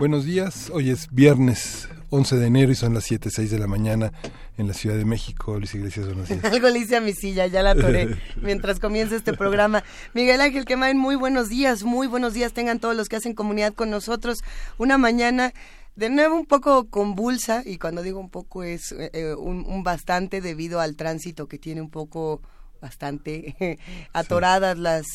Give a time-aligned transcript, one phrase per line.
[0.00, 4.14] Buenos días, hoy es viernes 11 de enero y son las 7, de la mañana
[4.56, 5.58] en la Ciudad de México.
[5.58, 6.42] Luis Iglesias, buenos días.
[6.42, 9.84] Algo le hice a mi silla, ya la atoré mientras comienza este programa.
[10.14, 13.74] Miguel Ángel Quemain, muy buenos días, muy buenos días tengan todos los que hacen comunidad
[13.74, 14.38] con nosotros.
[14.78, 15.52] Una mañana
[15.96, 20.40] de nuevo un poco convulsa y cuando digo un poco es eh, eh, un bastante
[20.40, 22.40] debido al tránsito que tiene un poco
[22.80, 23.78] bastante
[24.12, 25.06] atoradas las,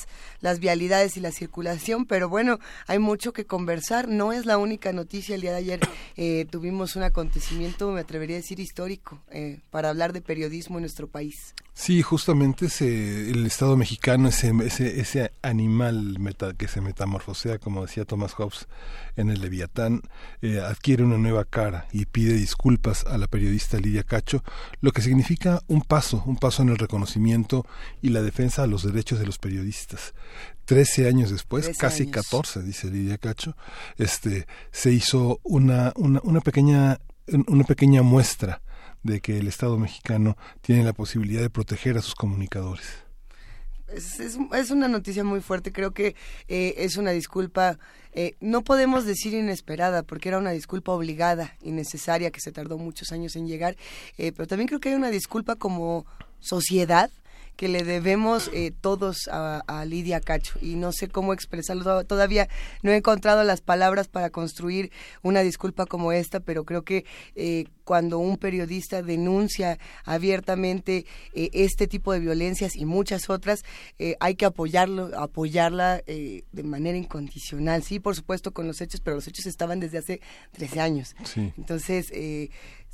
[0.42, 4.08] las vialidades y la circulación, pero bueno, hay mucho que conversar.
[4.08, 5.36] No es la única noticia.
[5.36, 5.80] El día de ayer
[6.18, 10.84] eh, tuvimos un acontecimiento, me atrevería a decir, histórico eh, para hablar de periodismo en
[10.84, 11.54] nuestro país.
[11.78, 17.86] Sí, justamente ese, el Estado mexicano, ese, ese, ese animal meta, que se metamorfosea, como
[17.86, 18.68] decía Thomas Hobbes
[19.18, 20.02] en el Leviatán,
[20.42, 24.42] eh, adquiere una nueva cara y pide disculpas a la periodista Lidia Cacho,
[24.80, 27.66] lo que significa un paso, un paso en el reconocimiento
[28.02, 30.14] y la defensa de los derechos de los periodistas.
[30.64, 33.58] Trece años después, casi catorce, dice Lidia Cacho,
[33.98, 37.02] este, se hizo una, una, una pequeña
[37.48, 38.62] una pequeña muestra
[39.06, 42.86] de que el Estado mexicano tiene la posibilidad de proteger a sus comunicadores.
[43.88, 46.16] Es, es, una noticia muy fuerte, creo que
[46.48, 47.78] eh, es una disculpa,
[48.14, 52.80] eh, no podemos decir inesperada, porque era una disculpa obligada y necesaria que se tardó
[52.80, 53.78] muchos años en llegar,
[54.18, 56.08] eh, pero también creo que hay una disculpa como
[56.40, 57.12] sociedad
[57.56, 62.04] que le debemos eh, todos a, Lidia Cacho y no sé cómo expresarlo.
[62.06, 62.48] Todavía
[62.82, 67.66] no he encontrado las palabras para construir una disculpa como esta, pero creo que eh,
[67.84, 73.64] cuando un periodista denuncia abiertamente eh, este tipo de violencias y muchas otras,
[74.20, 77.84] hay que apoyarlo, apoyarla de manera incondicional.
[77.84, 80.22] Sí, por supuesto, con los hechos, pero los hechos estaban desde hace
[80.54, 81.16] 13 años.
[81.58, 82.12] Entonces,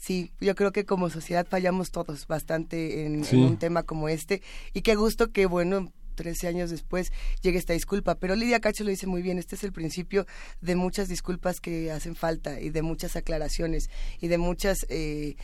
[0.01, 4.41] Sí, yo creo que como sociedad fallamos todos bastante en, un tema como este
[4.73, 7.13] y qué gusto que, bueno, 13 años después
[7.43, 8.15] llegue esta disculpa.
[8.15, 10.25] Pero Lidia Cacho lo dice muy bien, este es el principio
[10.59, 15.35] de muchas disculpas que hacen falta y de muchas aclaraciones y de muchas, eh,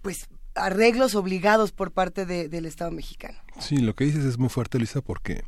[0.00, 3.36] pues, arreglos obligados por parte del Estado mexicano.
[3.58, 5.42] Sí, lo que dices es muy fuerte, Luisa, porque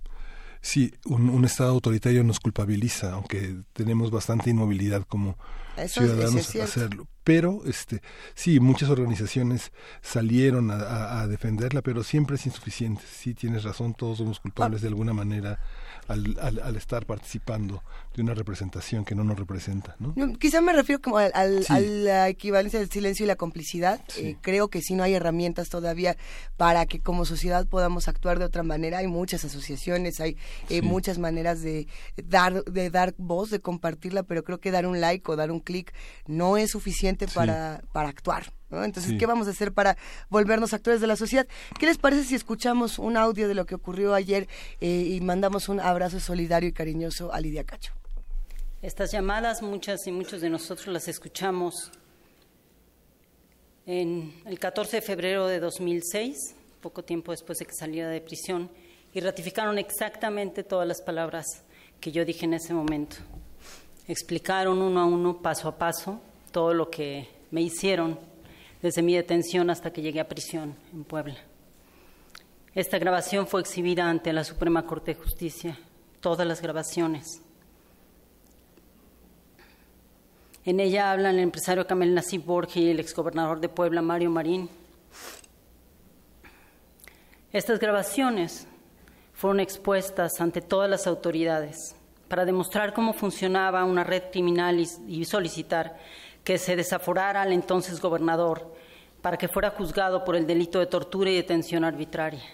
[0.65, 5.37] sí, un Estado autoritario nos culpabiliza, aunque tenemos bastante inmovilidad como
[5.87, 7.07] ciudadanos hacerlo.
[7.23, 8.03] Pero, este,
[8.35, 13.03] sí, muchas organizaciones salieron a, defenderla, pero siempre es insuficiente.
[13.11, 15.59] Sí, tienes razón, todos somos culpables de alguna manera
[16.09, 17.83] al, al, estar participando
[18.15, 19.97] de una representación que no nos representa.
[19.99, 20.15] ¿no?
[20.39, 24.01] quizá me refiero como al, a la equivalencia del silencio y la complicidad.
[24.19, 26.17] Eh, creo que si no hay herramientas todavía
[26.57, 28.99] para que como sociedad podamos actuar de otra manera.
[28.99, 30.37] Hay muchas asociaciones, hay
[30.69, 35.01] eh, muchas maneras de dar, de dar voz, de compartirla, pero creo que dar un
[35.01, 35.93] like o dar un clic
[36.27, 38.53] no es suficiente para, para actuar.
[38.83, 39.97] Entonces, ¿qué vamos a hacer para
[40.31, 41.47] volvernos actores de la sociedad?
[41.79, 44.49] ¿Qué les parece si escuchamos un audio de lo que ocurrió ayer
[44.81, 47.93] eh, y mandamos un abrazo solidario y cariñoso a Lidia Cacho?
[48.83, 51.91] Estas llamadas, muchas y muchos de nosotros las escuchamos
[53.87, 58.71] en el 14 de febrero de 2006, poco tiempo después de que saliera de prisión,
[59.13, 61.47] y ratificaron exactamente todas las palabras
[62.01, 63.17] que yo dije en ese momento.
[64.09, 66.21] Explicaron uno a uno, paso a paso,
[66.53, 68.19] todo lo que me hicieron
[68.85, 71.37] desde mi detención hasta que llegué a prisión en Puebla.
[72.75, 75.79] Esta grabación fue exhibida ante la Suprema Corte de Justicia,
[76.21, 77.41] todas las grabaciones.
[80.67, 84.69] En ella hablan el empresario Camel Nasib Borges y el exgobernador de Puebla, Mario Marín.
[87.55, 88.67] Estas grabaciones
[89.33, 91.97] fueron expuestas ante todas las autoridades
[92.29, 94.79] para demostrar cómo funcionaba una red criminal
[95.09, 95.97] y, solicitar
[96.45, 98.75] que se desaforara al entonces gobernador
[99.23, 102.45] para que fuera juzgado por el delito de tortura y detención arbitraria.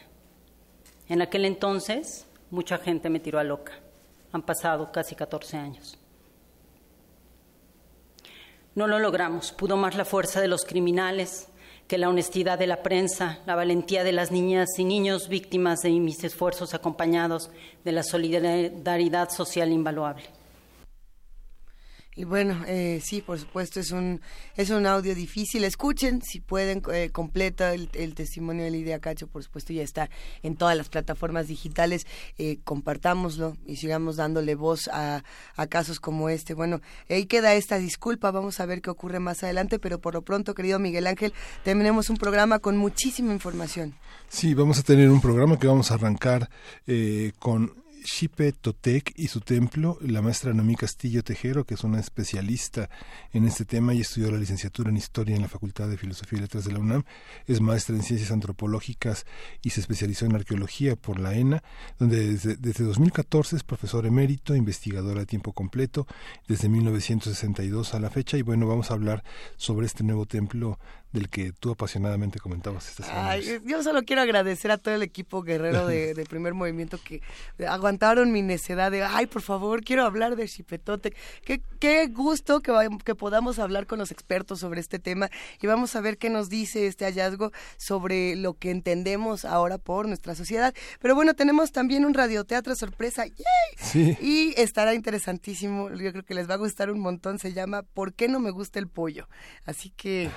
[1.09, 3.73] En aquel entonces, mucha gente me tiró a loca.
[4.33, 5.99] Han pasado casi 14 años.
[8.77, 9.51] No lo logramos.
[9.51, 11.49] Pudo más la fuerza de los criminales
[11.89, 15.91] que la honestidad de la prensa, la valentía de las niñas y niños víctimas de
[15.91, 17.51] mis esfuerzos acompañados
[17.85, 20.23] de la solidaridad social invaluable.
[22.17, 24.21] Y bueno, eh, sí, por supuesto, es un,
[24.57, 25.62] es un audio difícil.
[25.62, 30.11] Escuchen, si pueden, eh, completa el, testimonio de Lidia Cacho, por supuesto, ya está
[30.43, 32.07] en todas las plataformas digitales.
[32.37, 35.23] Eh, compartámoslo y sigamos dándole voz a,
[35.55, 36.53] a casos como este.
[36.53, 40.23] Bueno, ahí queda esta disculpa, vamos a ver qué ocurre más adelante, pero por lo
[40.23, 41.33] pronto, querido Miguel Ángel,
[41.63, 43.95] tenemos un programa con muchísima información.
[44.29, 46.51] Sí, vamos a tener un programa que vamos a arrancar
[46.87, 52.00] eh, con Xipe Totec y su templo, la maestra Noemí Castillo Tejero, que es una
[52.00, 52.91] especialista
[53.32, 56.43] en este tema y estudió la licenciatura en Historia en la Facultad de Filosofía y
[56.43, 57.05] Letras de la UNAM,
[57.47, 59.26] es maestra en Ciencias Antropológicas
[59.62, 61.62] y se especializó en Arqueología por la ENA,
[61.99, 66.06] donde desde, desde 2014 es profesor emérito, investigadora a tiempo completo,
[66.49, 69.25] desde 1962 a la fecha, y bueno, vamos a hablar
[69.56, 70.79] sobre este nuevo templo
[71.12, 73.37] del que tú apasionadamente comentabas esta semana.
[73.39, 77.23] yo solo quiero agradecer a todo el equipo guerrero de, Primer Movimiento que
[77.67, 81.15] aguantaron mi necedad de, ay, por favor, quiero hablar de Chipetote.
[81.45, 82.73] Qué, qué gusto que,
[83.05, 85.29] que podamos hablar con los expertos sobre este tema
[85.61, 90.06] y vamos a ver qué nos dice este hallazgo sobre lo que entendemos ahora por
[90.06, 90.75] nuestra sociedad.
[91.01, 93.25] Pero bueno, tenemos también un radioteatro sorpresa.
[93.77, 94.17] Sí.
[94.21, 95.91] Y estará interesantísimo.
[95.91, 97.39] Yo creo que les va a gustar un montón.
[97.39, 99.29] Se llama ¿Por qué no me gusta el pollo?
[99.65, 100.31] Así que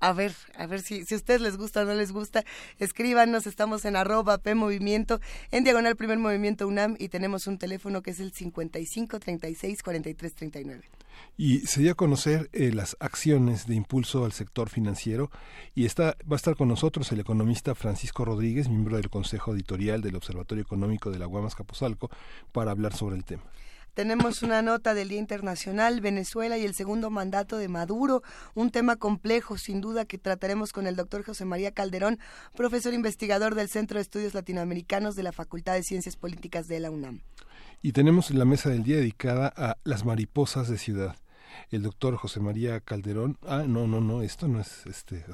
[0.00, 2.44] a ver, a ver si, si a ustedes les gusta o no les gusta,
[2.78, 5.20] escríbanos, estamos en arroba P Movimiento,
[5.52, 10.34] en Diagonal Primer Movimiento UNAM y tenemos un teléfono que es el 55 36 43
[10.34, 10.82] 39.
[11.36, 15.30] Y se dio a conocer eh, las acciones de impulso al sector financiero
[15.74, 20.02] y está, va a estar con nosotros el economista Francisco Rodríguez, miembro del Consejo Editorial
[20.02, 22.10] del Observatorio Económico de la Guamas Capozalco,
[22.50, 23.44] para hablar sobre el tema.
[23.98, 28.22] Tenemos una nota del Día Internacional, Venezuela y el segundo mandato de Maduro,
[28.54, 32.20] un tema complejo, sin duda, que trataremos con el doctor José María Calderón,
[32.54, 36.92] profesor investigador del Centro de Estudios Latinoamericanos de la Facultad de Ciencias Políticas de la
[36.92, 37.22] UNAM.
[37.82, 41.16] Y tenemos la mesa del día dedicada a las mariposas de ciudad
[41.70, 43.38] el doctor José María Calderón.
[43.46, 45.24] Ah, no, no, no, esto no es este.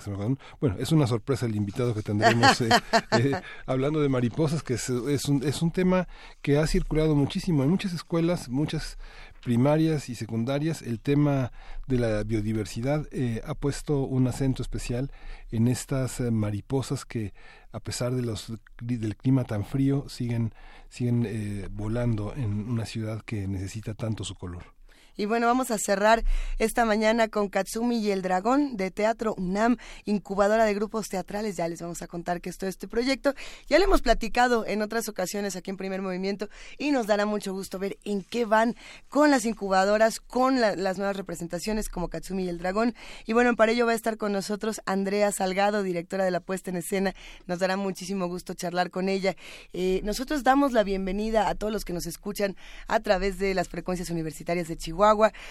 [0.61, 2.69] Bueno, es una sorpresa el invitado que tendremos eh,
[3.19, 3.33] eh,
[3.67, 6.09] hablando de mariposas, que es, un, es un tema
[6.43, 8.99] que ha circulado muchísimo en muchas escuelas, muchas
[9.43, 11.53] primarias y secundarias, el tema
[11.87, 15.13] de la biodiversidad eh, ha puesto un acento especial
[15.51, 17.35] en estas mariposas que,
[17.71, 20.55] a pesar de los, del clima tan frío, siguen,
[20.89, 24.74] siguen volando en una ciudad que necesita tanto su color.
[25.17, 26.25] Y bueno, vamos a cerrar
[26.59, 31.57] esta mañana con Katsumi y el Dragón de Teatro UNAM, incubadora de grupos teatrales.
[31.57, 33.33] Ya les vamos a contar que es todo este proyecto.
[33.69, 37.53] Ya lo hemos platicado en otras ocasiones aquí en Primer Movimiento y nos dará mucho
[37.53, 38.75] gusto ver en qué van
[39.09, 42.95] con las incubadoras, con las nuevas representaciones como Katsumi y el Dragón.
[43.25, 46.71] Y bueno, para ello va a estar con nosotros Andrea Salgado, directora de la puesta
[46.71, 47.15] en escena.
[47.47, 49.37] Nos dará muchísimo gusto charlar con ella.
[49.73, 52.57] Eh, nosotros damos la bienvenida a todos los que nos escuchan
[52.89, 55.04] a través de las frecuencias universitarias de Chihuahua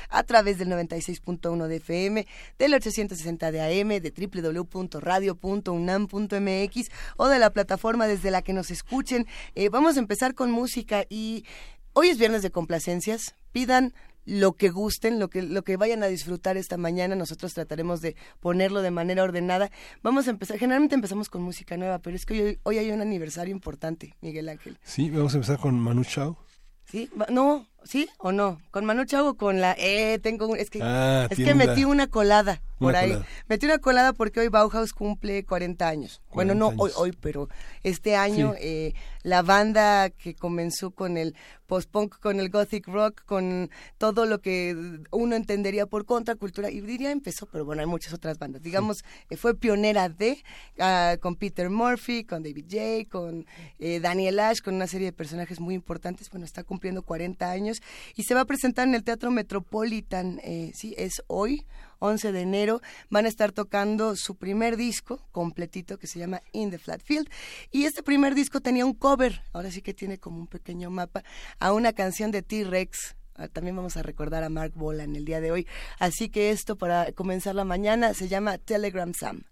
[0.10, 2.28] a través del 96.1 de FM,
[2.58, 9.28] del 860 de AM, de www.radio.unam.mx o de la plataforma desde la que nos escuchen.
[9.56, 11.46] Eh, vamos a empezar con música y
[11.94, 13.36] hoy es viernes de complacencias.
[13.52, 13.94] Pidan
[14.26, 17.16] lo que gusten, lo que, lo que vayan a disfrutar esta mañana.
[17.16, 19.70] Nosotros trataremos de ponerlo de manera ordenada.
[20.02, 23.02] Vamos a empezar, generalmente empezamos con música nueva, pero es que hoy, hoy hay un
[23.02, 24.78] aniversario importante, Miguel Ángel.
[24.84, 26.38] Sí, vamos a empezar con Manu Chao.
[26.86, 28.62] Sí, no, ¿Sí o no?
[28.72, 29.76] ¿Con Manu Chao con la...
[29.78, 30.56] Eh, tengo...
[30.56, 33.18] Es que, ah, es que metí una colada por ahí.
[33.48, 36.22] Metí una colada porque hoy Bauhaus cumple 40 años.
[36.34, 37.50] bueno, no hoy, hoy, pero
[37.84, 38.94] este año eh,
[39.24, 41.36] la banda que comenzó con el
[41.66, 47.10] post-punk, con el gothic rock, con todo lo que uno entendería por contracultura, y diría
[47.12, 48.62] empezó, pero bueno, hay muchas otras bandas.
[48.62, 50.44] Digamos, eh, fue pionera de,
[50.80, 53.46] ah, con Peter Murphy, con David J., con
[53.80, 56.30] eh, Daniel Ash, con una serie de personajes muy importantes.
[56.30, 57.82] Bueno, está cumpliendo 40 años
[58.16, 61.66] y se va a presentar en el Teatro Metropolitan, eh, sí, es hoy,
[62.04, 66.70] 11 de enero, van a estar tocando su primer disco completito que se llama In
[66.70, 67.30] the Flat Field.
[67.72, 71.24] Y este primer disco tenía un cover, ahora sí que tiene como un pequeño mapa,
[71.60, 73.16] a una canción de T-Rex.
[73.36, 75.68] Ah, también vamos a recordar a Mark Bolan el día de hoy.
[75.98, 79.44] Así que esto para comenzar la mañana se llama Telegram Sam.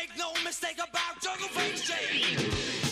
[0.00, 2.87] make no mistake about jungle face shade.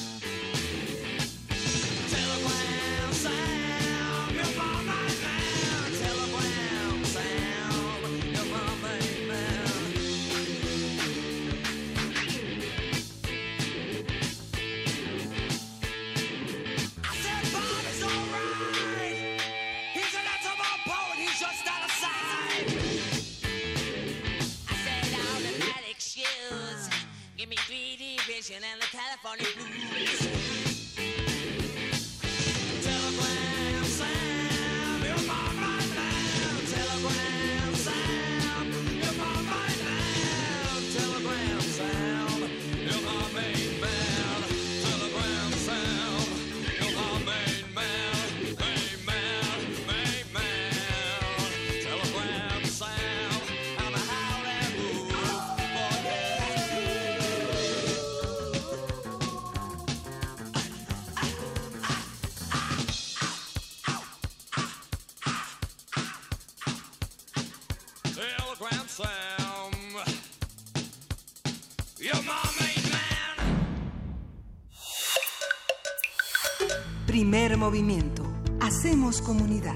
[77.66, 78.22] Movimiento.
[78.60, 79.74] Hacemos comunidad.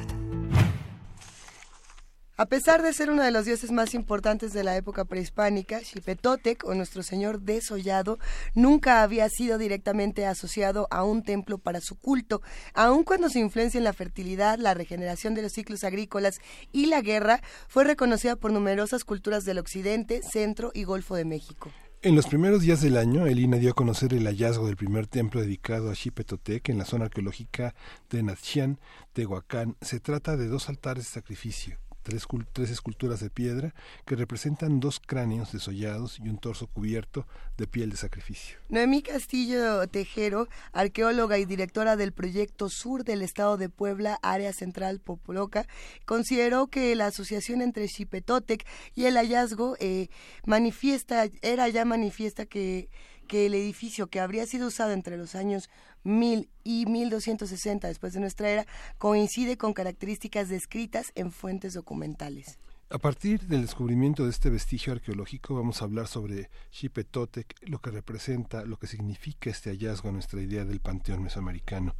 [2.36, 6.64] A pesar de ser uno de los dioses más importantes de la época prehispánica, Xipetotec,
[6.64, 8.20] o nuestro señor desollado,
[8.54, 12.42] nunca había sido directamente asociado a un templo para su culto,
[12.74, 16.38] aun cuando su influencia en la fertilidad, la regeneración de los ciclos agrícolas
[16.70, 21.72] y la guerra fue reconocida por numerosas culturas del occidente, centro y golfo de México.
[22.02, 25.42] En los primeros días del año, Elina dio a conocer el hallazgo del primer templo
[25.42, 27.74] dedicado a Xipetotec en la zona arqueológica
[28.08, 28.78] de Natshian,
[29.12, 29.76] Tehuacán.
[29.82, 32.26] Se trata de dos altares de sacrificio tres,
[32.70, 33.74] esculturas de piedra
[34.06, 37.26] que representan dos cráneos desollados y un torso cubierto
[37.56, 38.58] de piel de sacrificio.
[38.68, 45.00] Noemí Castillo Tejero, arqueóloga y directora del proyecto Sur del Estado de Puebla, Área Central
[45.00, 45.66] Popoloca,
[46.06, 50.08] consideró que la asociación entre Xipetotec y el hallazgo eh,
[50.46, 52.88] manifiesta, era ya manifiesta que
[53.30, 55.70] que el edificio que habría sido usado entre los años
[56.04, 58.66] 1000 y 1260 después de nuestra era
[58.98, 62.58] coincide con características descritas en fuentes documentales.
[62.92, 67.92] A partir del descubrimiento de este vestigio arqueológico vamos a hablar sobre Xipetotec, lo que
[67.92, 71.94] representa, lo que significa este hallazgo a nuestra idea del panteón mesoamericano.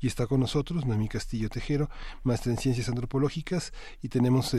[0.00, 1.90] Y está con nosotros Noemí Castillo Tejero,
[2.22, 4.54] maestra en ciencias antropológicas, y tenemos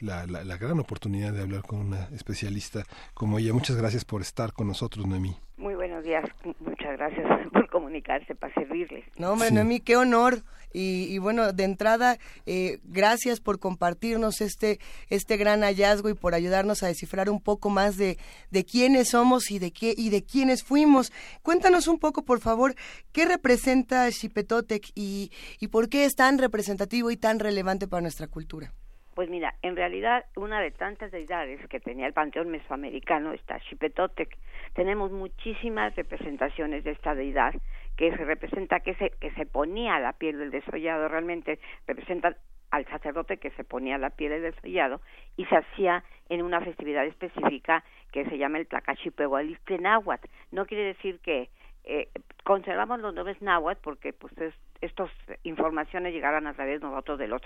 [0.00, 2.82] la, la gran oportunidad de hablar con una especialista
[3.14, 3.52] como ella.
[3.52, 5.36] Muchas gracias por estar con nosotros, Noemí.
[5.56, 6.24] Muy buenos días,
[6.58, 7.26] muchas gracias
[7.70, 9.04] comunicarse para servirles.
[9.16, 9.80] No, hombre, sí.
[9.80, 10.42] qué honor.
[10.72, 16.84] Y, bueno, de entrada, eh, gracias por compartirnos este, este gran hallazgo y por ayudarnos
[16.84, 18.18] a descifrar un poco más de,
[18.52, 21.12] de quiénes somos y de, qué, y de quiénes fuimos.
[21.42, 22.76] Cuéntanos un poco, por favor,
[23.10, 28.28] qué representa Xipetotec y, y por qué es tan representativo y tan relevante para nuestra
[28.28, 28.72] cultura.
[29.20, 34.34] Pues mira, en realidad una de tantas deidades que tenía el panteón mesoamericano está Xipetotec.
[34.72, 37.52] Tenemos muchísimas representaciones de esta deidad
[37.98, 42.34] que se representa que se, que se ponía la piel del desollado, realmente representa
[42.70, 45.02] al sacerdote que se ponía la piel del desollado
[45.36, 50.28] y se hacía en una festividad específica que se llama el Tlacachipehualistle náhuatl.
[50.50, 51.50] No quiere decir que
[51.84, 52.08] eh,
[52.44, 54.32] conservamos los nombres náhuatl porque pues
[54.80, 55.10] estas
[55.42, 57.42] informaciones llegaron a través de nosotros de los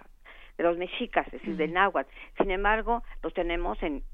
[0.57, 2.09] de los mexicas, es decir, del náhuatl.
[2.39, 4.05] Sin embargo, los tenemos en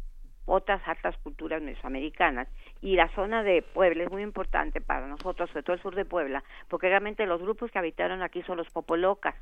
[0.46, 2.48] otras altas culturas mesoamericanas
[2.80, 6.04] y la zona de Puebla es muy importante para nosotros, sobre todo el sur de
[6.04, 9.34] Puebla, porque realmente los grupos que habitaron aquí son los popolocas,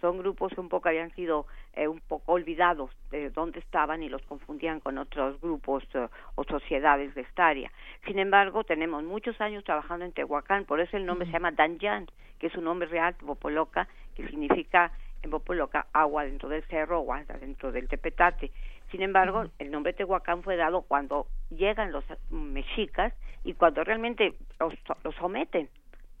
[0.00, 4.08] son grupos que un poco habían sido eh, un poco olvidados de dónde estaban y
[4.08, 7.70] los confundían con otros grupos eh, o sociedades de esta área.
[8.06, 12.06] Sin embargo, tenemos muchos años trabajando en Tehuacán, por eso el nombre se llama Danjan,
[12.38, 17.12] que es un nombre real, popoloca, que significa en Popoloca agua dentro del cerro o
[17.12, 18.50] agua dentro del Tepetate.
[18.90, 23.12] Sin embargo, el nombre Tehuacán fue dado cuando llegan los mexicas
[23.44, 24.74] y cuando realmente los,
[25.04, 25.68] los someten.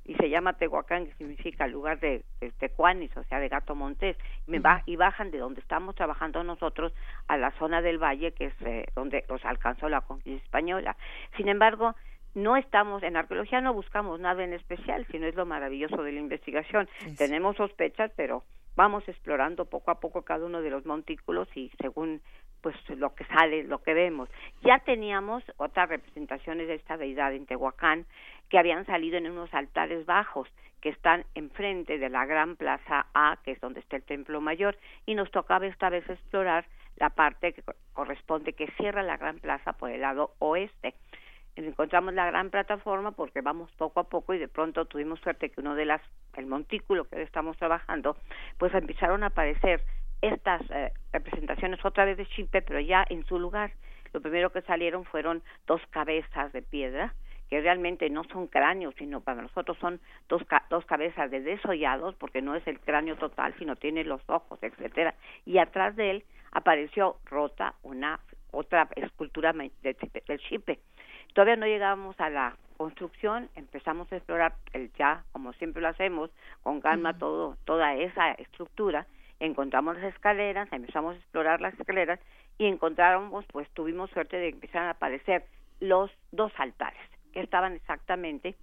[0.08, 4.16] Y se llama Tehuacán, que significa lugar de, de Tecuanis, o sea, de Gato Montés.
[4.48, 6.92] Y, y bajan de donde estamos trabajando nosotros
[7.28, 10.96] a la zona del valle, que es eh, donde los alcanzó la conquista española.
[11.36, 11.94] Sin embargo,
[12.34, 16.20] no estamos en arqueología no buscamos nada en especial sino es lo maravilloso de la
[16.20, 16.86] investigación
[17.16, 18.44] tenemos sospechas pero
[18.78, 22.20] vamos explorando poco a poco cada uno de los montículos y según
[22.60, 24.28] pues lo que sale, lo que vemos.
[24.62, 28.06] Ya teníamos otras representaciones de esta deidad en Tehuacán
[28.48, 30.48] que habían salido en unos altares bajos
[30.80, 34.76] que están enfrente de la gran plaza A, que es donde está el templo mayor,
[35.06, 37.62] y nos tocaba esta vez explorar la parte que
[37.92, 40.94] corresponde que cierra la gran plaza por el lado oeste.
[41.56, 45.60] Encontramos la gran plataforma porque vamos poco a poco y de pronto tuvimos suerte que
[45.60, 46.00] uno de las
[46.36, 48.16] el montículo que estamos trabajando
[48.58, 49.82] pues empezaron a aparecer
[50.22, 53.72] estas eh, representaciones otra vez de Chimpe pero ya en su lugar.
[54.12, 57.12] Lo primero que salieron fueron dos cabezas de piedra
[57.48, 62.42] que realmente no son cráneos, sino para nosotros son dos, dos cabezas de desollados, porque
[62.42, 65.14] no es el cráneo total, sino tiene los ojos, etcétera.
[65.46, 70.78] Y atrás de él apareció rota una otra escultura del chipe.
[71.34, 76.30] Todavía no llegamos a la construcción, empezamos a explorar el ya, como siempre lo hacemos,
[76.62, 79.06] con calma todo, toda esa estructura,
[79.40, 82.20] encontramos las escaleras, empezamos a explorar las escaleras
[82.56, 85.44] y encontramos, pues tuvimos suerte de empezar a aparecer
[85.80, 87.00] los dos altares,
[87.40, 88.56] estaban exactamente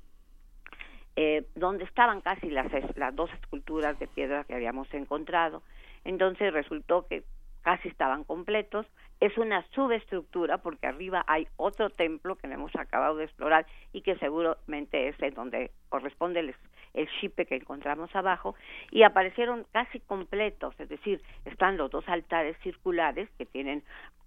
[1.15, 2.67] eh, donde estaban casi las,
[2.97, 5.63] las dos esculturas de piedra que habíamos encontrado.
[6.03, 7.23] Entonces resultó que
[7.61, 8.85] casi estaban completos.
[9.21, 14.17] Es una subestructura porque arriba hay otro templo que hemos acabado de explorar y que
[14.17, 16.55] seguramente es donde corresponde el,
[16.93, 18.55] el shipe que encontramos abajo
[18.91, 23.83] y aparecieron casi completos, es decir, están los dos altares circulares que tienen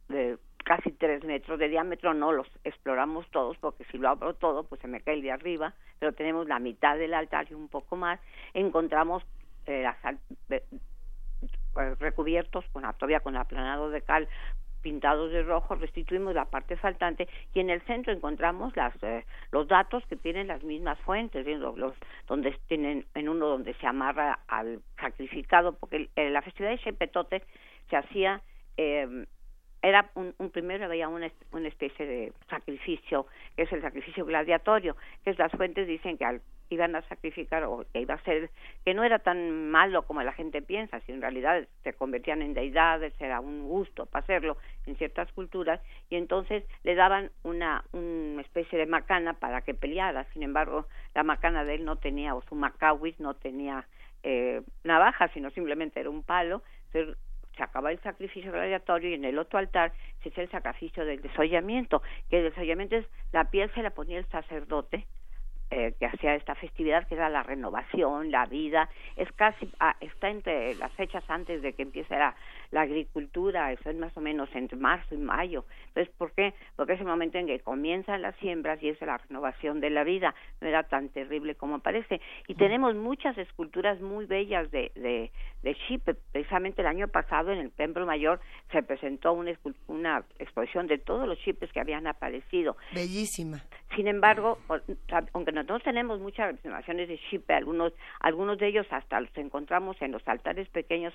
[0.09, 0.39] eh,
[0.69, 4.83] casi tres metros de diámetro, no los exploramos todos, porque si lo abro todo, pues
[4.83, 7.97] se me cae el de arriba, pero tenemos la mitad del altar y un poco
[7.97, 8.21] más,
[8.53, 9.23] encontramos
[9.65, 9.97] eh, las,
[10.51, 10.63] eh,
[11.99, 14.29] recubiertos con todavía con aplanado de cal
[14.83, 19.69] pintados de rojo, restituimos la parte faltante y en el centro encontramos las, eh, los
[19.69, 21.95] datos que tienen las mismas fuentes, los,
[22.27, 27.43] donde tienen en uno donde se amarra al sacrificado, porque la festividad de Shepetote
[27.89, 28.43] se hacía
[28.77, 29.27] eh,
[29.89, 33.27] era un, primero había una, una, especie de sacrificio
[33.57, 36.41] que es el sacrificio gladiatorio que es las fuentes dicen que al,
[36.71, 38.51] iban a sacrificar o que iba a ser
[38.85, 42.55] que no era tan malo como la gente piensa si en realidad se convertían en
[42.55, 45.81] deidades era un gusto para hacerlo en ciertas culturas
[46.11, 50.25] y entonces le daban una una especie de macana para que peleara.
[50.33, 53.87] Sin embargo la macana de él no tenía o su macawis no tenía
[54.23, 56.63] eh, navaja sino simplemente era un palo
[57.59, 61.21] se acaba el sacrificio gladiatorio y en el otro altar se hace el sacrificio del
[61.21, 65.07] desollamiento, que el desollamiento es la piel se la ponía el sacerdote
[65.71, 70.31] eh, que hacía esta festividad, que era la renovación, la vida, es casi, ah, está
[70.31, 72.35] entre las fechas antes de que empiece la,
[72.71, 75.67] la agricultura, eso es más o menos entre marzo y mayo.
[75.89, 76.55] Entonces, ¿por qué?
[76.75, 80.05] Porque es el momento en que comienzan las siembras y es la renovación de la
[80.05, 82.19] vida, no era tan terrible como parece.
[82.47, 85.31] Y tenemos muchas esculturas muy bellas de, de,
[85.63, 88.41] de Chipre, precisamente el año pasado en el Templo Mayor
[88.71, 89.53] se presentó una,
[89.87, 92.77] una exposición de todos los chipes que habían aparecido.
[92.95, 93.63] Bellísima.
[93.97, 94.59] Sin embargo,
[95.33, 100.13] aunque nosotros tenemos muchas representaciones de Chipe, algunos, algunos de ellos hasta los encontramos en
[100.13, 101.15] los altares pequeños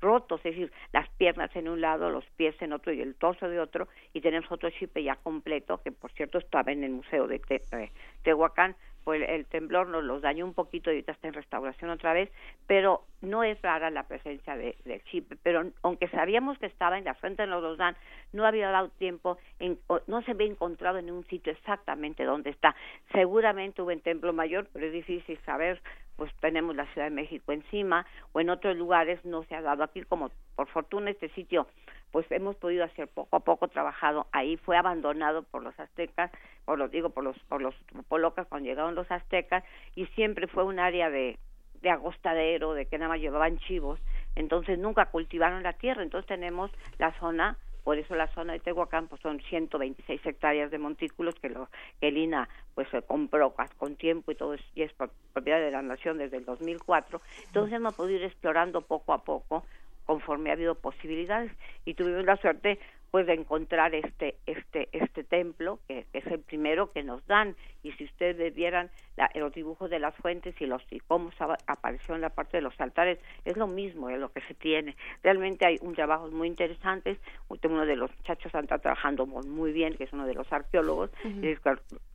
[0.00, 3.48] rotos, es decir, las piernas en un lado, los pies en otro y el torso
[3.48, 7.26] de otro, y tenemos otro Chipe ya completo, que por cierto estaba en el Museo
[7.26, 7.90] de eh,
[8.22, 12.12] Tehuacán, pues el temblor nos los dañó un poquito y ahorita está en restauración otra
[12.12, 12.30] vez,
[12.66, 17.04] pero no es rara la presencia de, del chip, pero aunque sabíamos que estaba en
[17.04, 17.96] la frente de los Dan,
[18.32, 22.74] no había dado tiempo, en, no se había encontrado en un sitio exactamente donde está.
[23.12, 25.80] Seguramente hubo en Templo Mayor, pero es difícil saber,
[26.16, 29.82] pues tenemos la Ciudad de México encima, o en otros lugares no se ha dado.
[29.82, 31.66] Aquí, como por fortuna este sitio
[32.10, 36.30] pues hemos podido hacer poco a poco trabajado ahí fue abandonado por los aztecas
[36.64, 37.74] por lo digo por los por los
[38.08, 41.38] polocas cuando llegaron los aztecas y siempre fue un área de
[41.82, 44.00] de agostadero de que nada más llevaban chivos
[44.36, 46.02] entonces nunca cultivaron la tierra.
[46.02, 50.78] Entonces tenemos la zona por eso la zona de Tehuacán pues son 126 hectáreas de
[50.78, 54.92] montículos que lo que el INA pues compró con tiempo y todo es, y es
[55.32, 59.64] propiedad de la nación desde el 2004 entonces hemos podido ir explorando poco a poco
[60.10, 61.52] conforme ha habido posibilidades.
[61.84, 66.90] Y tuvimos la suerte pues de encontrar este este este templo que, es el primero
[66.90, 67.56] que nos dan.
[67.82, 68.90] Y si ustedes vieran
[69.34, 71.30] los dibujos de las fuentes y los y cómo
[71.66, 74.96] apareció en la parte de los altares es lo mismo de lo que se tiene.
[75.22, 77.18] Realmente hay un trabajo muy interesante.
[77.48, 81.10] Uno de los muchachos está trabajando muy bien que es uno de los arqueólogos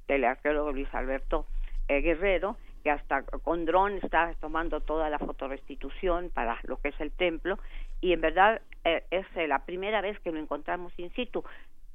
[0.08, 1.45] el arqueólogo Luis Alberto
[1.88, 7.01] eh, Guerrero que hasta con dron está tomando toda la fotorestitución para lo que es
[7.01, 7.58] el templo.
[7.99, 11.43] Y en verdad es eh, la primera vez que lo encontramos in situ.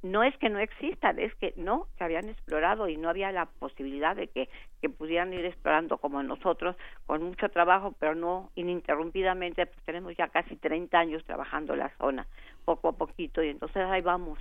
[0.03, 3.45] No es que no existan, es que no se habían explorado y no había la
[3.47, 4.49] posibilidad de que,
[4.81, 6.75] que pudieran ir explorando como nosotros,
[7.07, 12.27] con mucho trabajo, pero no ininterrumpidamente, pues tenemos ya casi 30 años trabajando la zona,
[12.65, 14.39] poco a poquito, y entonces ahí vamos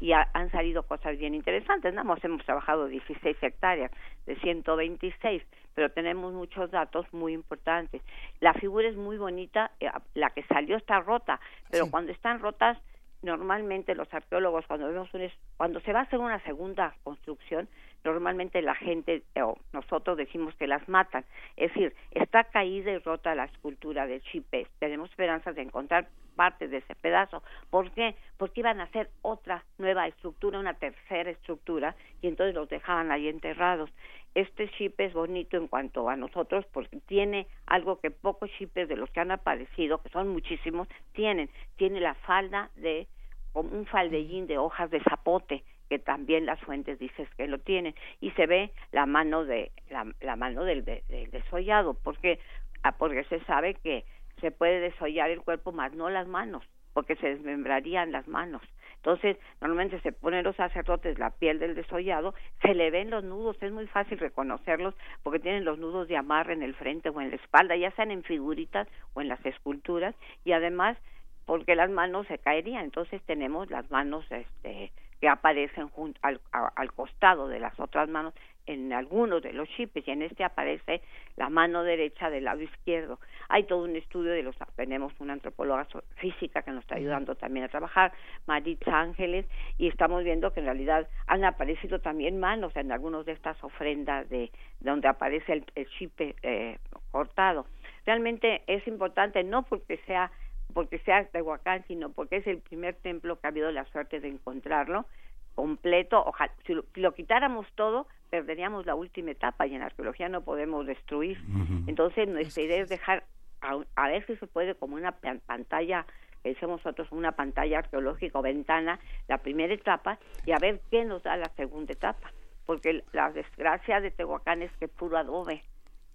[0.00, 1.92] y han salido cosas bien interesantes.
[1.92, 3.90] Nada más hemos trabajado 16 hectáreas
[4.26, 5.42] de 126,
[5.74, 8.02] pero tenemos muchos datos muy importantes.
[8.40, 12.78] La figura es muy bonita, eh, la que salió está rota, pero cuando están rotas
[13.22, 17.68] normalmente los arqueólogos cuando vemos un, cuando se va a hacer una segunda construcción
[18.04, 21.24] normalmente la gente o nosotros decimos que las matan.
[21.56, 26.68] Es decir está caída y rota la escultura del Chipe tenemos esperanzas de encontrar parte
[26.68, 27.42] de ese pedazo.
[27.70, 28.14] ¿por qué?
[28.36, 33.28] porque iban a hacer otra nueva estructura una tercera estructura y entonces los dejaban ahí
[33.28, 33.90] enterrados.
[34.34, 38.96] Este chip es bonito en cuanto a nosotros porque tiene algo que pocos chips de
[38.96, 41.50] los que han aparecido, que son muchísimos, tienen.
[41.76, 43.08] Tiene la falda de
[43.52, 47.94] como un faldellín de hojas de zapote que también las fuentes dices que lo tienen
[48.20, 52.38] y se ve la mano de la, mano del, del desollado porque
[52.84, 54.04] ah, porque se sabe que
[54.40, 58.62] se puede desollar el cuerpo más no las manos porque se desmembrarían las manos.
[58.96, 63.56] Entonces, normalmente se ponen los sacerdotes la piel del desollado, se le ven los nudos,
[63.62, 67.30] es muy fácil reconocerlos porque tienen los nudos de amarre en el frente o en
[67.30, 70.98] la espalda, ya sean en figuritas o en las esculturas, y además
[71.46, 76.92] porque las manos se caerían, entonces tenemos las manos este que aparecen junto al, al,
[76.92, 78.34] costado de las otras manos
[78.66, 81.02] en algunos de los chips y en este aparece
[81.36, 83.18] la mano derecha del lado izquierdo.
[83.48, 87.64] Hay todo un estudio de los tenemos una antropóloga física que nos está ayudando también
[87.64, 88.12] a trabajar,
[88.46, 93.32] Maritza Ángeles, y estamos viendo que en realidad han aparecido también manos en algunas de
[93.32, 96.78] estas ofrendas de donde aparece el, el chip eh,
[97.10, 97.66] cortado.
[98.06, 100.30] Realmente es importante no porque sea
[100.70, 104.28] porque sea Tehuacán, sino porque es el primer templo que ha habido la suerte de
[104.28, 105.06] encontrarlo
[105.54, 106.22] completo.
[106.24, 111.38] Ojalá, si lo, quitáramos todo, perderíamos la última etapa y en arqueología no podemos destruir.
[111.86, 113.24] Entonces, nuestra idea es dejar,
[113.60, 116.06] a, ver si se puede, como una pantalla
[116.42, 121.04] que decimos nosotros, una pantalla arqueológica o ventana, la primera etapa, y a ver qué
[121.04, 122.32] nos da la segunda etapa.
[122.64, 125.62] Porque la desgracia de Tehuacán es que puro adobe,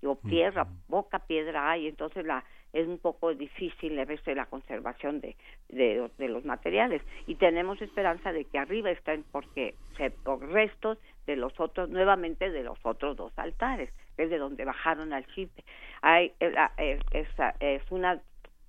[0.03, 2.43] o tierra, poca piedra hay, entonces la
[2.75, 5.37] es un poco difícil verse la conservación de,
[5.69, 7.01] de, los materiales.
[7.25, 10.11] Y tenemos esperanza de que arriba estén porque se,
[10.51, 15.25] restos de los otros nuevamente de los otros dos altares es de donde bajaron al
[15.33, 15.63] chipe
[16.03, 17.27] hay eh, eh, es,
[17.59, 18.21] es una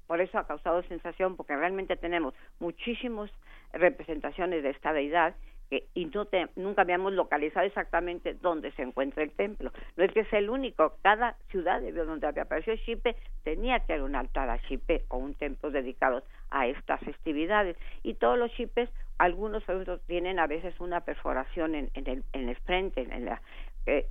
[0.06, 3.30] por eso ha causado sensación porque realmente tenemos muchísimas
[3.74, 5.34] representaciones de esta deidad
[5.70, 6.26] y no
[6.56, 9.72] nunca habíamos localizado exactamente dónde se encuentra el templo.
[9.96, 14.04] No es que sea el único, cada ciudad donde había aparecido Xipe tenía que haber
[14.04, 17.76] un altar a Xipe o un templo dedicado a estas festividades.
[18.02, 19.64] Y todos los Xipes, algunos
[20.06, 23.40] tienen a veces una perforación en, el, en el frente, en la,
[23.86, 24.06] eh,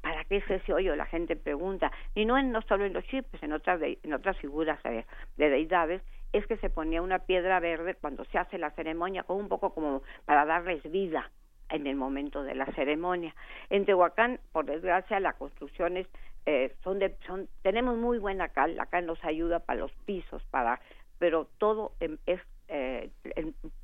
[0.00, 0.94] ¿para qué es ese hoyo?
[0.94, 1.90] La gente pregunta.
[2.14, 6.02] Y no, en, no solo en los Xipes, en otras, en otras figuras de deidades
[6.32, 10.02] es que se ponía una piedra verde cuando se hace la ceremonia, un poco como
[10.24, 11.30] para darles vida
[11.68, 13.34] en el momento de la ceremonia.
[13.68, 16.06] En Tehuacán, por desgracia, las construcciones
[16.46, 20.42] eh, son de, son, tenemos muy buena cal, la cal nos ayuda para los pisos,
[20.50, 20.80] para,
[21.18, 21.92] pero todo
[22.26, 22.40] es
[22.70, 23.10] eh,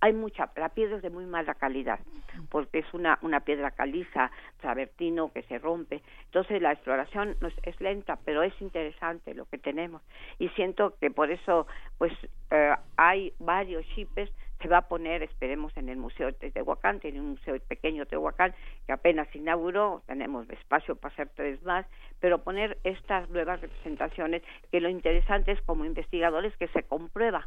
[0.01, 1.99] hay mucha, la piedra es de muy mala calidad,
[2.51, 6.03] porque es una, una piedra caliza, travertino que se rompe.
[6.27, 10.03] Entonces la exploración no es, lenta, pero es interesante lo que tenemos.
[10.39, 11.67] Y siento que por eso,
[11.99, 12.13] pues,
[12.51, 14.31] eh, hay varios chipes
[14.63, 18.11] se va a poner, esperemos, en el Museo de Tehuacán, tiene un museo pequeño de
[18.11, 18.55] Tehuacán
[18.87, 21.85] que apenas inauguró, tenemos espacio para hacer tres más,
[22.21, 27.47] pero poner estas nuevas representaciones, que lo interesante es como investigadores que se comprueba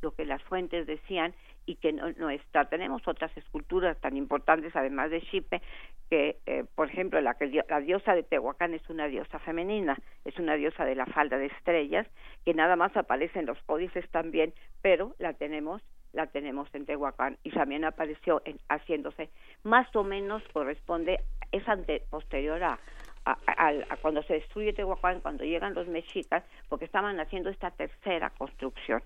[0.00, 1.34] lo que las fuentes decían
[1.66, 2.64] y que no, está.
[2.64, 5.60] Tenemos otras esculturas tan importantes, además de Xipe,
[6.08, 7.36] que, eh, por ejemplo, la,
[7.68, 11.46] la diosa de Tehuacán es una diosa femenina, es una diosa de la falda de
[11.46, 12.06] estrellas,
[12.44, 15.82] que nada más aparece en los códices también, pero la tenemos
[16.14, 19.28] la tenemos en Tehuacán y también apareció en, haciéndose
[19.62, 21.20] más o menos corresponde
[21.52, 22.78] es ante posterior a,
[23.24, 29.02] a, cuando se destruye Tehuacán, cuando llegan los mexicas, porque estaban haciendo esta tercera construcción.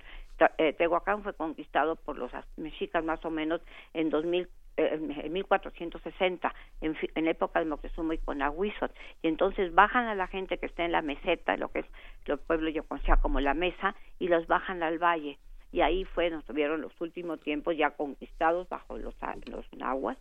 [0.58, 3.60] Eh, Tehuacán fue conquistado por los mexicas más o menos
[3.94, 10.06] en 2000 eh, en 1460, en, en época de Moctezuma y Conahuizot, y entonces bajan
[10.06, 11.86] a la gente que está en la meseta, lo que es
[12.24, 15.38] lo pueblo yo conocía como la mesa, y los bajan al valle,
[15.72, 20.16] y ahí fue, nos tuvieron los últimos tiempos ya conquistados bajo los, los nahuas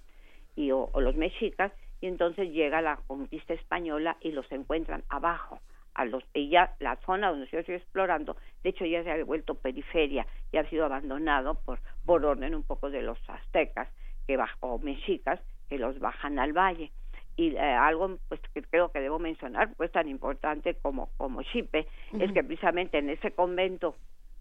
[0.57, 5.61] y, o los mexicas, y entonces llega la conquista española y los encuentran abajo
[5.93, 9.23] a los y ya la zona donde yo estoy explorando de hecho ya se ha
[9.23, 13.89] vuelto periferia y ha sido abandonado por por orden un poco de los aztecas
[14.27, 16.91] que o mexicas que los bajan al valle.
[17.37, 21.87] Y eh, algo pues que creo que debo mencionar pues tan importante como como Chipe
[22.19, 23.95] es que precisamente en ese convento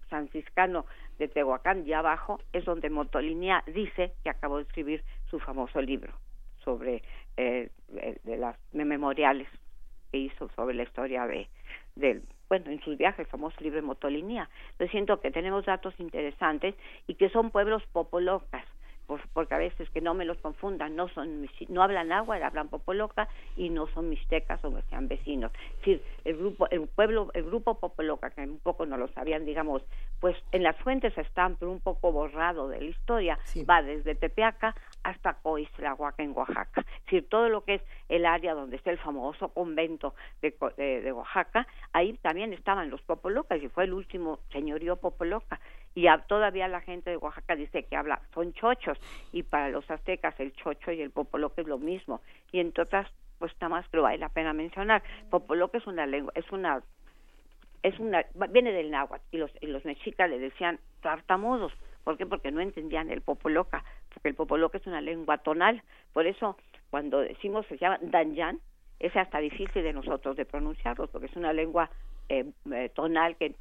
[0.09, 0.87] franciscano
[1.19, 6.13] de Tehuacán ya abajo es donde Motolinía dice que acabó de escribir su famoso libro
[6.65, 7.03] sobre
[7.37, 7.71] eh,
[8.25, 9.49] de las memoriales
[10.11, 11.49] que hizo sobre la historia de
[11.97, 14.51] del bueno, en sus viajes, famoso libre Motolinía.
[14.81, 16.75] Yo siento que tenemos datos interesantes
[17.07, 18.65] y que son pueblos popolocas,
[19.33, 23.29] porque a veces que no me los confundan, no son no hablan agua, hablan popoloca
[23.57, 25.53] y no son mixtecas o sean vecinos.
[25.55, 29.45] Es decir, el grupo el pueblo el grupo popoloca que un poco no lo sabían,
[29.45, 29.83] digamos,
[30.21, 34.75] pues en las fuentes están pero un poco borrado de la historia, va desde Tepeaca
[35.03, 36.81] hasta Coislahuaca en Oaxaca.
[36.81, 41.13] Es decir, todo lo que es el área donde está el famoso convento de, de,
[41.13, 45.61] Oaxaca, ahí también estaban los popolocas y fue el último señorío popoloca.
[45.95, 48.99] Y todavía la gente de Oaxaca dice que habla son chochos
[49.33, 52.21] y para los aztecas el chocho y el popoloque es lo mismo.
[52.53, 55.03] Y entre otras pues está más pero vale la pena mencionar.
[55.31, 56.83] Popoloque es una lengua es una
[57.83, 61.73] es una viene del náhuatl y los y los mexicas le decían tartamudos.
[62.05, 62.27] ¿por qué?
[62.27, 65.83] porque no entendían el popoloca porque el popoloque es una lengua tonal.
[66.13, 66.57] Por eso
[66.91, 68.61] cuando decimos se llama danyan
[68.99, 71.91] es hasta difícil de nosotros de pronunciarlo porque es una lengua
[72.29, 73.57] eh, eh, tonal que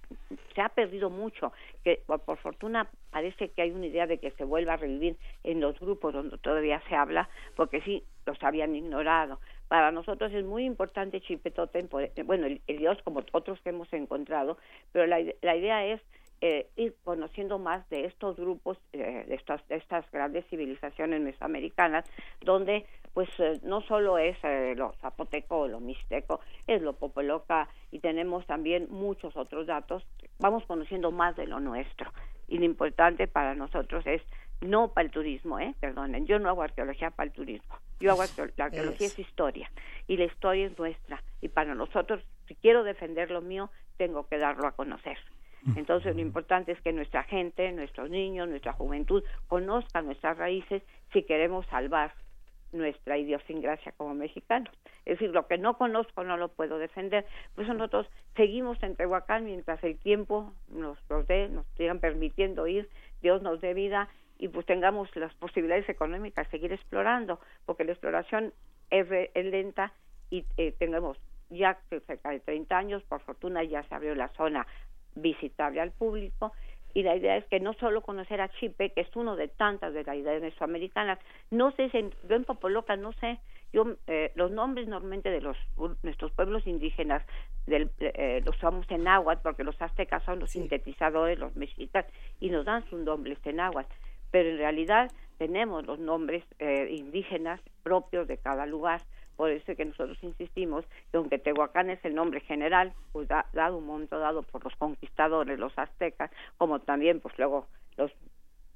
[0.53, 1.51] se ha perdido mucho,
[1.83, 5.59] que por, fortuna parece que hay una idea de que se vuelva a revivir en
[5.59, 9.39] los grupos donde todavía se habla, porque sí, los habían ignorado.
[9.69, 11.87] Para nosotros es muy importante Chipetote,
[12.23, 14.59] bueno, el, Dios como otros que hemos encontrado,
[14.91, 15.99] pero la, la idea es
[16.41, 22.05] eh, ir conociendo más de estos grupos, eh, de, estas, de estas grandes civilizaciones mesoamericanas,
[22.39, 24.37] donde pues eh, no solo es
[24.75, 30.03] lo zapoteco o lo mixteco, es lo popoloca y tenemos también muchos otros datos,
[30.39, 32.11] vamos conociendo más de lo nuestro.
[32.47, 34.21] Y lo importante para nosotros es
[34.61, 38.23] no para el turismo, eh, perdonen, yo no hago arqueología para el turismo, yo hago
[38.57, 39.71] la arqueología es historia
[40.07, 44.37] y la historia es nuestra y para nosotros, si quiero defender lo mío, tengo que
[44.37, 45.17] darlo a conocer.
[45.75, 51.23] Entonces lo importante es que nuestra gente, nuestros niños, nuestra juventud conozcan nuestras raíces si
[51.23, 52.13] queremos salvar
[52.71, 54.73] nuestra idiosincrasia como mexicanos.
[55.05, 57.25] Es decir, lo que no conozco no lo puedo defender.
[57.55, 62.67] Por eso nosotros seguimos en Tehuacán mientras el tiempo nos lo dé, nos sigan permitiendo
[62.67, 62.89] ir,
[63.21, 67.91] Dios nos dé vida y pues tengamos las posibilidades económicas de seguir explorando, porque la
[67.91, 68.53] exploración
[68.89, 69.93] es, lenta
[70.29, 71.17] y eh, tenemos
[71.49, 74.65] ya cerca de 30 años, por fortuna ya se abrió la zona
[75.15, 76.53] visitable al público
[76.93, 79.93] y la idea es que no solo conocer a Chipe, que es uno de tantas
[79.93, 81.19] ideas mesoamericanas,
[81.51, 83.39] no sé, yo en Popoloca no sé,
[83.71, 85.57] yo eh, los nombres normalmente de los
[86.01, 87.23] nuestros pueblos indígenas
[87.67, 92.05] del, eh, los usamos en náhuatl porque los aztecas son los sintetizadores, los mexicas
[92.39, 93.93] y nos dan sus nombres en náhuatl,
[94.31, 99.01] pero en realidad tenemos los nombres eh, indígenas propios de cada lugar
[99.39, 103.77] por eso es que nosotros insistimos que aunque Tehuacán es el nombre general, pues dado
[103.77, 108.11] un momento dado por los conquistadores, los aztecas, como también pues luego los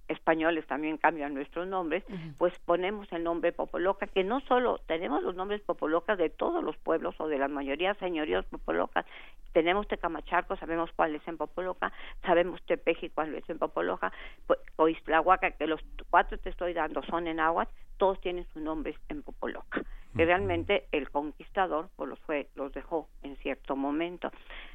[0.07, 2.03] españoles también cambian nuestros nombres,
[2.37, 6.77] pues ponemos el nombre Popoloca, que no solo tenemos los nombres Popolocas de todos los
[6.77, 9.05] pueblos o de la mayoría señorías Popolocas,
[9.53, 11.93] tenemos Tecamacharco, sabemos cuál es en Popoloca,
[12.25, 14.11] sabemos Tepeji cuál es en Popoloca,
[14.47, 18.61] pues, o Islahuaca, que los cuatro te estoy dando son en agua, todos tienen sus
[18.61, 19.83] nombres en Popoloca
[20.15, 24.31] que realmente el conquistador pues los fue los dejó en cierto momento.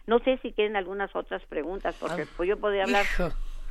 [0.07, 3.07] No sé si quieren algunas otras preguntas porque ah, pues yo podría hablar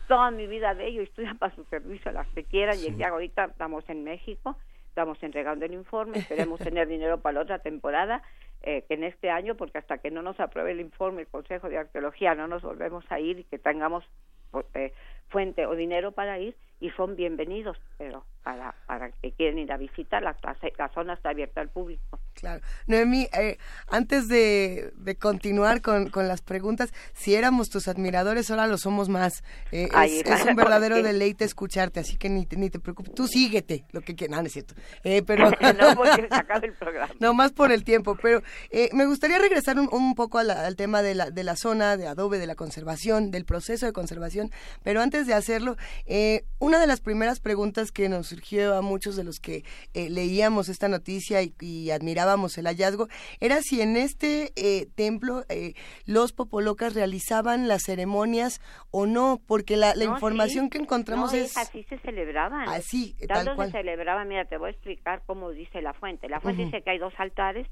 [0.07, 3.09] toda mi vida de ello estoy para su servicio a las que quieran y ya
[3.09, 4.57] ahorita estamos en México
[4.89, 8.21] estamos entregando el informe esperemos tener dinero para la otra temporada
[8.63, 11.69] eh, que en este año porque hasta que no nos apruebe el informe el Consejo
[11.69, 14.03] de Arqueología no nos volvemos a ir y que tengamos
[14.51, 14.93] pues, eh,
[15.29, 19.77] fuente o dinero para ir y son bienvenidos, pero para, para que quieren ir a
[19.77, 20.35] visitar, la,
[20.77, 22.19] la zona está abierta al público.
[22.37, 22.61] Claro.
[22.85, 28.67] Noemí, eh, antes de, de continuar con, con, las preguntas, si éramos tus admiradores, ahora
[28.67, 29.43] lo somos más.
[29.71, 33.15] Eh, es, un verdadero deleite escucharte, así que ni te, ni te preocupes.
[33.15, 34.35] Tú síguete, lo que quieras.
[34.35, 34.75] No, no es cierto.
[35.03, 35.49] Eh, pero...
[35.79, 36.29] no, porque
[36.63, 37.13] el programa.
[37.19, 38.15] No, más por el tiempo.
[38.21, 41.97] Pero eh, me gustaría regresar un, un poco al tema de la, de la zona
[41.97, 44.51] de adobe, de la conservación, del proceso de conservación.
[44.83, 49.15] Pero antes de hacerlo, eh, una de las primeras preguntas que nos surgió a muchos
[49.15, 52.26] de los que eh, leíamos esta noticia y, y, admirábamos
[52.57, 53.07] el hallazgo
[53.39, 55.73] era si en este eh, templo eh,
[56.05, 58.61] los popolocas realizaban las ceremonias
[58.91, 61.57] o no, porque la, la información que encontramos es...
[61.57, 62.67] Así se celebraban.
[62.69, 63.71] Así, tal cual.
[63.71, 64.27] se celebraban?
[64.27, 66.29] Mira, te voy a explicar cómo dice la fuente.
[66.29, 67.67] La fuente dice que hay dos altares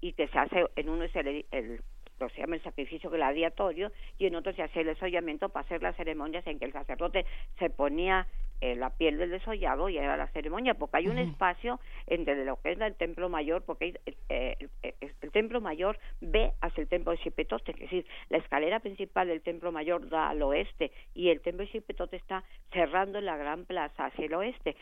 [0.00, 1.80] y que se hace, en uno es el, el
[2.30, 5.96] se llama el sacrificio gladiatorio, y en otro se hacía el desollamiento para hacer las
[5.96, 7.26] ceremonias en que el sacerdote
[7.58, 8.26] se ponía
[8.62, 12.62] eh, la piel del desollado y era la ceremonia, porque hay un espacio entre lo
[12.62, 14.56] que es el templo mayor, porque eh,
[15.20, 19.42] el, templo mayor ve hacia el templo de Xipetote, es decir, la escalera principal del
[19.42, 24.06] templo mayor da al oeste y el templo de Xipetote está cerrando la gran plaza
[24.06, 24.76] hacia el oeste.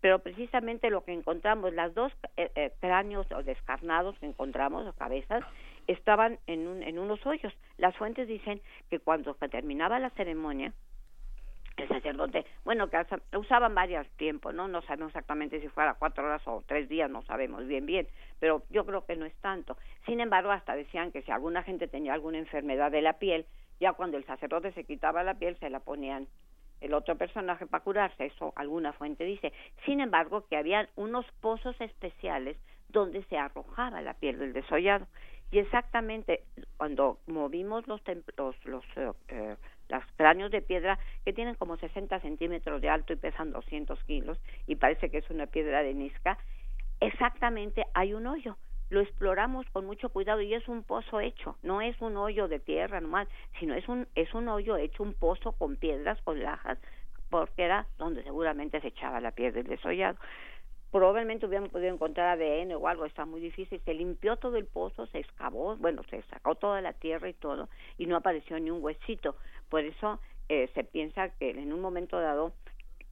[0.00, 5.44] Pero precisamente lo que encontramos, las dos eh, cráneos o descarnados que encontramos, o cabezas,
[5.86, 7.52] estaban en, un, en unos hoyos.
[7.78, 10.72] Las fuentes dicen que cuando terminaba la ceremonia,
[11.76, 12.98] el sacerdote, bueno, que
[13.36, 14.68] usaban varios tiempos, ¿no?
[14.68, 18.06] No sabemos exactamente si fuera cuatro horas o tres días, no sabemos bien, bien,
[18.38, 19.76] pero yo creo que no es tanto.
[20.06, 23.46] Sin embargo, hasta decían que si alguna gente tenía alguna enfermedad de la piel,
[23.80, 26.28] ya cuando el sacerdote se quitaba la piel, se la ponían
[26.80, 29.52] el otro personaje para curarse, eso alguna fuente dice.
[29.84, 32.56] Sin embargo, que había unos pozos especiales
[32.88, 35.06] donde se arrojaba la piel del desollado
[35.52, 36.42] y exactamente
[36.78, 38.00] cuando movimos los,
[38.36, 39.56] los, los eh, eh
[39.88, 44.38] los cráneos de piedra que tienen como 60 centímetros de alto y pesan 200 kilos
[44.66, 46.38] y parece que es una piedra de Nisca,
[47.00, 48.56] exactamente hay un hoyo.
[48.88, 52.58] Lo exploramos con mucho cuidado y es un pozo hecho, no es un hoyo de
[52.58, 56.78] tierra nomás, sino es un, es un hoyo hecho, un pozo con piedras, con lajas,
[57.28, 60.18] porque era donde seguramente se echaba la piedra del desollado
[60.92, 65.06] probablemente hubiéramos podido encontrar ADN o algo, está muy difícil, se limpió todo el pozo,
[65.06, 68.84] se excavó, bueno, se sacó toda la tierra y todo, y no apareció ni un
[68.84, 69.34] huesito.
[69.70, 72.52] Por eso eh, se piensa que en un momento dado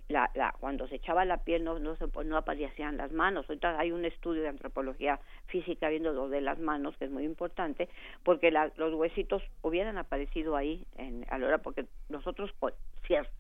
[0.09, 3.49] la, la, cuando se echaba la piel no, no, se, no aparecían las manos.
[3.49, 7.25] Ahorita hay un estudio de antropología física viendo lo de las manos, que es muy
[7.25, 7.89] importante,
[8.25, 12.53] porque los huesitos hubieran aparecido ahí en, a la hora, porque nosotros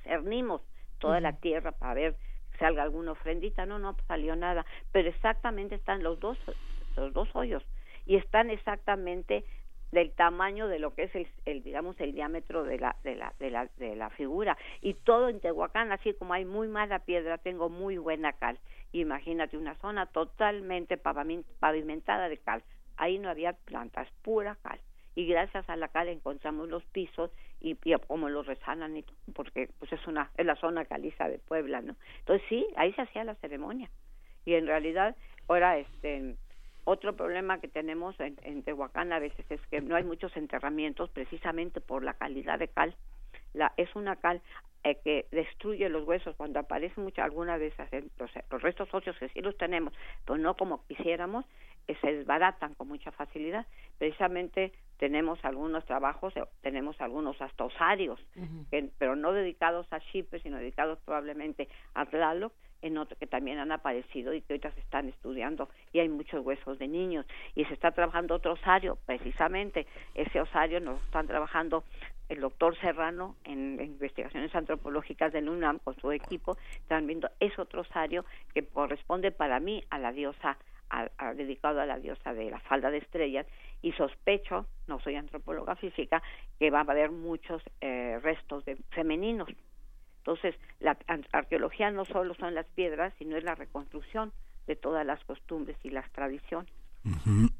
[0.02, 0.62] cernimos
[0.98, 2.16] toda la tierra para ver
[2.60, 6.38] salga alguna ofrendita, no, no salió nada, pero exactamente están los dos,
[6.96, 7.64] los dos hoyos.
[8.06, 9.44] Y están exactamente
[9.90, 11.12] del tamaño de lo que es
[11.44, 14.56] el, digamos el diámetro de la, de la de la de la figura.
[14.80, 18.60] Y todo en Tehuacán así como hay muy mala piedra tengo muy buena cal.
[18.92, 22.62] Imagínate una zona totalmente pavimentada de cal.
[22.96, 24.80] Ahí no había plantas pura cal
[25.14, 29.68] y gracias a la cal encontramos los pisos y, como los resanan y todo, porque
[29.78, 33.24] pues es una es la zona caliza de Puebla no entonces sí ahí se hacía
[33.24, 33.90] la ceremonia
[34.44, 35.16] y en realidad
[35.48, 36.36] ahora este
[36.84, 41.80] otro problema que tenemos en, Tehuacán a veces es que no hay muchos enterramientos precisamente
[41.80, 42.96] por la calidad de cal.
[43.52, 44.40] La, es una cal
[44.82, 47.74] eh, que destruye los huesos cuando aparece mucha alguna vez
[48.18, 49.92] los, los restos óseos que sí los tenemos,
[50.24, 51.44] pero no como quisiéramos,
[51.86, 53.66] eh, se desbaratan con mucha facilidad.
[53.98, 58.20] Precisamente tenemos algunos trabajos, eh, tenemos algunos hasta osarios,
[58.98, 63.72] pero no dedicados a Chipre, sino dedicados probablemente a Tlaloc, en otro que también han
[63.72, 67.26] aparecido y que ahorita se están estudiando y hay muchos huesos de niños.
[67.54, 71.84] Y se está trabajando otro osario precisamente ese osario nos están trabajando
[72.28, 77.82] el doctor Serrano en, investigaciones antropológicas del UNAM con su equipo están viendo es otro
[77.82, 80.56] osario que corresponde para mí a la diosa
[80.90, 83.46] a, dedicado a la diosa de la falda de estrellas
[83.82, 86.22] y sospecho, no soy antropóloga física,
[86.58, 89.48] que va a haber muchos eh, restos de femeninos
[90.20, 90.96] entonces, la
[91.32, 94.32] arqueología no solo son las piedras, sino es la reconstrucción
[94.66, 96.72] de todas las costumbres y las tradiciones.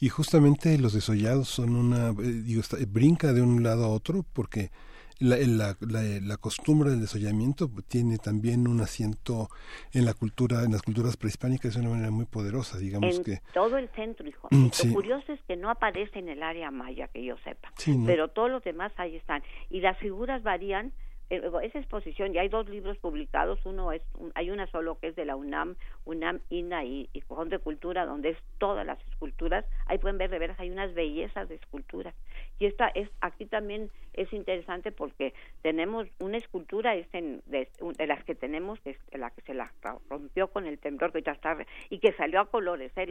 [0.00, 4.70] Y justamente los desollados son una, eh, brinca de un lado a otro porque
[5.18, 5.76] la, la,
[6.22, 9.48] la, costumbre del desollamiento tiene también un asiento
[9.92, 13.40] en la cultura, en las culturas prehispánicas de una manera muy poderosa, digamos en que
[13.52, 14.48] todo el centro, hijo.
[14.50, 17.72] Mm, Lo curioso es que no aparece en el área maya que yo sepa,
[18.06, 19.42] pero todos los demás ahí están.
[19.70, 20.92] Y las figuras varían
[21.30, 24.02] esa exposición, y hay dos libros publicados, uno es,
[24.34, 28.06] hay una solo que es de la UNAM, UNAM, INA y, y Cojón de Cultura,
[28.06, 32.14] donde es todas las esculturas, ahí pueden ver de veras, hay unas bellezas de esculturas.
[32.58, 37.68] Y esta es, aquí también es interesante porque tenemos una escultura, es de,
[38.06, 39.72] las que tenemos, de la que se la
[40.08, 41.56] rompió con el temblor que ya está,
[41.90, 43.06] y que salió a colores, ¿eh?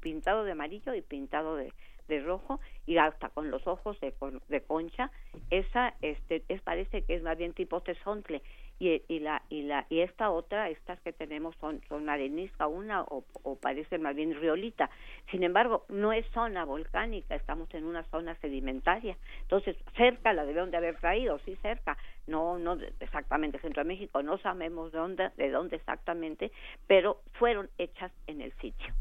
[0.00, 1.72] pintado de amarillo y pintado de,
[2.08, 4.12] de rojo y hasta con los ojos de,
[4.48, 5.10] de concha.
[5.50, 8.42] Esa este es parece que es más bien tipo tesontle.
[8.80, 13.02] Y, y la y la y esta otra estas que tenemos son son arenisca una
[13.02, 14.88] o, o parece más bien riolita.
[15.30, 19.16] Sin embargo no es zona volcánica estamos en una zona sedimentaria.
[19.42, 21.98] Entonces cerca la debieron de haber traído sí cerca.
[22.28, 26.52] No no exactamente centro de México no sabemos de dónde de dónde exactamente
[26.86, 28.94] pero fueron hechas en el sitio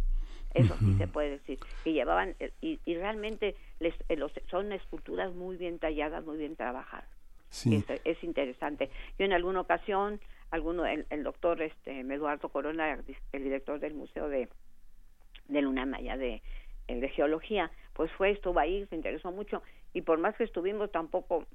[0.57, 4.71] eso sí se puede decir, que llevaban, eh, y, y realmente les, eh, los, son
[4.71, 7.09] esculturas muy bien talladas, muy bien trabajadas.
[7.49, 7.83] Sí.
[8.03, 8.89] Es, interesante.
[9.17, 10.19] Yo en alguna ocasión,
[10.51, 12.99] alguno, el, doctor este, Eduardo Corona,
[13.31, 14.49] el director del Museo de,
[15.47, 16.41] de UNAM, allá de,
[16.87, 19.63] el de Geología, pues fue, estuvo ahí, se interesó mucho,
[19.93, 21.45] y por más que estuvimos tampoco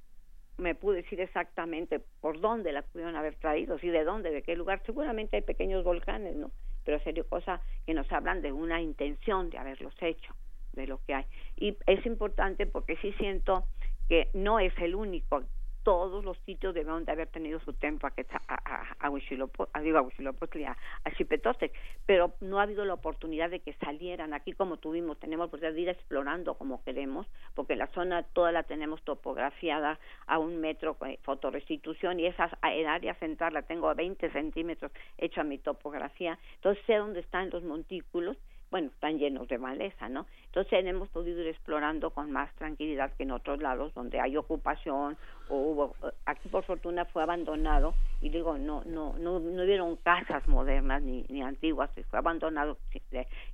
[0.58, 4.56] me pude decir exactamente por dónde la pudieron haber traído, si de dónde, de qué
[4.56, 4.82] lugar.
[4.84, 6.50] Seguramente hay pequeños volcanes, ¿no?
[6.84, 10.34] Pero serio cosa que nos hablan de una intención de haberlos hecho,
[10.72, 11.24] de lo que hay.
[11.56, 13.64] Y es importante porque sí siento
[14.08, 15.42] que no es el único,
[15.82, 18.12] todos los sitios deben de haber tenido su templo a,
[18.48, 21.72] a, a, digo, a, a Chipetotec,
[22.06, 24.34] pero no ha habido la oportunidad de que salieran.
[24.34, 28.62] Aquí como tuvimos, tenemos oportunidad de ir explorando como queremos, porque la zona toda la
[28.62, 33.94] tenemos topografiada a un metro con fotorestitución y esa en área central la tengo a
[33.94, 36.38] 20 centímetros hecha mi topografía.
[36.56, 38.36] Entonces sé dónde están los montículos
[38.72, 40.26] bueno, están llenos de maleza, ¿no?
[40.46, 45.18] Entonces hemos podido ir explorando con más tranquilidad que en otros lados donde hay ocupación
[45.50, 45.94] o hubo,
[46.24, 51.26] aquí por fortuna fue abandonado y digo, no, no, no, no hubieron casas modernas ni,
[51.28, 52.78] ni antiguas, fue abandonado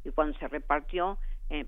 [0.05, 1.19] y cuando se repartió,
[1.51, 1.67] eh,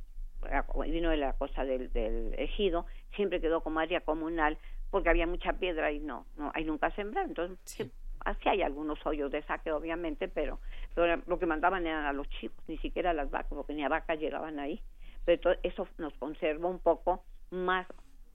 [0.87, 2.87] vino de la cosa del, del ejido,
[3.17, 4.59] siempre quedó como área comunal
[4.93, 7.91] porque había mucha piedra y no, no hay nunca sembrar, entonces
[8.25, 10.59] así hay algunos hoyos de saque obviamente, pero,
[11.27, 13.89] lo que mandaban eran a los chicos, ni siquiera a las vacas, porque ni a
[13.89, 14.81] vacas llegaban ahí.
[15.25, 17.87] Pero eso nos conserva un poco más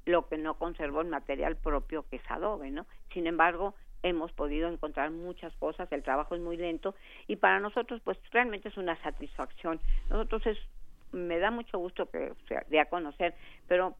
[0.06, 2.86] lo que no conservó el material propio que es adobe, ¿no?
[3.14, 3.74] Sin embargo,
[4.04, 6.94] hemos podido encontrar muchas cosas, el trabajo es muy lento
[7.28, 9.80] y para nosotros pues realmente es una satisfacción.
[10.10, 10.58] Nosotros es
[11.12, 13.34] me da mucho gusto que sea, de a conocer,
[13.68, 13.96] pero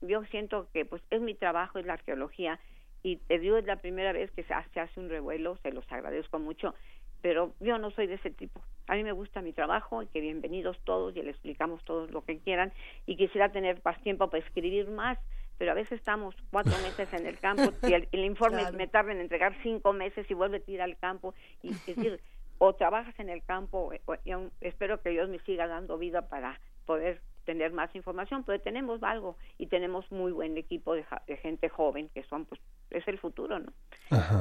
[0.00, 2.58] yo siento que pues es mi trabajo, es la arqueología
[3.06, 6.40] y te digo, es la primera vez que se hace un revuelo, se los agradezco
[6.40, 6.74] mucho,
[7.22, 8.60] pero yo no soy de ese tipo.
[8.88, 12.24] A mí me gusta mi trabajo y que bienvenidos todos y le explicamos todos lo
[12.24, 12.72] que quieran
[13.06, 15.20] y quisiera tener más tiempo para escribir más,
[15.56, 19.20] pero a veces estamos cuatro meses en el campo y el, informe me tarda en
[19.20, 21.32] entregar cinco meses y vuelve a ir al campo
[21.62, 22.20] y es decir,
[22.58, 23.92] o trabajas en el campo
[24.24, 24.32] y
[24.62, 29.36] espero que Dios me siga dando vida para poder tener más información, pero tenemos algo
[29.56, 31.06] y tenemos muy buen equipo de,
[31.40, 33.72] gente joven que son, pues, es el futuro, ¿no?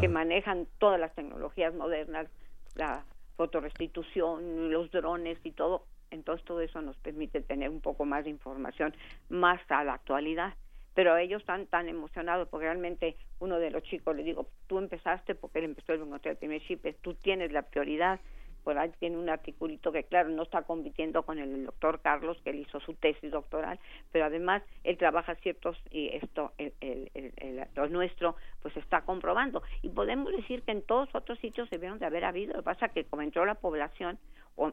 [0.02, 2.28] Que manejan todas las tecnologías modernas,
[2.76, 3.06] la
[3.38, 5.86] fotorestitución, los drones y todo.
[6.12, 8.94] Entonces todo eso nos permite tener un poco más de información
[9.30, 10.54] más a la actualidad.
[10.94, 15.36] Pero ellos están tan emocionados porque realmente uno de los chicos le digo, tú empezaste
[15.36, 18.20] porque él empezó el primer chip, tú tienes la prioridad
[18.66, 22.50] por ahí tiene un articulito que claro no está compitiendo con el doctor Carlos que
[22.50, 23.80] él hizo su tesis doctoral
[24.12, 29.64] pero además él trabaja ciertos y esto el, el, el, lo nuestro pues está comprobando.
[29.82, 32.54] Y podemos decir que en todos otros sitios se vieron de haber habido.
[32.54, 34.18] Lo que pasa que como entró la población
[34.56, 34.72] o,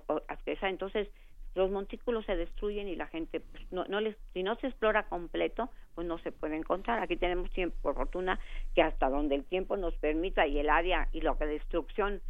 [0.63, 1.09] entonces
[1.55, 5.03] los montículos se destruyen y la gente pues, no, no les si no se explora
[5.03, 7.01] completo pues no se puede encontrar.
[7.01, 8.39] Aquí tenemos tiempo por fortuna
[8.75, 12.23] que hasta donde el tiempo nos permita y el área y lo que destrucción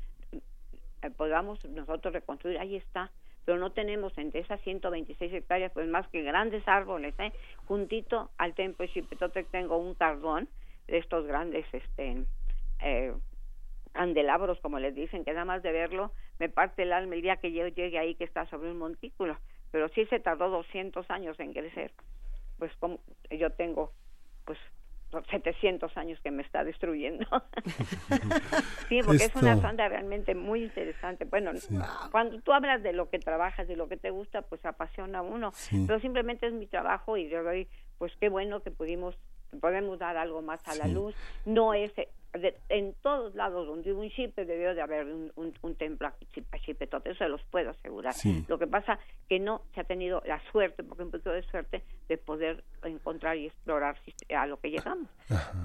[1.10, 3.10] podamos nosotros reconstruir, ahí está.
[3.44, 7.32] Pero no tenemos entre esas 126 hectáreas, pues más que grandes árboles, ¿eh?
[7.66, 10.48] Juntito al templo de Chipetote tengo un cardón
[10.86, 12.24] de estos grandes, este,
[12.82, 13.12] eh,
[13.92, 17.36] candelabros, como les dicen, que nada más de verlo me parte el alma el día
[17.36, 19.36] que yo llegue ahí que está sobre un montículo.
[19.70, 21.92] Pero sí se tardó 200 años en crecer.
[22.58, 23.00] Pues como
[23.30, 23.92] yo tengo,
[24.44, 24.58] pues
[25.30, 27.26] 700 años que me está destruyendo.
[28.88, 31.24] sí, porque es una sonda realmente muy interesante.
[31.24, 31.52] Bueno,
[32.10, 35.22] cuando tú hablas de lo que trabajas, de lo que te gusta, pues apasiona a
[35.22, 35.52] uno.
[35.86, 39.16] Pero simplemente es mi trabajo y yo doy, pues qué bueno que pudimos
[39.60, 41.14] podemos dar algo más a la luz.
[41.44, 41.92] No es
[42.68, 46.14] en todos lados donde hubo un chip debió de haber un, un, templo a
[46.60, 48.14] Chipetote, eso se los puedo asegurar.
[48.48, 51.82] Lo que pasa que no se ha tenido la suerte, porque un poquito de suerte,
[52.08, 53.98] de poder encontrar y explorar
[54.34, 55.08] a lo que llegamos.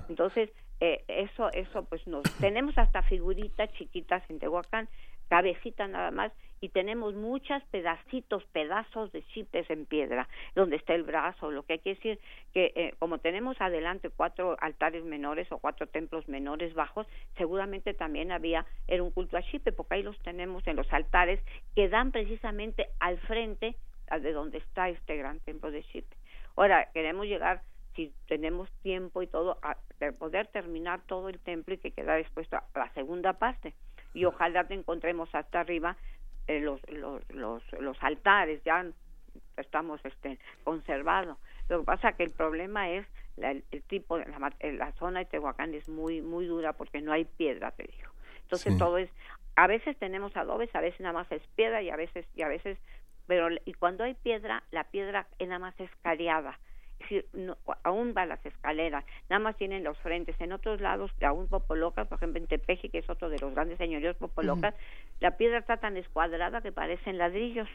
[0.09, 0.49] Entonces,
[0.81, 2.23] eh, eso, eso pues nos...
[2.39, 4.89] Tenemos hasta figuritas chiquitas en Tehuacán,
[5.29, 11.03] cabecita nada más, y tenemos muchos pedacitos, pedazos de chipes en piedra, donde está el
[11.03, 12.19] brazo, lo que hay que decir
[12.53, 18.31] que eh, como tenemos adelante cuatro altares menores o cuatro templos menores bajos, seguramente también
[18.31, 21.39] había, era un culto a chipe, porque ahí los tenemos en los altares
[21.75, 23.75] que dan precisamente al frente
[24.21, 26.15] de donde está este gran templo de chipe.
[26.55, 27.61] Ahora, queremos llegar
[27.95, 29.75] si tenemos tiempo y todo, a
[30.19, 33.73] poder terminar todo el templo y que queda dispuesto a la segunda parte.
[34.13, 35.97] Y ojalá te encontremos hasta arriba
[36.47, 38.85] eh, los, los, los, los altares ya
[39.57, 41.37] estamos este, conservados.
[41.69, 43.05] Lo que pasa que el problema es
[43.37, 47.71] el tipo, la, la zona de Tehuacán es muy muy dura porque no hay piedra,
[47.71, 48.11] te digo.
[48.41, 49.09] Entonces todo es,
[49.55, 52.47] a veces tenemos adobes, a veces nada más es piedra y a veces y a
[52.47, 52.79] veces,
[53.27, 56.57] pero y cuando hay piedra, la piedra nada más es cariada
[57.33, 60.39] no, aún va las escaleras, nada más tienen los frentes.
[60.39, 63.77] En otros lados, aún Popolocas, por ejemplo en Tepeji, que es otro de los grandes
[63.77, 64.75] señoríos Popolocas,
[65.19, 67.69] la piedra está tan escuadrada que parecen ladrillos.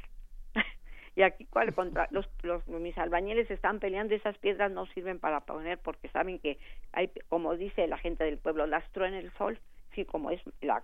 [1.16, 5.40] y aquí cuál contra los, los mis albañiles están peleando esas piedras no sirven para
[5.40, 6.58] poner porque saben que
[6.92, 9.58] hay como dice la gente del pueblo lastró en el sol
[9.94, 10.82] sí como es la,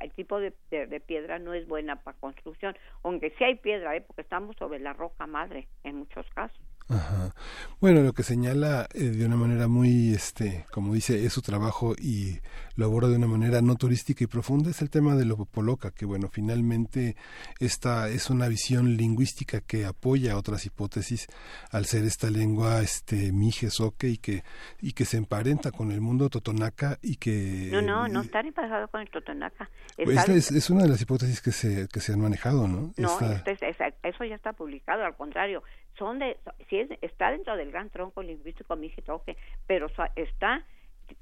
[0.00, 4.00] el tipo de, de, piedra no es buena para construcción aunque sí hay piedra ¿eh?
[4.00, 7.34] porque estamos sobre la roca madre en muchos casos Ajá.
[7.80, 11.94] Bueno, lo que señala eh, de una manera muy, este, como dice, es su trabajo
[11.98, 12.40] y
[12.76, 15.92] lo aborda de una manera no turística y profunda es el tema de lo popoloca,
[15.92, 17.16] que bueno, finalmente
[17.58, 21.26] esta es una visión lingüística que apoya otras hipótesis
[21.70, 24.42] al ser esta lengua, este, mije, soque y que
[24.80, 28.88] y que se emparenta con el mundo totonaca y que no, no, no está emparentado
[28.88, 29.70] con el totonaca.
[29.96, 32.92] Pues es, es, una de las hipótesis que se que se han manejado, ¿no?
[32.96, 33.18] No,
[34.02, 35.62] eso ya está publicado, al contrario,
[35.98, 36.36] son de,
[36.68, 39.36] si es, está dentro del gran tronco lingüístico toque,
[39.66, 39.86] pero
[40.16, 40.64] está,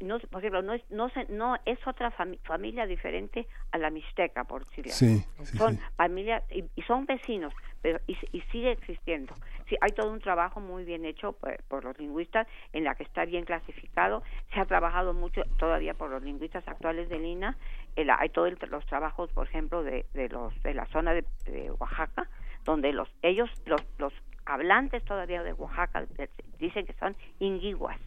[0.00, 4.64] no, por ejemplo, no es, no, no es otra familia diferente a la mixteca, por
[4.64, 5.24] decirlo sí,
[5.56, 8.14] Son familias, y, son vecinos, pero y,
[8.52, 9.34] sigue existiendo.
[9.68, 11.36] Sí, hay todo un trabajo muy bien hecho
[11.68, 14.22] por, los lingüistas, en la que está bien clasificado.
[14.52, 17.56] Se ha trabajado mucho todavía por los lingüistas actuales de Lina.
[17.96, 22.28] hay todos los trabajos, por ejemplo, de, de, los, de la zona de, de Oaxaca,
[22.64, 24.12] donde los ellos los, los
[24.46, 26.04] hablantes todavía de Oaxaca
[26.58, 27.98] dicen que son inguiguas,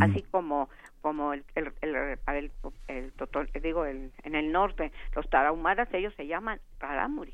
[0.00, 0.68] así como
[1.00, 2.50] como el, el, el,
[2.88, 7.32] el, digo el, en el norte los tarahumaras ellos se llaman rarámuri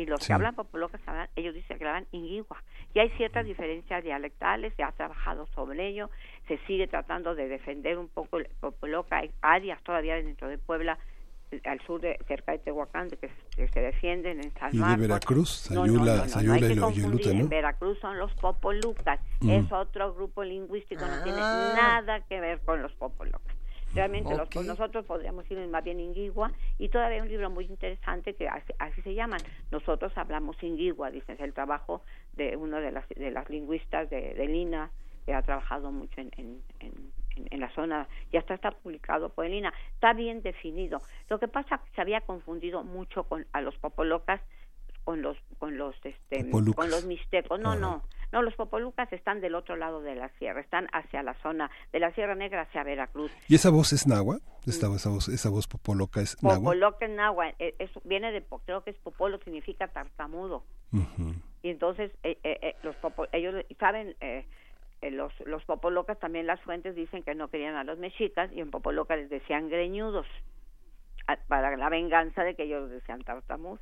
[0.00, 1.00] y los que hablan popolocas,
[1.36, 2.62] ellos dicen que hablan ingigua.
[2.94, 6.10] Y hay ciertas diferencias dialectales, se ha trabajado sobre ello,
[6.48, 10.98] se sigue tratando de defender un poco el popoloca, hay áreas todavía dentro de Puebla
[11.64, 13.30] al sur de cerca de Tehuacán de que,
[13.68, 14.98] se defienden en San Marcos.
[14.98, 15.50] ¿Y de Veracruz?
[15.50, 19.50] Sayula, Sayula y, lo, En Veracruz son los popolucas, mm.
[19.50, 21.72] es otro grupo lingüístico, no tiene ah.
[21.76, 23.54] nada que ver con los popolocas.
[23.94, 28.34] Realmente los, nosotros podríamos ir más bien ingigua y todavía hay un libro muy interesante
[28.34, 29.40] que así, se llaman.
[29.72, 32.02] Nosotros hablamos ingigua, dicen, es el trabajo
[32.34, 34.90] de uno de las, de las lingüistas de, de Lina
[35.26, 37.12] que ha trabajado mucho en, en, en,
[37.50, 41.00] la zona, ya está, está publicado por está bien definido.
[41.28, 44.40] Lo que pasa es que se había confundido mucho con a los popolocas
[45.04, 47.58] con los con los este con los mixtecos.
[47.58, 48.02] No, no.
[48.32, 51.98] No, los popolucas están del otro lado de la sierra, están hacia la zona de
[51.98, 53.32] la Sierra Negra hacia Veracruz.
[53.48, 54.44] ¿Y esa voz es náhuatl?
[54.66, 56.62] Esta, esa voz esa voz popoloca es náhuatl.
[56.62, 60.62] Popoloca es náhuatl, e, viene de creo que es popolo significa tartamudo.
[61.62, 62.94] Y entonces eh, eh, eh, los
[63.32, 64.46] ellos saben eh,
[65.02, 68.60] eh, los, los popolocas también las fuentes dicen que no querían a los mexicas y
[68.60, 70.26] en popoloca les decían greñudos
[71.48, 73.80] para la venganza de que ellos decían tartamudos.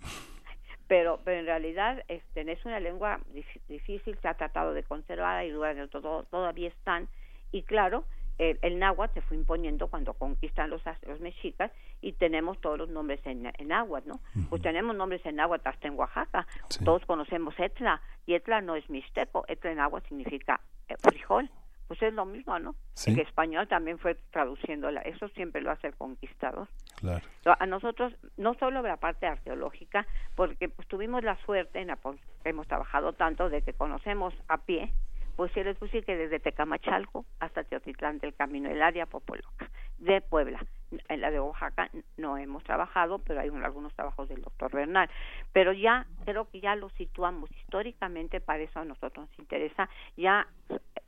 [0.86, 3.20] Pero, pero en realidad este, es una lengua
[3.68, 5.52] difícil, se ha tratado de conservar y
[5.88, 7.08] todo, todavía están.
[7.52, 8.04] Y claro,
[8.40, 11.70] el, el, náhuatl se fue imponiendo cuando conquistan los, los mexicas
[12.00, 14.20] y tenemos todos los nombres en, en náhuatl, ¿no?
[14.48, 16.46] Pues tenemos nombres en náhuatl hasta en Oaxaca.
[16.82, 21.50] Todos conocemos Etla y Etla no es mixteco, Etla en náhuatl significa eh, frijol.
[21.86, 22.76] Pues es lo mismo, ¿no?
[23.04, 25.00] En español también fue traduciéndola.
[25.00, 26.68] Eso siempre lo hace el conquistador.
[26.94, 27.24] Claro.
[27.58, 31.98] A nosotros, no solo la parte arqueológica, porque pues tuvimos la suerte, en la,
[32.44, 34.94] hemos trabajado tanto de que conocemos a pie
[35.40, 40.20] pues sí les puse que desde Tecamachalco hasta Teotitlán del Camino, el área Popoloca, de
[40.20, 40.62] Puebla.
[41.08, 41.88] En la de Oaxaca
[42.18, 45.08] no hemos trabajado, pero hay algunos trabajos del doctor Bernal.
[45.54, 50.46] Pero ya creo que ya lo situamos históricamente, para eso a nosotros nos interesa, ya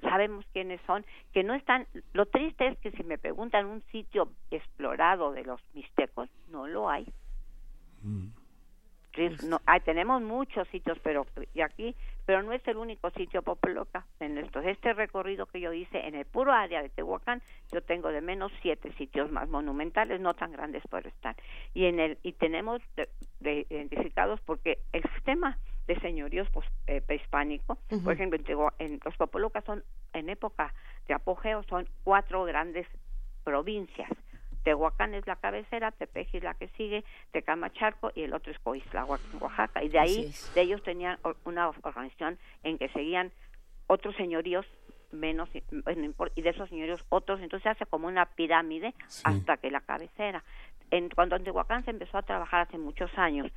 [0.01, 1.05] sabemos quiénes son,
[1.35, 5.61] que no están, lo triste es que si me preguntan un sitio explorado de los
[5.75, 7.07] mixtecos, no lo hay.
[8.01, 8.29] Mm.
[9.47, 11.95] No, tenemos muchos sitios, pero y aquí
[12.27, 14.07] pero no es el único sitio Popoloca.
[14.21, 17.43] En este recorrido que yo hice en el puro área de Tehuacán,
[17.73, 21.37] yo tengo de menos siete sitios más monumentales, no tan grandes por estar.
[21.75, 22.81] Y en el y tenemos
[23.41, 28.39] identificados porque el sistema de señoríos pues, eh, prehispánico, por ejemplo,
[28.79, 30.73] en, los Popolocas son en época
[31.09, 32.87] de apogeo son cuatro grandes
[33.45, 34.09] provincias
[34.63, 39.05] Tehuacán es la cabecera, Tepeji es la que sigue, Tecamachalco y el otro es Coisla,
[39.05, 39.83] Oaxaca.
[39.83, 43.33] Y de ahí, de ellos tenían una organización en que seguían
[43.87, 44.67] otros señoríos
[45.11, 48.95] menos y de esos señoríos otros, entonces se hace como una pirámide
[49.25, 50.43] hasta que la cabecera.
[50.91, 53.51] En, cuando en Tehuacán se empezó a trabajar hace muchos años,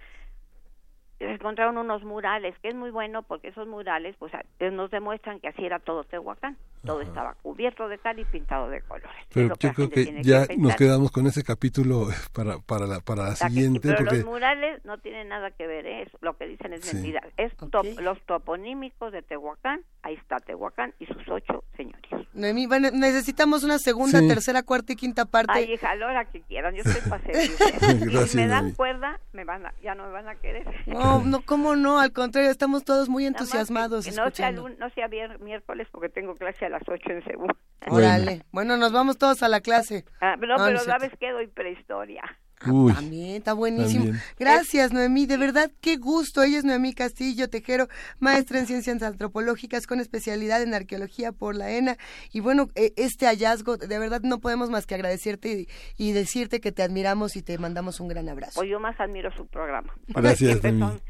[1.19, 5.65] encontraron unos murales, que es muy bueno porque esos murales pues nos demuestran que así
[5.65, 9.25] era todo Tehuacán todo estaba cubierto de cal y pintado de colores.
[9.33, 13.35] Pero yo creo que ya nos quedamos con ese capítulo para, para la, para la,
[13.35, 13.79] siguiente.
[13.81, 16.07] pero los murales no tienen nada que ver, ¿eh?
[16.21, 17.21] lo que dicen es mentira.
[17.37, 17.53] Es
[17.99, 22.27] los toponímicos de Tehuacán, ahí está Tehuacán y sus ocho señores.
[22.33, 25.53] Noemí, necesitamos una segunda, tercera, cuarta y quinta parte.
[25.53, 27.23] Ay, hija, a la hora que quieran, yo estoy para
[28.27, 30.65] si me dan cuerda, me van a, ya no me van a querer.
[30.85, 34.05] No, no, cómo no, al contrario, estamos todos muy entusiasmados.
[34.15, 35.07] no, sea, no sea
[35.39, 37.53] miércoles porque tengo clase a las 8 en Seúl.
[37.87, 38.43] Órale.
[38.51, 38.77] Bueno.
[38.77, 40.05] nos vamos todos a la clase.
[40.21, 42.23] Ah, no, pero sabes que doy prehistoria.
[42.61, 44.13] Ah, también, está buenísimo.
[44.39, 45.25] Gracias, Noemí.
[45.25, 46.41] De verdad, qué gusto.
[46.41, 47.87] Ella es Noemí Castillo Tejero,
[48.19, 51.97] maestra en ciencias antropológicas con especialidad en arqueología por la ENA.
[52.31, 56.71] Y bueno, e, este hallazgo, de verdad, no podemos más que agradecerte y, decirte que
[56.71, 58.53] te admiramos y te mandamos un gran abrazo.
[58.55, 59.93] Pues yo más admiro su programa.
[60.07, 61.01] Gracias, Noemí.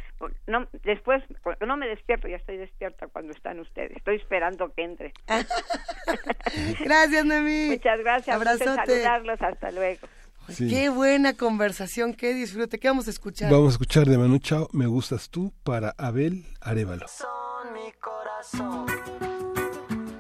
[0.48, 1.24] No, después,
[1.66, 3.96] no me despierto, ya estoy despierta cuando están ustedes.
[3.98, 5.14] Estoy esperando que entre.
[6.84, 7.68] gracias, Noemí.
[7.72, 8.36] Muchas gracias.
[8.36, 8.86] Abrazote.
[8.86, 9.41] saludarlos.
[9.41, 10.08] Hasta luego.
[10.58, 12.80] Qué buena conversación, qué disfrute.
[12.80, 13.52] ¿Qué vamos a escuchar?
[13.52, 17.06] Vamos a escuchar de Manu Chao, Me Gustas Tú, para Abel Arevalo.
[17.08, 18.86] Son mi corazón.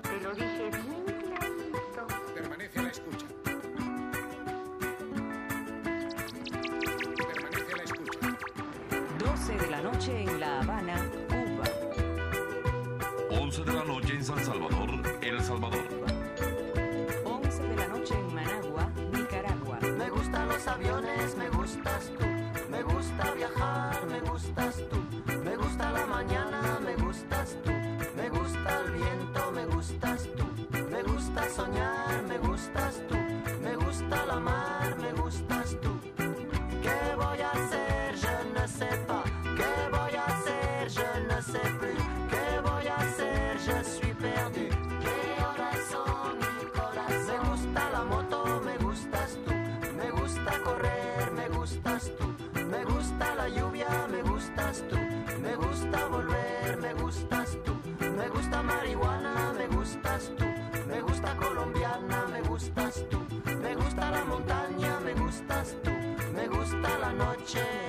[0.01, 0.71] Te lo dije
[2.33, 3.25] Permanece a la escucha.
[7.27, 8.37] Permanece a la escucha.
[9.19, 11.65] 12 de la noche en La Habana, Cuba.
[13.41, 14.89] 11 de la noche en San Salvador,
[15.21, 16.04] El Salvador.
[20.75, 22.25] Aviones, me gustas tú.
[22.69, 24.97] Me gusta viajar, me gustas tú.
[25.43, 27.71] Me gusta la mañana, me gustas tú.
[28.15, 30.45] Me gusta el viento, me gustas tú.
[30.91, 33.15] Me gusta soñar, me gustas tú.
[33.61, 34.64] Me gusta la mar,
[53.45, 54.97] Me la lluvia, me gustas tú,
[55.39, 57.75] me gusta volver, me gustas tú,
[58.17, 60.45] me gusta marihuana, me gustas tú,
[60.87, 63.19] me gusta colombiana, me gustas tú,
[63.61, 65.91] me gusta la montaña, me gustas tú,
[66.33, 67.84] me gusta la noche.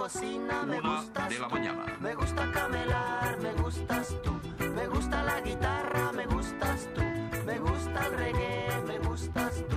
[0.00, 1.54] Cocina, me gustas de la tú.
[1.54, 1.84] mañana.
[2.00, 4.32] Me gusta camelar, me gustas tú.
[4.74, 7.02] Me gusta la guitarra, me gustas tú.
[7.44, 9.76] Me gusta el reggae, me gustas tú.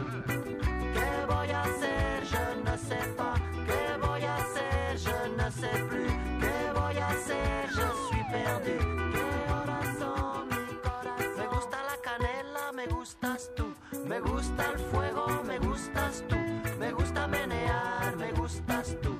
[0.95, 2.23] ¿Qué voy a hacer?
[2.31, 3.37] Je ne sais pas.
[3.67, 4.97] ¿Qué voy a hacer?
[5.05, 6.13] Je ne sais plus.
[6.39, 7.69] ¿Qué voy a hacer?
[7.77, 8.77] Je suis perdu.
[9.15, 11.37] ¿Qué horas son, mi corazón?
[11.37, 13.65] Me gusta la canela, me gustas tú.
[14.07, 16.37] Me gusta el fuego, me gustas tú.
[16.79, 19.12] Me gusta menear, me gustas tú.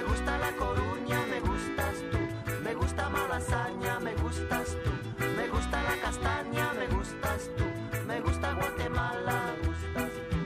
[0.00, 2.18] Me gusta la coruña, me gustas tú.
[2.64, 4.90] Me gusta malasaña, me gustas tú.
[5.36, 7.64] Me gusta la castaña, me gustas tú.
[8.06, 10.38] Me gusta Guatemala, me gustas tú.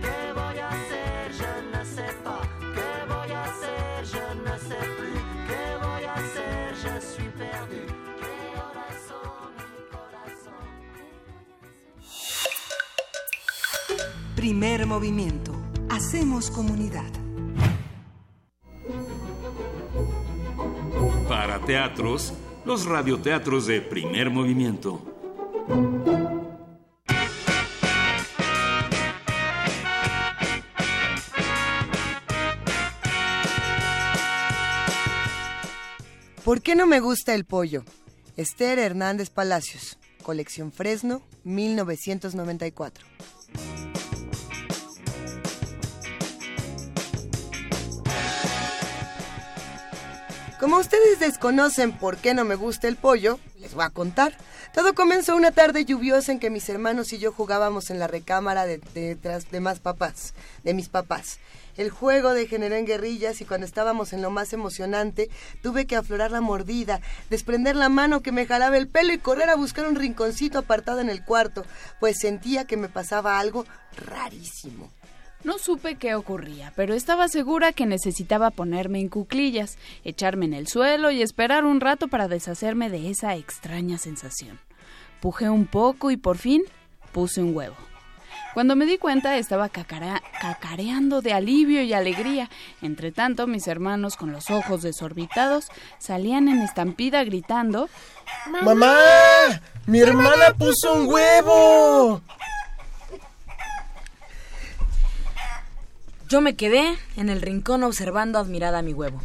[0.00, 1.32] ¿Qué voy a hacer?
[1.40, 2.46] Je ne sais pas.
[2.76, 4.04] ¿Qué voy a hacer?
[4.12, 5.20] Je ne sais plus.
[5.48, 6.76] ¿Qué voy a hacer?
[6.84, 7.82] Je suis perdu.
[8.20, 9.02] ¿Qué horas
[13.88, 14.36] mi?
[14.36, 15.52] Primer movimiento.
[15.88, 17.10] Hacemos comunidad.
[21.30, 22.32] Para teatros,
[22.64, 25.00] los radioteatros de primer movimiento.
[36.42, 37.84] ¿Por qué no me gusta el pollo?
[38.36, 43.06] Esther Hernández Palacios, colección Fresno, 1994.
[50.60, 54.36] Como ustedes desconocen por qué no me gusta el pollo, les voy a contar.
[54.74, 58.66] Todo comenzó una tarde lluviosa en que mis hermanos y yo jugábamos en la recámara
[58.66, 61.38] de, detrás de más papás, de mis papás.
[61.78, 65.30] El juego degeneró en guerrillas y cuando estábamos en lo más emocionante,
[65.62, 67.00] tuve que aflorar la mordida,
[67.30, 71.00] desprender la mano que me jalaba el pelo y correr a buscar un rinconcito apartado
[71.00, 71.64] en el cuarto,
[72.00, 73.64] pues sentía que me pasaba algo
[73.96, 74.90] rarísimo.
[75.42, 80.68] No supe qué ocurría, pero estaba segura que necesitaba ponerme en cuclillas, echarme en el
[80.68, 84.60] suelo y esperar un rato para deshacerme de esa extraña sensación.
[85.20, 86.62] Pujé un poco y por fin
[87.12, 87.76] puse un huevo.
[88.52, 92.50] Cuando me di cuenta estaba cacarea- cacareando de alivio y alegría.
[92.82, 95.68] Entre tanto, mis hermanos con los ojos desorbitados
[95.98, 97.88] salían en estampida gritando
[98.62, 98.96] ¡Mamá!
[99.86, 102.20] ¡Mi hermana puso un huevo!
[106.30, 109.20] Yo me quedé en el rincón observando admirada mi huevo.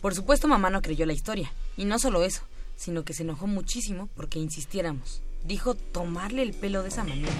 [0.00, 1.52] Por supuesto, mamá no creyó la historia.
[1.76, 2.42] Y no solo eso,
[2.74, 5.22] sino que se enojó muchísimo porque insistiéramos.
[5.44, 7.30] Dijo tomarle el pelo de esa manera.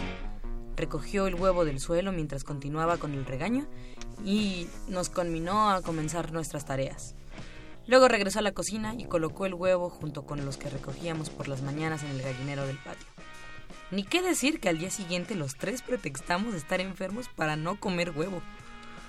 [0.76, 3.66] Recogió el huevo del suelo mientras continuaba con el regaño
[4.24, 7.16] y nos conminó a comenzar nuestras tareas.
[7.88, 11.48] Luego regresó a la cocina y colocó el huevo junto con los que recogíamos por
[11.48, 13.08] las mañanas en el gallinero del patio.
[13.90, 18.12] Ni qué decir que al día siguiente los tres pretextamos estar enfermos para no comer
[18.16, 18.40] huevo.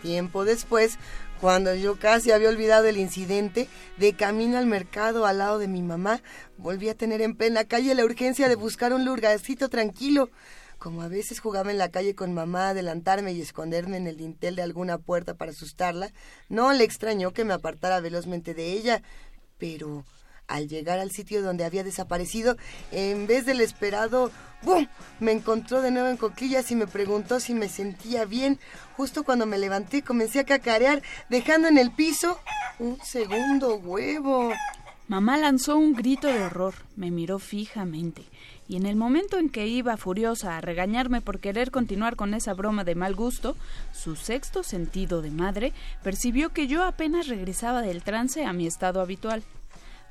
[0.02, 0.97] Tiempo después,
[1.39, 5.82] cuando yo casi había olvidado el incidente, de camino al mercado al lado de mi
[5.82, 6.22] mamá,
[6.58, 10.30] volví a tener en plena calle la urgencia de buscar un lugarcito tranquilo.
[10.78, 14.56] Como a veces jugaba en la calle con mamá, adelantarme y esconderme en el dintel
[14.56, 16.12] de alguna puerta para asustarla,
[16.49, 19.04] no le extrañó que me apartara velozmente de ella.
[19.60, 20.04] Pero
[20.47, 22.57] al llegar al sitio donde había desaparecido,
[22.91, 24.31] en vez del esperado,
[24.63, 24.87] ¡bum!
[25.19, 28.59] Me encontró de nuevo en coquillas y me preguntó si me sentía bien.
[28.97, 32.39] Justo cuando me levanté comencé a cacarear, dejando en el piso
[32.79, 34.51] un segundo huevo.
[35.07, 38.23] Mamá lanzó un grito de horror, me miró fijamente,
[38.69, 42.53] y en el momento en que iba furiosa a regañarme por querer continuar con esa
[42.53, 43.57] broma de mal gusto,
[43.91, 49.01] su sexto sentido de madre percibió que yo apenas regresaba del trance a mi estado
[49.01, 49.43] habitual.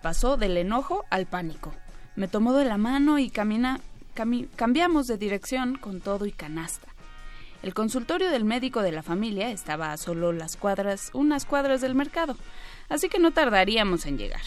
[0.03, 1.73] Pasó del enojo al pánico.
[2.17, 3.81] Me tomó de la mano y camina,
[4.17, 6.89] cami- cambiamos de dirección con todo y canasta.
[7.63, 11.95] El consultorio del médico de la familia estaba a solo las cuadras, unas cuadras del
[11.95, 12.37] mercado,
[12.89, 14.41] así que no tardaríamos en llegar.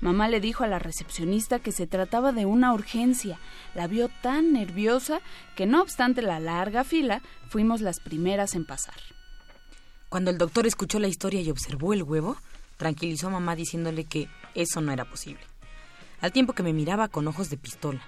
[0.00, 3.38] Mamá le dijo a la recepcionista que se trataba de una urgencia.
[3.74, 5.20] La vio tan nerviosa
[5.56, 8.96] que no obstante la larga fila, fuimos las primeras en pasar.
[10.08, 12.36] Cuando el doctor escuchó la historia y observó el huevo,
[12.84, 15.40] tranquilizó a mamá diciéndole que eso no era posible,
[16.20, 18.02] al tiempo que me miraba con ojos de pistola.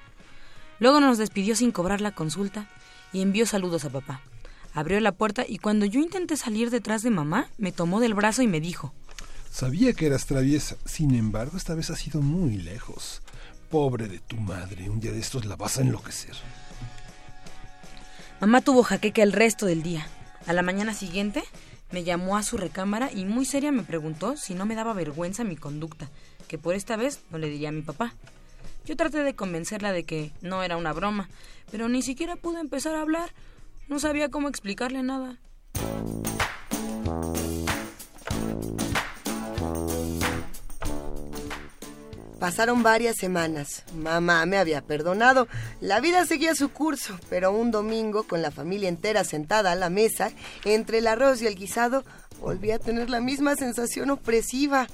[0.80, 2.68] Luego nos despidió sin cobrar la consulta
[3.10, 4.20] y envió saludos a papá.
[4.74, 8.42] Abrió la puerta y cuando yo intenté salir detrás de mamá, me tomó del brazo
[8.42, 8.92] y me dijo,
[9.50, 13.22] Sabía que eras traviesa, sin embargo, esta vez has ido muy lejos.
[13.70, 16.36] Pobre de tu madre, un día de estos la vas a enloquecer.
[18.42, 20.06] Mamá tuvo jaqueca el resto del día.
[20.46, 21.42] A la mañana siguiente
[21.90, 25.44] me llamó a su recámara y muy seria me preguntó si no me daba vergüenza
[25.44, 26.08] mi conducta,
[26.48, 28.14] que por esta vez no le diría a mi papá.
[28.84, 31.28] Yo traté de convencerla de que no era una broma,
[31.70, 33.32] pero ni siquiera pude empezar a hablar.
[33.88, 35.38] No sabía cómo explicarle nada.
[42.38, 43.84] Pasaron varias semanas.
[43.94, 45.48] Mamá me había perdonado.
[45.80, 49.88] La vida seguía su curso, pero un domingo, con la familia entera sentada a la
[49.88, 50.32] mesa,
[50.64, 52.04] entre el arroz y el guisado,
[52.40, 54.86] volví a tener la misma sensación opresiva.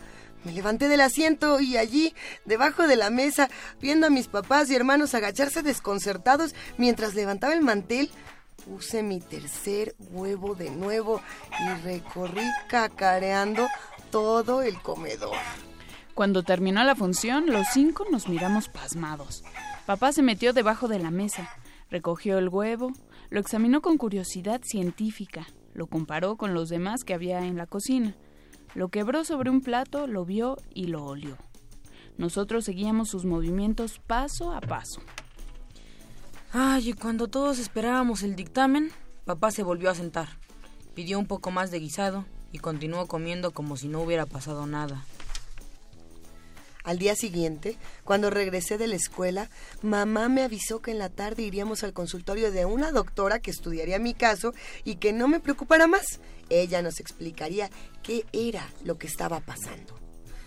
[0.45, 2.14] Me levanté del asiento y allí,
[2.45, 7.61] debajo de la mesa, viendo a mis papás y hermanos agacharse desconcertados mientras levantaba el
[7.61, 8.11] mantel,
[8.64, 11.20] puse mi tercer huevo de nuevo
[11.61, 13.66] y recorrí cacareando
[14.11, 15.36] todo el comedor.
[16.14, 19.42] Cuando terminó la función, los cinco nos miramos pasmados.
[19.86, 21.48] Papá se metió debajo de la mesa,
[21.90, 22.92] recogió el huevo,
[23.30, 28.14] lo examinó con curiosidad científica, lo comparó con los demás que había en la cocina,
[28.74, 31.38] lo quebró sobre un plato, lo vio y lo olió.
[32.18, 35.00] Nosotros seguíamos sus movimientos paso a paso.
[36.52, 38.90] Ay, y cuando todos esperábamos el dictamen,
[39.24, 40.28] papá se volvió a sentar,
[40.94, 45.06] pidió un poco más de guisado y continuó comiendo como si no hubiera pasado nada.
[46.84, 49.48] Al día siguiente, cuando regresé de la escuela,
[49.82, 54.00] mamá me avisó que en la tarde iríamos al consultorio de una doctora que estudiaría
[54.00, 54.52] mi caso
[54.84, 56.20] y que no me preocupara más.
[56.50, 57.70] Ella nos explicaría
[58.02, 60.02] qué era lo que estaba pasando.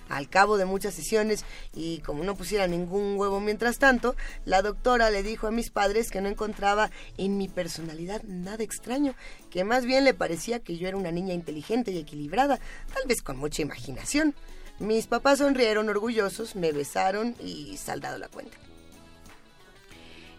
[0.09, 5.09] Al cabo de muchas sesiones y como no pusiera ningún huevo mientras tanto, la doctora
[5.09, 9.15] le dijo a mis padres que no encontraba en mi personalidad nada extraño,
[9.49, 12.59] que más bien le parecía que yo era una niña inteligente y equilibrada,
[12.93, 14.36] tal vez con mucha imaginación.
[14.80, 18.57] Mis papás sonrieron orgullosos, me besaron y saldado la cuenta.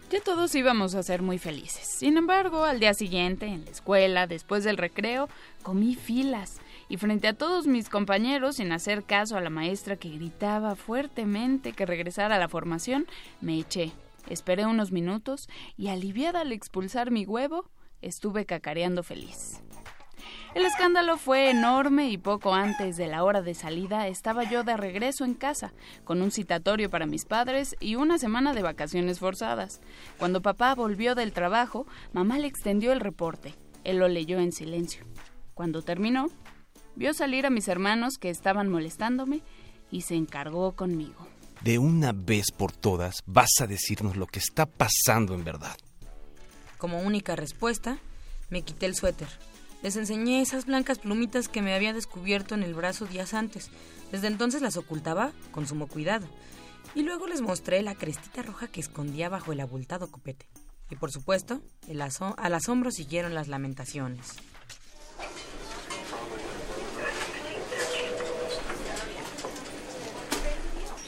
[0.09, 1.85] Ya todos íbamos a ser muy felices.
[1.85, 5.27] Sin embargo, al día siguiente, en la escuela, después del recreo,
[5.63, 10.09] comí filas y frente a todos mis compañeros, sin hacer caso a la maestra que
[10.09, 13.05] gritaba fuertemente que regresara a la formación,
[13.41, 13.91] me eché.
[14.29, 17.69] Esperé unos minutos y aliviada al expulsar mi huevo,
[18.01, 19.61] estuve cacareando feliz.
[20.57, 24.75] El escándalo fue enorme y poco antes de la hora de salida estaba yo de
[24.75, 25.71] regreso en casa,
[26.03, 29.81] con un citatorio para mis padres y una semana de vacaciones forzadas.
[30.17, 33.53] Cuando papá volvió del trabajo, mamá le extendió el reporte.
[33.83, 35.05] Él lo leyó en silencio.
[35.53, 36.31] Cuando terminó,
[36.95, 39.43] vio salir a mis hermanos que estaban molestándome
[39.91, 41.27] y se encargó conmigo.
[41.61, 45.77] De una vez por todas vas a decirnos lo que está pasando en verdad.
[46.79, 47.99] Como única respuesta,
[48.49, 49.27] me quité el suéter,
[49.83, 53.69] les enseñé esas blancas plumitas que me había descubierto en el brazo días antes.
[54.11, 56.27] Desde entonces las ocultaba con sumo cuidado.
[56.95, 60.47] Y luego les mostré la crestita roja que escondía bajo el abultado copete.
[60.89, 64.37] Y por supuesto, el al asombro siguieron las lamentaciones.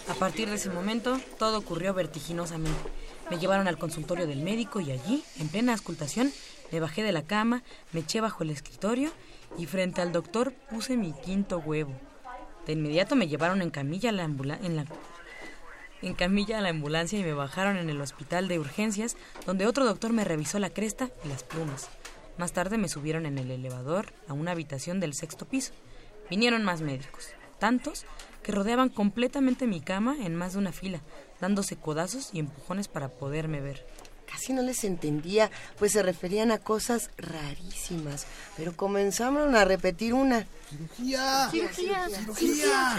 [0.09, 2.79] A partir de ese momento, todo ocurrió vertiginosamente.
[3.29, 6.33] Me llevaron al consultorio del médico y allí, en plena auscultación,
[6.71, 9.11] me bajé de la cama, me eché bajo el escritorio
[9.57, 11.93] y frente al doctor puse mi quinto huevo.
[12.65, 14.85] De inmediato me llevaron en camilla a la, en la
[16.01, 19.85] en camilla a la ambulancia y me bajaron en el hospital de urgencias, donde otro
[19.85, 21.89] doctor me revisó la cresta y las plumas.
[22.37, 25.73] Más tarde me subieron en el elevador a una habitación del sexto piso.
[26.29, 28.05] Vinieron más médicos, tantos
[28.43, 31.01] que rodeaban completamente mi cama en más de una fila,
[31.41, 33.85] dándose codazos y empujones para poderme ver.
[34.29, 40.45] Casi no les entendía, pues se referían a cosas rarísimas, pero comenzaron a repetir una.
[40.69, 41.49] Cirugía.
[41.49, 42.09] Cirugía.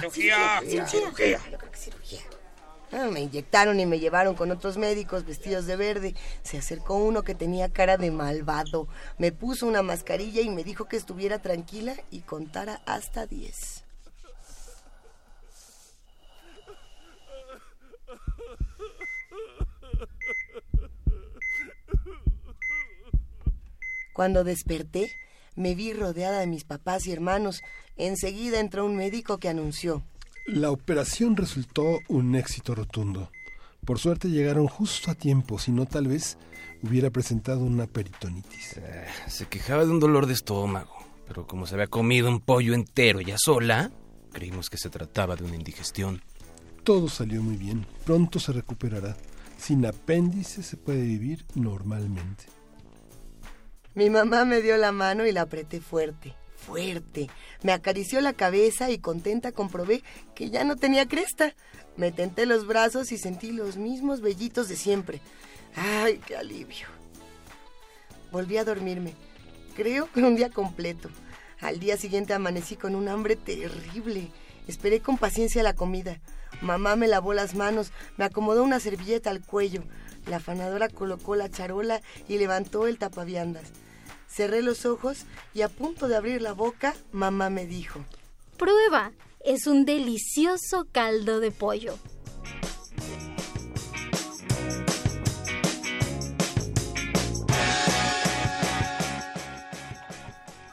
[0.01, 0.61] Cirugía.
[0.67, 1.41] Cirugía.
[1.75, 2.21] Cirugía.
[2.93, 6.15] Ah, me inyectaron y me llevaron con otros médicos vestidos de verde.
[6.43, 8.89] Se acercó uno que tenía cara de malvado.
[9.17, 13.85] Me puso una mascarilla y me dijo que estuviera tranquila y contara hasta diez.
[24.13, 25.11] Cuando desperté,
[25.57, 27.63] me vi rodeada de mis papás y hermanos.
[27.97, 30.03] Enseguida entró un médico que anunció.
[30.47, 33.31] La operación resultó un éxito rotundo.
[33.85, 36.39] Por suerte llegaron justo a tiempo, si no tal vez
[36.83, 38.77] hubiera presentado una peritonitis.
[38.79, 40.97] Eh, se quejaba de un dolor de estómago,
[41.27, 43.91] pero como se había comido un pollo entero ya sola,
[44.33, 46.23] creímos que se trataba de una indigestión.
[46.85, 47.87] Todo salió muy bien.
[48.05, 49.17] Pronto se recuperará.
[49.59, 52.47] Sin apéndice se puede vivir normalmente.
[53.95, 57.29] Mi mamá me dio la mano y la apreté fuerte, fuerte.
[57.63, 60.03] Me acarició la cabeza y contenta comprobé
[60.35, 61.55] que ya no tenía cresta.
[61.97, 65.21] Me tenté los brazos y sentí los mismos vellitos de siempre.
[65.75, 66.87] ¡Ay, qué alivio!
[68.31, 69.15] volví a dormirme.
[69.75, 71.09] Creo que un día completo.
[71.61, 74.29] Al día siguiente amanecí con un hambre terrible.
[74.67, 76.21] Esperé con paciencia la comida.
[76.63, 79.83] Mamá me lavó las manos, me acomodó una servilleta al cuello.
[80.27, 83.65] La afanadora colocó la charola y levantó el tapaviandas.
[84.29, 88.05] Cerré los ojos y a punto de abrir la boca, mamá me dijo,
[88.57, 89.13] Prueba,
[89.45, 91.99] es un delicioso caldo de pollo.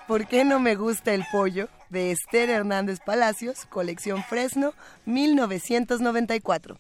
[0.08, 1.68] ¿Por qué no me gusta el pollo?
[1.89, 4.74] de Esther Hernández Palacios, colección Fresno,
[5.06, 6.78] 1994.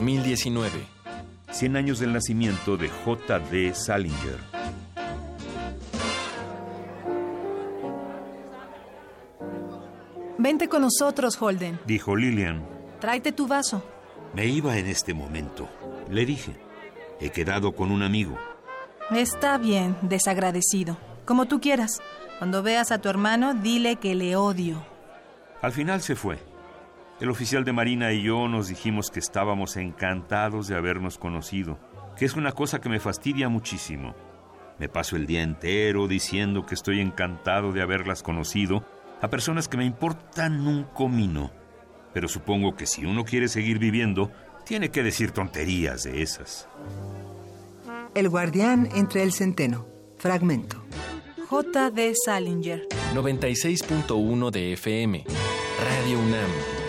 [0.00, 0.70] ...2019...
[1.52, 3.74] 100 años del nacimiento de J.D.
[3.74, 4.38] Salinger.
[10.38, 12.64] Vente con nosotros, Holden, dijo Lillian.
[13.00, 13.82] Tráete tu vaso.
[14.32, 15.68] Me iba en este momento.
[16.08, 16.56] Le dije,
[17.20, 18.38] he quedado con un amigo.
[19.10, 20.96] Está bien, desagradecido.
[21.24, 22.00] Como tú quieras.
[22.38, 24.82] Cuando veas a tu hermano, dile que le odio.
[25.60, 26.38] Al final se fue.
[27.20, 31.78] El oficial de Marina y yo nos dijimos que estábamos encantados de habernos conocido,
[32.16, 34.14] que es una cosa que me fastidia muchísimo.
[34.78, 38.86] Me paso el día entero diciendo que estoy encantado de haberlas conocido
[39.20, 41.50] a personas que me importan un comino.
[42.14, 44.32] Pero supongo que si uno quiere seguir viviendo,
[44.64, 46.68] tiene que decir tonterías de esas.
[48.14, 49.86] El guardián entre el centeno.
[50.16, 50.82] Fragmento.
[51.48, 52.14] J.D.
[52.24, 52.88] Salinger.
[53.14, 55.24] 96.1 de FM.
[55.84, 56.79] Radio UNAM.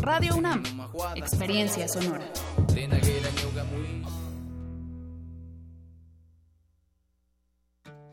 [0.00, 0.62] Radio UNAM.
[1.16, 2.24] Experiencia sonora.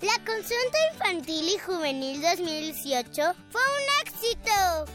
[0.02, 4.92] La consulta infantil y juvenil 2018 fue un éxito.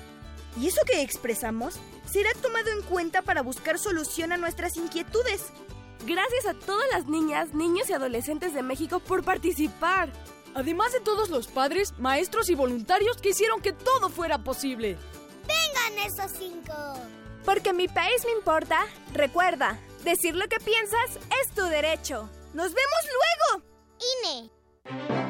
[0.61, 5.53] ¿Y eso que expresamos será tomado en cuenta para buscar solución a nuestras inquietudes?
[6.05, 10.11] Gracias a todas las niñas, niños y adolescentes de México por participar.
[10.55, 14.98] Además de todos los padres, maestros y voluntarios que hicieron que todo fuera posible.
[15.51, 16.72] ¡Vengan esos cinco!
[17.44, 22.28] Porque mi país me importa, recuerda, decir lo que piensas es tu derecho.
[22.55, 23.64] ¡Nos vemos luego!
[24.24, 25.30] INE.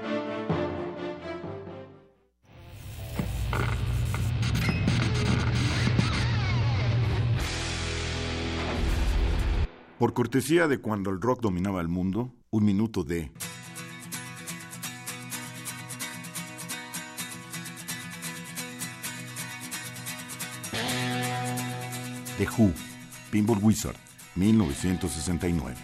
[10.01, 13.31] Por cortesía de cuando el rock dominaba el mundo, un minuto de...
[22.39, 22.73] The Who,
[23.29, 23.95] Pinball Wizard,
[24.33, 25.75] 1969.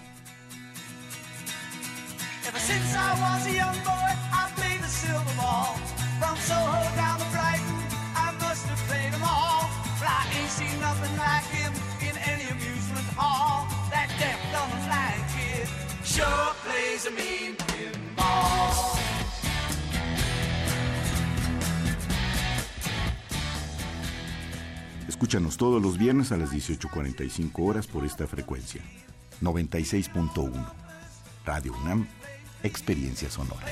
[25.18, 28.84] Escúchanos todos los viernes a las 18.45 horas por esta frecuencia.
[29.42, 30.54] 96.1.
[31.44, 32.08] Radio UNAM,
[32.62, 33.66] Experiencia Sonora.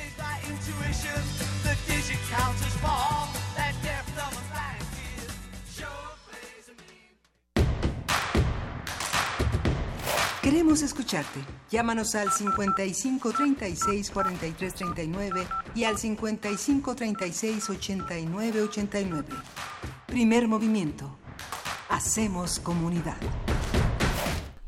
[10.42, 11.42] Queremos escucharte.
[11.70, 19.28] Llámanos al 55 36 43 39 y al 55 36 89 89.
[20.08, 21.20] Primer movimiento.
[21.90, 23.18] Hacemos comunidad.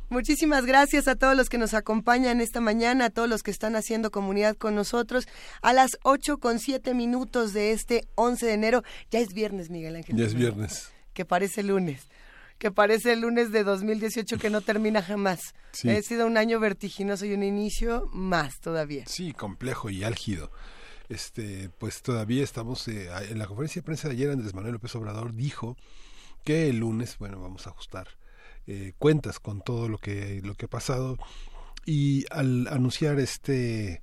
[0.09, 3.75] Muchísimas gracias a todos los que nos acompañan esta mañana, a todos los que están
[3.75, 5.27] haciendo comunidad con nosotros.
[5.61, 9.95] A las 8 con 7 minutos de este 11 de enero, ya es viernes, Miguel
[9.95, 10.15] Ángel.
[10.15, 10.91] Ya es viernes.
[11.13, 12.07] Que parece lunes.
[12.59, 15.55] Que parece el lunes de 2018 que no termina jamás.
[15.71, 15.89] Sí.
[15.89, 19.05] Ha sido un año vertiginoso y un inicio más todavía.
[19.07, 20.51] Sí, complejo y álgido.
[21.09, 24.93] Este, pues todavía estamos eh, en la conferencia de prensa de ayer Andrés Manuel López
[24.95, 25.77] Obrador dijo
[26.47, 28.07] que el lunes, bueno, vamos a ajustar
[28.67, 31.17] eh, cuentas con todo lo que lo que ha pasado.
[31.85, 34.01] Y al anunciar este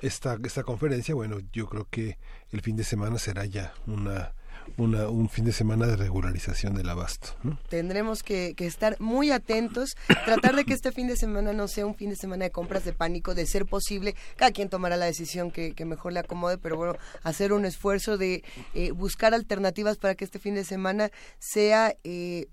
[0.00, 2.18] esta esta conferencia, bueno, yo creo que
[2.50, 4.34] el fin de semana será ya una
[4.76, 7.28] una, un fin de semana de regularización del abasto.
[7.68, 11.86] Tendremos que, que, estar muy atentos, tratar de que este fin de semana no sea
[11.86, 15.06] un fin de semana de compras de pánico, de ser posible, cada quien tomará la
[15.06, 18.44] decisión que, que mejor le acomode, pero bueno, hacer un esfuerzo de
[18.74, 21.94] eh, buscar alternativas para que este fin de semana sea...
[22.04, 22.48] Eh,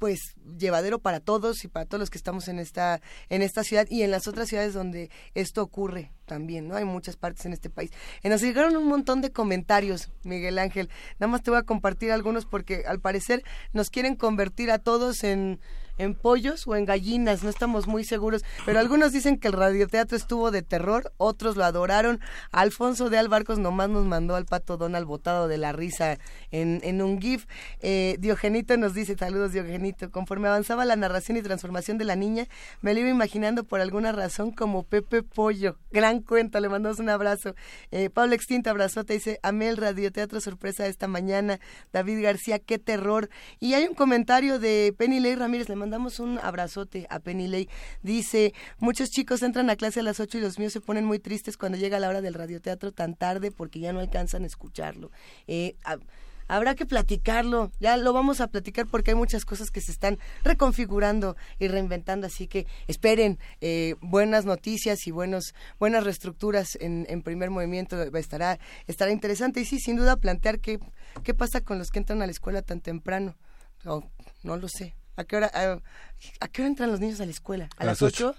[0.00, 3.86] pues llevadero para todos y para todos los que estamos en esta en esta ciudad
[3.90, 6.74] y en las otras ciudades donde esto ocurre también, ¿no?
[6.74, 7.90] Hay muchas partes en este país.
[8.22, 10.88] Y nos llegaron un montón de comentarios, Miguel Ángel.
[11.18, 13.44] Nada más te voy a compartir algunos porque al parecer
[13.74, 15.60] nos quieren convertir a todos en
[16.00, 20.16] en pollos o en gallinas, no estamos muy seguros, pero algunos dicen que el radioteatro
[20.16, 22.20] estuvo de terror, otros lo adoraron.
[22.52, 26.18] Alfonso de Albarcos nomás nos mandó al pato Donald botado de la risa
[26.50, 27.46] en, en un GIF.
[27.80, 32.46] Eh, Diogenito nos dice, saludos Diogenito, conforme avanzaba la narración y transformación de la niña,
[32.80, 35.76] me lo iba imaginando por alguna razón como Pepe Pollo.
[35.90, 37.54] Gran cuenta, le mandamos un abrazo.
[37.90, 41.60] Eh, Pablo Extinto, abrazote, dice, amé el radioteatro sorpresa esta mañana.
[41.92, 43.28] David García, qué terror.
[43.58, 47.68] Y hay un comentario de Penny Ley Ramírez, le mandamos un abrazote a Penny Ley.
[48.04, 51.18] Dice, muchos chicos entran a clase a las 8 y los míos se ponen muy
[51.18, 55.10] tristes cuando llega la hora del radioteatro tan tarde porque ya no alcanzan a escucharlo.
[55.48, 55.74] Eh,
[56.46, 60.20] habrá que platicarlo, ya lo vamos a platicar porque hay muchas cosas que se están
[60.44, 67.22] reconfigurando y reinventando, así que esperen eh, buenas noticias y buenos, buenas reestructuras en, en
[67.22, 70.78] primer movimiento, estará, estará interesante y sí, sin duda plantear qué,
[71.24, 73.34] qué pasa con los que entran a la escuela tan temprano,
[73.82, 74.08] no,
[74.44, 74.94] no lo sé.
[75.20, 75.78] ¿A qué hora, a,
[76.40, 77.68] a qué hora entran los niños a la escuela?
[77.76, 78.34] ¿A, A las las 8?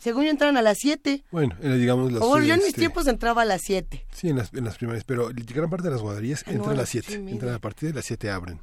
[0.00, 1.24] Según yo entran a las 7.
[1.30, 4.06] Bueno, eh, digamos las O yo en mis este, tiempos entraba a las 7.
[4.12, 6.70] Sí, en las, en las primarias, pero gran parte de las guarderías Ah, no, entran
[6.70, 7.32] a a las las 7, ocho y media.
[7.34, 8.60] entran a partir de las 7 abren.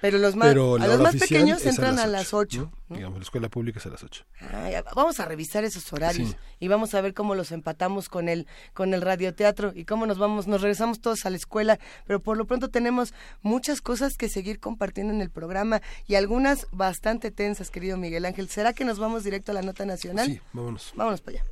[0.00, 2.94] Pero los más, Pero a los más pequeños entran a las las ocho, 8.
[2.96, 4.24] Digamos, la escuela pública es a las 8.
[4.52, 6.36] Ay, vamos a revisar esos horarios Sí.
[6.60, 10.18] y vamos a ver cómo los empatamos con el con el radioteatro y cómo nos
[10.18, 14.28] vamos nos regresamos todos a la escuela pero por lo pronto tenemos muchas cosas que
[14.28, 18.98] seguir compartiendo en el programa y algunas bastante tensas querido Miguel Ángel será que nos
[18.98, 20.92] vamos directo a la nota nacional Sí, vámonos.
[20.94, 21.46] vámonos para allá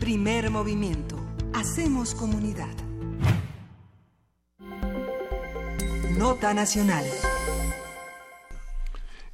[0.00, 1.16] Primer movimiento.
[1.52, 2.68] Hacemos comunidad.
[6.18, 7.04] Nota nacional.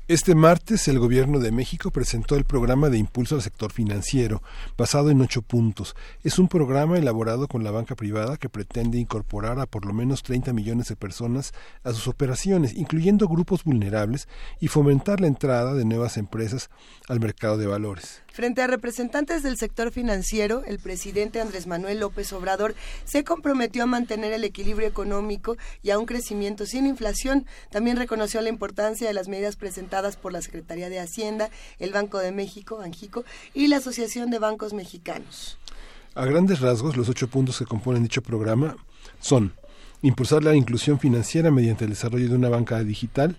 [0.09, 4.43] Este martes el Gobierno de México presentó el programa de impulso al sector financiero,
[4.77, 5.97] basado en ocho puntos.
[6.22, 10.22] Es un programa elaborado con la banca privada que pretende incorporar a por lo menos
[10.22, 14.29] 30 millones de personas a sus operaciones, incluyendo grupos vulnerables,
[14.61, 16.70] y fomentar la entrada de nuevas empresas
[17.09, 18.22] al mercado de valores.
[18.37, 22.74] Frente a representantes del sector financiero, el presidente Andrés Manuel López Obrador
[23.07, 27.47] se comprometió a mantener el equilibrio económico y a un crecimiento sin inflación.
[27.70, 32.18] También reconoció la importancia de las medidas presentadas por la Secretaría de Hacienda, el Banco
[32.18, 33.24] de México, Banjico,
[33.55, 35.57] y la Asociación de Bancos Mexicanos.
[36.14, 38.76] A grandes rasgos, los ocho puntos que componen dicho programa
[39.18, 39.55] son
[40.03, 43.39] impulsar la inclusión financiera mediante el desarrollo de una banca digital,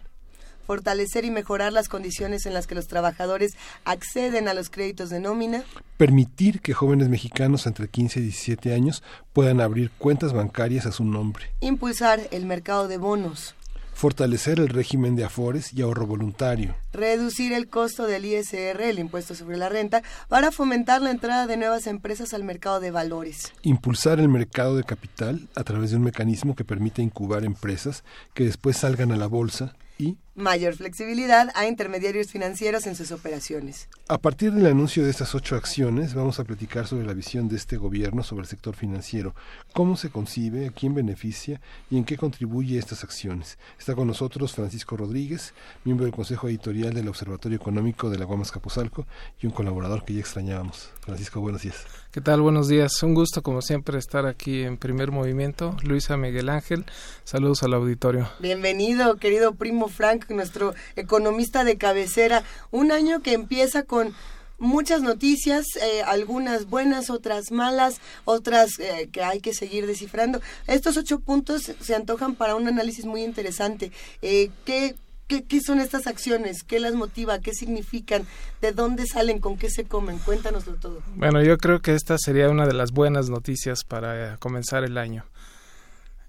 [0.67, 3.53] Fortalecer y mejorar las condiciones en las que los trabajadores
[3.85, 5.63] acceden a los créditos de nómina.
[5.95, 9.01] permitir que jóvenes mexicanos entre 15 y 17 años
[9.33, 13.55] puedan abrir cuentas bancarias a su nombre, Impulsar el mercado de bonos.
[13.93, 19.33] fortalecer el régimen de afores y ahorro voluntario, reducir el costo del ISR, el impuesto
[19.33, 23.53] sobre la renta, para fomentar la entrada de nuevas empresas al mercado de valores.
[23.63, 28.03] impulsar el mercado de capital a través de un mecanismo que permita incubar empresas
[28.35, 33.89] que después salgan a la bolsa y, Mayor flexibilidad a intermediarios financieros en sus operaciones.
[34.07, 37.55] a partir del anuncio de estas ocho acciones, vamos a platicar sobre la visión de
[37.55, 39.33] este gobierno sobre el sector financiero,
[39.73, 41.59] cómo se concibe, a quién beneficia
[41.89, 43.57] y en qué contribuye estas acciones.
[43.79, 48.51] Está con nosotros Francisco Rodríguez, miembro del Consejo Editorial del Observatorio Económico de la Guamas
[48.51, 49.07] Capozalco
[49.41, 50.91] y un colaborador que ya extrañábamos.
[51.01, 51.83] Francisco, buenos días.
[52.11, 52.41] ¿Qué tal?
[52.41, 53.01] Buenos días.
[53.03, 55.75] Un gusto, como siempre, estar aquí en primer movimiento.
[55.83, 56.85] Luisa Miguel Ángel,
[57.23, 58.29] saludos al auditorio.
[58.39, 62.43] Bienvenido, querido primo Frank, nuestro economista de cabecera.
[62.71, 64.13] Un año que empieza con
[64.59, 70.41] muchas noticias, eh, algunas buenas, otras malas, otras eh, que hay que seguir descifrando.
[70.67, 73.91] Estos ocho puntos se antojan para un análisis muy interesante.
[74.21, 74.95] Eh, ¿qué,
[75.27, 76.63] ¿Qué, ¿Qué son estas acciones?
[76.63, 77.39] ¿Qué las motiva?
[77.39, 78.25] ¿Qué significan?
[78.61, 79.39] ¿De dónde salen?
[79.39, 80.19] ¿Con qué se comen?
[80.19, 81.01] Cuéntanoslo todo.
[81.15, 84.97] Bueno, yo creo que esta sería una de las buenas noticias para eh, comenzar el
[84.97, 85.25] año.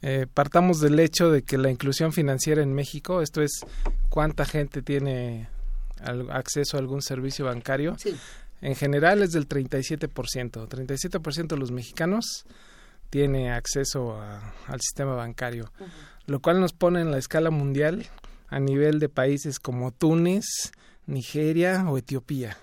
[0.03, 3.61] Eh, partamos del hecho de que la inclusión financiera en México, esto es
[4.09, 5.49] cuánta gente tiene
[6.01, 7.97] al- acceso a algún servicio bancario,
[8.61, 10.69] en general es del 37%.
[10.69, 12.45] 37% de los mexicanos
[13.11, 15.73] tiene acceso a- al sistema bancario,
[16.27, 18.07] lo cual nos pone en la escala mundial
[18.49, 20.45] a nivel de países como Túnez,
[21.07, 22.57] Nigeria o Etiopía,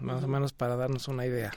[0.00, 1.50] más o menos para darnos una idea.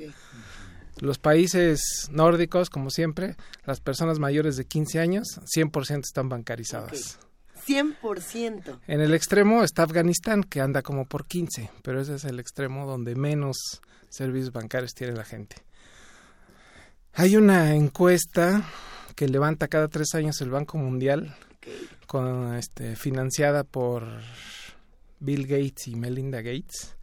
[1.00, 3.36] Los países nórdicos, como siempre,
[3.66, 7.20] las personas mayores de 15 años, 100% están bancarizadas.
[7.66, 8.80] 100%.
[8.88, 12.86] En el extremo está Afganistán, que anda como por 15, pero ese es el extremo
[12.86, 15.56] donde menos servicios bancarios tiene la gente.
[17.14, 18.64] Hay una encuesta
[19.16, 21.36] que levanta cada tres años el Banco Mundial,
[22.08, 24.08] con, este, financiada por
[25.20, 26.96] Bill Gates y Melinda Gates,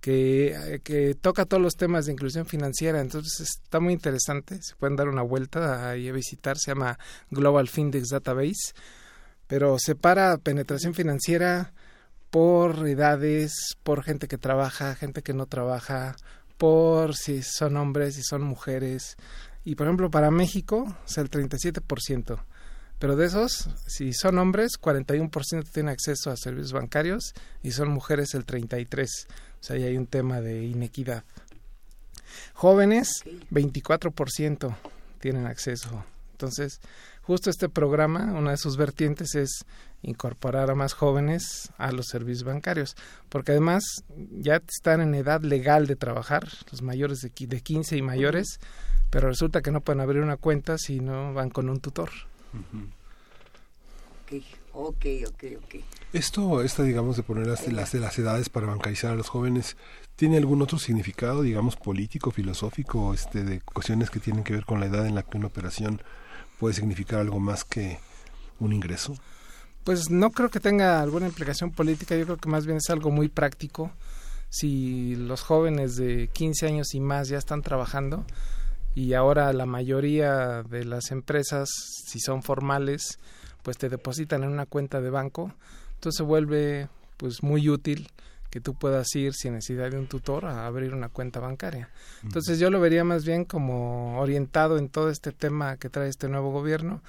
[0.00, 3.00] que, eh, que toca todos los temas de inclusión financiera.
[3.00, 4.60] Entonces está muy interesante.
[4.62, 6.58] Se pueden dar una vuelta ahí a visitar.
[6.58, 6.98] Se llama
[7.30, 8.74] Global Findex Database.
[9.46, 11.72] Pero separa penetración financiera
[12.30, 16.14] por edades, por gente que trabaja, gente que no trabaja,
[16.56, 19.16] por si son hombres, si son mujeres.
[19.64, 22.44] Y por ejemplo, para México es el 37%.
[23.00, 27.32] Pero de esos, si son hombres, 41% tienen acceso a servicios bancarios
[27.62, 29.26] y son mujeres el 33%.
[29.60, 31.24] O sea, ahí hay un tema de inequidad.
[32.54, 34.74] Jóvenes, 24%
[35.18, 36.04] tienen acceso.
[36.32, 36.80] Entonces,
[37.22, 39.64] justo este programa, una de sus vertientes es
[40.02, 42.96] incorporar a más jóvenes a los servicios bancarios,
[43.28, 43.84] porque además
[44.38, 48.58] ya están en edad legal de trabajar, los mayores de, de 15 y mayores,
[49.10, 52.10] pero resulta que no pueden abrir una cuenta si no van con un tutor.
[54.24, 54.42] Ok,
[54.72, 55.74] ok, ok, ok.
[56.12, 59.76] Esto, esta, digamos, de poner las, las, las edades para bancarizar a los jóvenes,
[60.16, 64.80] ¿tiene algún otro significado, digamos, político, filosófico, este, de cuestiones que tienen que ver con
[64.80, 66.02] la edad en la que una operación
[66.58, 67.98] puede significar algo más que
[68.58, 69.14] un ingreso?
[69.84, 73.10] Pues no creo que tenga alguna implicación política, yo creo que más bien es algo
[73.10, 73.90] muy práctico.
[74.50, 78.24] Si los jóvenes de 15 años y más ya están trabajando
[78.94, 81.68] y ahora la mayoría de las empresas,
[82.06, 83.18] si son formales,
[83.62, 85.52] pues te depositan en una cuenta de banco,
[85.94, 88.08] entonces se vuelve pues muy útil
[88.50, 91.88] que tú puedas ir sin necesidad de un tutor a abrir una cuenta bancaria.
[92.24, 96.28] Entonces yo lo vería más bien como orientado en todo este tema que trae este
[96.28, 97.00] nuevo gobierno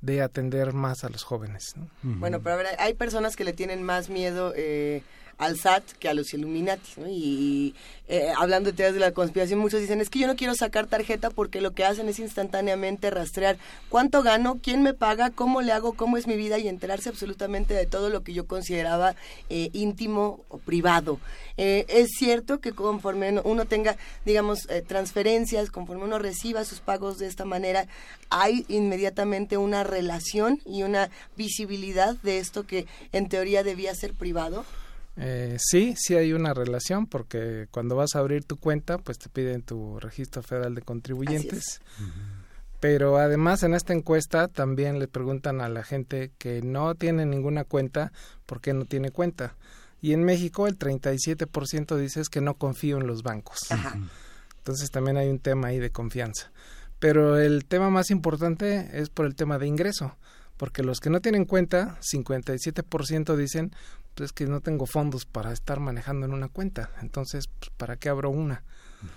[0.00, 1.74] de atender más a los jóvenes.
[1.76, 1.88] ¿no?
[2.02, 5.02] Bueno, pero a ver, hay personas que le tienen más miedo eh,
[5.38, 6.82] al SAT que a los Illuminati.
[7.08, 7.74] Y
[8.08, 10.86] eh, hablando de teorías de la conspiración, muchos dicen, es que yo no quiero sacar
[10.86, 13.56] tarjeta porque lo que hacen es instantáneamente rastrear
[13.88, 17.74] cuánto gano, quién me paga, cómo le hago, cómo es mi vida y enterarse absolutamente
[17.74, 19.14] de todo lo que yo consideraba
[19.48, 21.20] eh, íntimo o privado.
[21.56, 26.80] Eh, es cierto que conforme uno- uno tenga, digamos, eh, transferencias, conforme uno reciba sus
[26.80, 27.86] pagos de esta manera,
[28.30, 34.64] hay inmediatamente una relación y una visibilidad de esto que en teoría debía ser privado.
[35.20, 39.28] Eh, sí, sí hay una relación porque cuando vas a abrir tu cuenta, pues te
[39.28, 41.80] piden tu registro federal de contribuyentes.
[42.80, 47.64] Pero además en esta encuesta también le preguntan a la gente que no tiene ninguna
[47.64, 48.12] cuenta
[48.46, 49.56] por qué no tiene cuenta.
[50.00, 53.58] Y en México el 37% dice es que no confío en los bancos.
[54.58, 56.52] Entonces también hay un tema ahí de confianza.
[57.00, 60.16] Pero el tema más importante es por el tema de ingreso,
[60.56, 63.72] porque los que no tienen cuenta, 57% dicen
[64.18, 67.96] pues es que no tengo fondos para estar manejando en una cuenta, entonces pues, ¿para
[67.96, 68.62] qué abro una?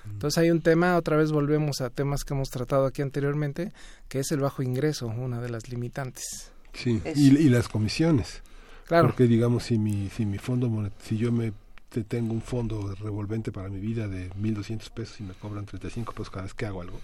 [0.06, 3.74] Entonces hay un tema, otra vez volvemos a temas que hemos tratado aquí anteriormente,
[4.08, 6.52] que es el bajo ingreso, una de las limitantes.
[6.74, 8.44] Sí, y, y las comisiones.
[8.88, 9.08] Claro.
[9.08, 11.52] Porque digamos, si mi, si mi fondo, monet- si yo me
[11.90, 16.14] te- tengo un fondo revolvente para mi vida de 1.200 pesos y me cobran 35
[16.14, 17.00] pesos cada vez que hago algo.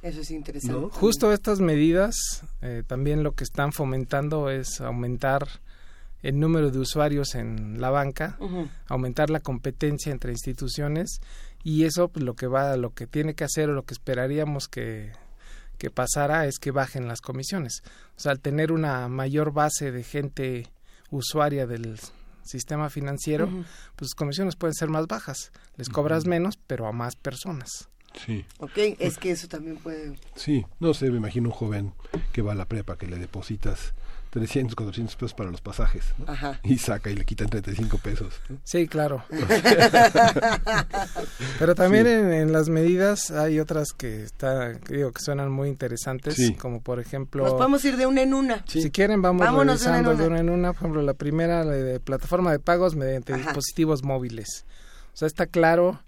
[0.00, 0.88] Eso es interesante.
[0.98, 2.14] Justo estas medidas
[2.62, 5.46] eh, también lo que están fomentando es aumentar
[6.22, 8.38] el número de usuarios en la banca,
[8.88, 11.20] aumentar la competencia entre instituciones
[11.64, 14.68] y eso pues, lo que va, lo que tiene que hacer o lo que esperaríamos
[14.68, 15.12] que,
[15.78, 17.82] que pasara es que bajen las comisiones.
[18.16, 20.68] O sea, al tener una mayor base de gente
[21.10, 21.98] usuaria del
[22.44, 23.48] sistema financiero,
[23.96, 25.52] pues las comisiones pueden ser más bajas.
[25.76, 27.88] Les cobras menos, pero a más personas.
[28.26, 28.44] Sí.
[28.58, 30.18] Ok, es que eso también puede...
[30.36, 31.92] Sí, no sé, me imagino un joven
[32.32, 33.94] que va a la prepa, que le depositas
[34.32, 36.06] 300, 400 pesos para los pasajes.
[36.16, 36.32] ¿no?
[36.32, 36.58] Ajá.
[36.64, 38.32] Y saca y le quitan 35 pesos.
[38.48, 38.56] ¿no?
[38.64, 39.22] Sí, claro.
[41.58, 42.12] Pero también Sí.
[42.12, 46.54] en, en las medidas hay otras que está, digo que suenan muy interesantes, Sí.
[46.54, 48.64] como por ejemplo Nos podemos ir de una en una.
[48.66, 50.40] Si quieren, vamos Vámonos de una en revisando de una.
[50.40, 50.72] una en una.
[50.72, 54.64] Por ejemplo, la primera, la de plataforma de pagos mediante dispositivos móviles.
[55.12, 56.00] O sea, está claro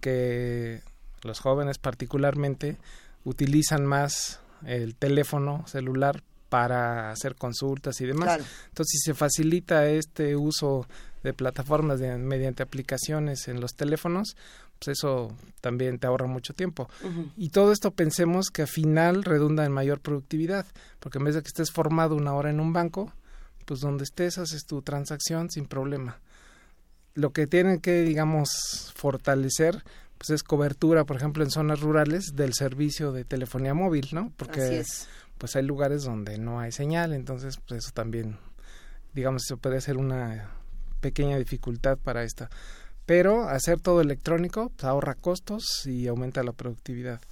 [0.00, 0.82] que
[1.22, 2.78] los jóvenes particularmente
[3.24, 8.26] utilizan más el teléfono celular para hacer consultas y demás.
[8.26, 8.44] Claro.
[8.68, 10.86] Entonces, si se facilita este uso
[11.22, 14.36] de plataformas de- mediante aplicaciones en los teléfonos,
[14.78, 16.88] pues eso también te ahorra mucho tiempo.
[17.36, 20.66] Y todo esto pensemos que al final redunda en mayor productividad,
[20.98, 23.12] porque en vez de que estés formado una hora en un banco,
[23.66, 26.18] pues donde estés haces tu transacción sin problema.
[27.14, 28.48] Lo que tienen que, digamos,
[28.96, 29.82] fortalecer
[30.18, 34.30] pues es cobertura, por ejemplo, en zonas rurales del servicio de telefonía móvil, ¿no?
[34.36, 35.08] Porque Así es.
[35.40, 38.36] Pues hay lugares donde no hay señal, entonces pues eso también
[39.14, 40.50] digamos eso puede ser una
[41.00, 42.50] pequeña dificultad para esta.
[43.06, 47.22] Pero hacer todo electrónico pues, ahorra costos y aumenta la productividad.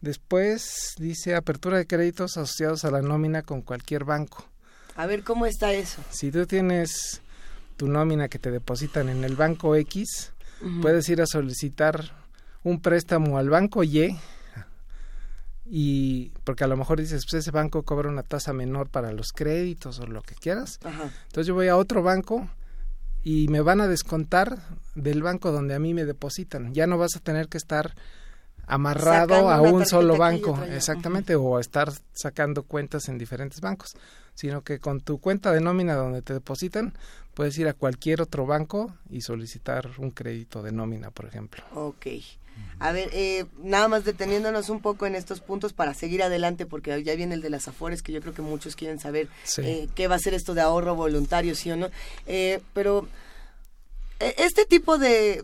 [0.00, 4.46] Después dice apertura de créditos asociados a la nómina con cualquier banco.
[4.96, 6.02] A ver cómo está eso.
[6.08, 7.20] Si tú tienes
[7.76, 10.32] tu nómina que te depositan en el banco X,
[10.80, 12.10] puedes ir a solicitar
[12.64, 14.18] un préstamo al banco Y
[15.70, 19.32] y porque a lo mejor dices, pues ese banco cobra una tasa menor para los
[19.32, 20.78] créditos o lo que quieras.
[20.82, 21.10] Ajá.
[21.26, 22.48] Entonces yo voy a otro banco
[23.22, 24.58] y me van a descontar
[24.94, 26.72] del banco donde a mí me depositan.
[26.72, 27.94] Ya no vas a tener que estar
[28.66, 33.96] amarrado Sacando a un solo banco, exactamente, o a estar sacando cuentas en diferentes bancos,
[34.34, 36.94] sino que con tu cuenta de nómina donde te depositan,
[37.34, 41.64] puedes ir a cualquier otro banco y solicitar un crédito de nómina, por ejemplo.
[41.74, 42.06] Ok.
[42.80, 47.02] A ver, eh, nada más deteniéndonos un poco en estos puntos para seguir adelante, porque
[47.02, 49.62] ya viene el de las afores, que yo creo que muchos quieren saber Sí.
[49.64, 51.90] eh, qué va a ser esto de ahorro voluntario, sí o no.
[52.26, 53.08] Eh, pero
[54.20, 55.42] eh, este tipo de,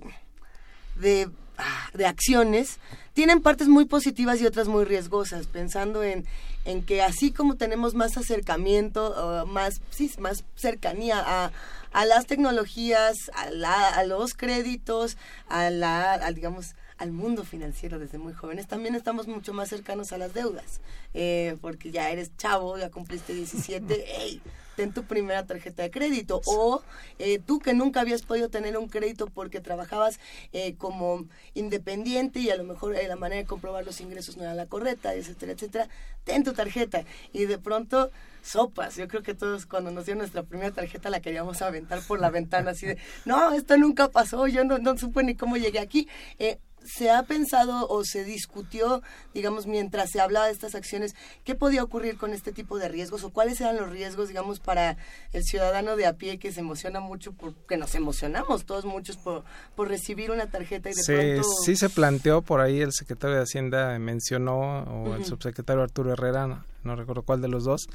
[0.96, 1.28] de,
[1.58, 2.78] ah, de acciones
[3.14, 6.24] tienen partes muy positivas y otras muy riesgosas, pensando en,
[6.64, 11.52] en que así como tenemos más acercamiento, uh, más, sí, más cercanía a,
[11.92, 15.16] a las tecnologías, a, la- a los créditos,
[15.48, 20.18] a la, digamos, al mundo financiero desde muy jóvenes, también estamos mucho más cercanos a
[20.18, 20.80] las deudas,
[21.12, 24.40] eh, porque ya eres chavo, ya cumpliste 17, hey,
[24.76, 26.82] ten tu primera tarjeta de crédito, o
[27.18, 30.18] eh, tú que nunca habías podido tener un crédito porque trabajabas
[30.52, 34.44] eh, como independiente y a lo mejor eh, la manera de comprobar los ingresos no
[34.44, 35.88] era la correcta, etcétera, etcétera,
[36.24, 38.10] ten tu tarjeta y de pronto
[38.42, 38.96] sopas.
[38.96, 42.30] Yo creo que todos cuando nos dio nuestra primera tarjeta la queríamos aventar por la
[42.30, 46.08] ventana así de, no, esto nunca pasó, yo no, no supe ni cómo llegué aquí.
[46.38, 49.02] Eh, se ha pensado o se discutió,
[49.32, 53.24] digamos, mientras se hablaba de estas acciones, qué podía ocurrir con este tipo de riesgos
[53.24, 54.96] o cuáles eran los riesgos, digamos, para
[55.32, 59.44] el ciudadano de a pie que se emociona mucho, porque nos emocionamos todos muchos por,
[59.74, 61.48] por recibir una tarjeta y de Se, pronto...
[61.64, 66.46] sí se planteó por ahí el secretario de Hacienda mencionó o el subsecretario Arturo Herrera,
[66.46, 67.88] no, no recuerdo cuál de los dos,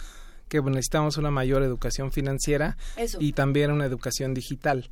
[0.47, 3.17] que necesitamos una mayor educación financiera Eso.
[3.21, 4.89] y también una educación digital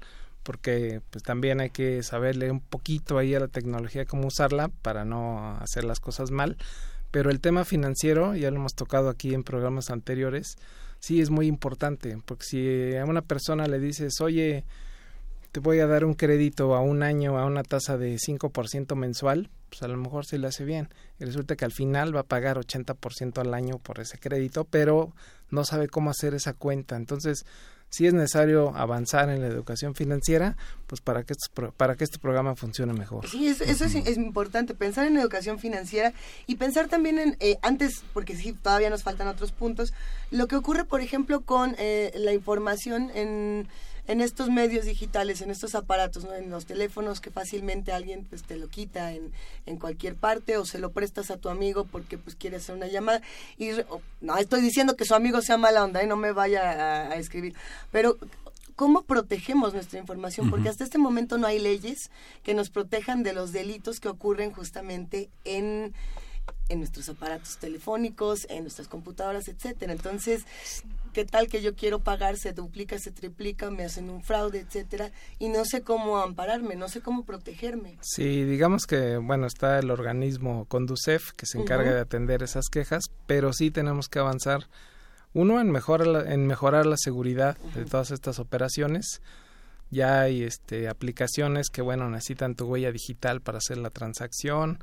[0.48, 5.04] porque pues también hay que saberle un poquito ahí a la tecnología cómo usarla para
[5.04, 6.56] no hacer las cosas mal
[7.12, 10.56] pero el tema financiero ya lo hemos tocado aquí en programas anteriores
[11.02, 14.64] sí es muy importante porque si a una persona le dices oye
[15.52, 19.50] te voy a dar un crédito a un año a una tasa de 5% mensual,
[19.70, 20.90] pues a lo mejor se le hace bien.
[21.20, 25.14] Y resulta que al final va a pagar 80% al año por ese crédito, pero
[25.50, 26.96] no sabe cómo hacer esa cuenta.
[26.96, 27.46] Entonces,
[27.90, 30.58] sí es necesario avanzar en la educación financiera,
[30.88, 33.28] pues para que, estos para que este programa funcione mejor.
[33.28, 36.14] Sí, eso, eso es, es importante, pensar en educación financiera
[36.46, 39.94] y pensar también en, eh, antes, porque sí, todavía nos faltan otros puntos,
[40.32, 43.68] lo que ocurre, por ejemplo, con eh, la información en,
[44.08, 46.34] en estos medios digitales, en estos aparatos, ¿no?
[46.34, 49.32] en los teléfonos que fácilmente alguien pues te lo quita en,
[49.66, 52.88] en cualquier parte o se lo prestas a tu amigo porque pues quiere hacer una
[52.88, 53.22] llamada
[53.58, 56.32] y re- o- no estoy diciendo que su amigo sea mala onda y no me
[56.32, 57.54] vaya a, a escribir,
[57.92, 58.18] pero
[58.76, 60.52] ¿Cómo protegemos nuestra información?
[60.52, 62.12] Porque hasta este momento no hay leyes
[62.44, 65.96] que nos protejan de los delitos que ocurren justamente en,
[66.70, 69.94] en nuestros aparatos telefónicos, en nuestras computadoras, etcétera.
[69.94, 70.46] Entonces,
[71.18, 75.10] ¿qué tal que yo quiero pagar, se duplica, se triplica, me hacen un fraude, etcétera?
[75.40, 77.98] Y no sé cómo ampararme, no sé cómo protegerme.
[78.02, 83.06] Sí, digamos que, bueno, está el organismo Conducef que se encarga de atender esas quejas,
[83.26, 84.68] pero sí tenemos que avanzar,
[85.34, 89.24] uno, en mejorar la, en mejorar la seguridad de todas estas operaciones.
[89.90, 94.78] Ya hay este, aplicaciones que, bueno, necesitan tu huella digital para hacer la transacción,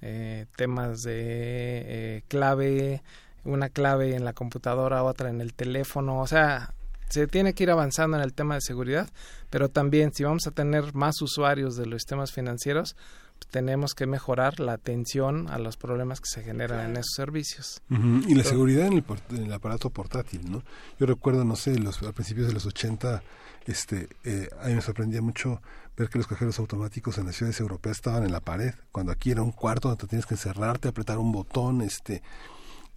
[0.00, 3.02] eh, temas de eh, clave
[3.46, 6.74] una clave en la computadora, otra en el teléfono, o sea,
[7.08, 9.08] se tiene que ir avanzando en el tema de seguridad,
[9.50, 12.96] pero también si vamos a tener más usuarios de los sistemas financieros,
[13.38, 17.82] pues, tenemos que mejorar la atención a los problemas que se generan en esos servicios.
[17.90, 20.62] Ujú, Y la seguridad en el, en el aparato portátil, ¿no?
[20.98, 23.22] Yo recuerdo, no sé, los, a principios de los 80,
[23.66, 25.60] este, eh, a mí me sorprendía mucho
[25.96, 29.30] ver que los cajeros automáticos en las ciudades europeas estaban en la pared, cuando aquí
[29.30, 32.22] era un cuarto donde tienes que encerrarte, apretar un botón, este,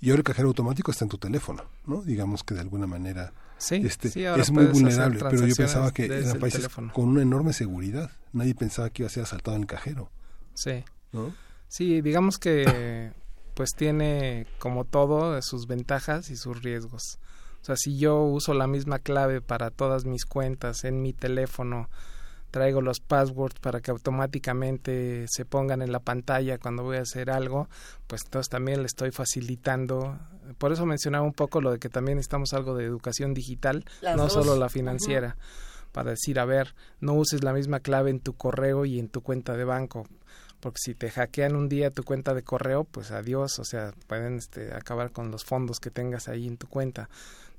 [0.01, 2.01] y ahora el cajero automático está en tu teléfono, ¿no?
[2.01, 6.05] Digamos que de alguna manera Sí, este, sí, es muy vulnerable, pero yo pensaba que
[6.05, 6.93] eran países teléfono.
[6.93, 8.09] con una enorme seguridad.
[8.31, 10.09] Nadie pensaba que iba a ser asaltado en el cajero.
[10.53, 10.85] Sí.
[11.11, 11.34] ¿no?
[11.67, 13.11] Sí, digamos que
[13.55, 17.19] pues tiene como todo sus ventajas y sus riesgos.
[17.61, 21.89] O sea, si yo uso la misma clave para todas mis cuentas en mi teléfono,
[22.51, 27.30] traigo los passwords para que automáticamente se pongan en la pantalla cuando voy a hacer
[27.30, 27.67] algo,
[28.07, 30.17] pues entonces también le estoy facilitando.
[30.57, 34.17] Por eso mencionaba un poco lo de que también necesitamos algo de educación digital, Las
[34.17, 34.34] no dos.
[34.34, 35.38] solo la financiera,
[35.91, 39.21] para decir, a ver, no uses la misma clave en tu correo y en tu
[39.21, 40.07] cuenta de banco
[40.60, 44.38] porque si te hackean un día tu cuenta de correo, pues adiós, o sea, pueden
[44.38, 47.10] este, acabar con los fondos que tengas ahí en tu cuenta.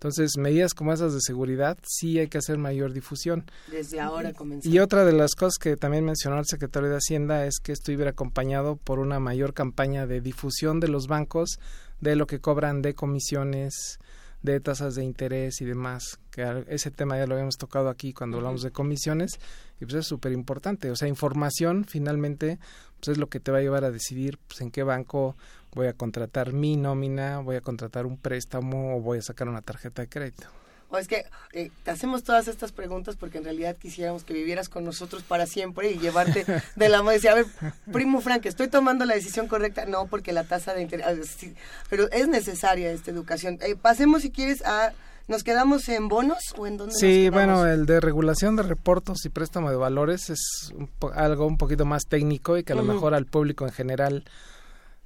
[0.00, 3.44] Entonces, medidas como esas de seguridad, sí hay que hacer mayor difusión.
[3.70, 4.74] Desde ahora comenzamos.
[4.74, 7.92] Y otra de las cosas que también mencionó el secretario de Hacienda es que esto
[7.92, 11.58] iba a ir acompañado por una mayor campaña de difusión de los bancos,
[12.00, 13.98] de lo que cobran de comisiones,
[14.42, 16.18] de tasas de interés y demás.
[16.30, 19.38] Que ese tema ya lo habíamos tocado aquí cuando hablamos de comisiones
[19.80, 20.90] y pues es súper importante.
[20.90, 22.58] O sea, información finalmente
[23.00, 25.36] pues es lo que te va a llevar a decidir pues, en qué banco
[25.72, 29.62] voy a contratar mi nómina, voy a contratar un préstamo o voy a sacar una
[29.62, 30.59] tarjeta de crédito.
[30.92, 34.68] O es que eh, te hacemos todas estas preguntas porque en realidad quisiéramos que vivieras
[34.68, 36.44] con nosotros para siempre y llevarte
[36.76, 37.46] de la mano y decir, a ver,
[37.92, 39.86] primo Frank, ¿estoy tomando la decisión correcta?
[39.86, 41.06] No, porque la tasa de interés...
[41.06, 41.54] ah, sí,
[41.88, 43.58] pero es necesaria esta educación.
[43.62, 44.92] Eh, pasemos, si quieres, a...
[45.28, 49.24] ¿Nos quedamos en bonos o en dónde Sí, nos bueno, el de regulación de reportos
[49.24, 52.76] y préstamo de valores es un po- algo un poquito más técnico y que a
[52.76, 54.24] lo mejor al público en general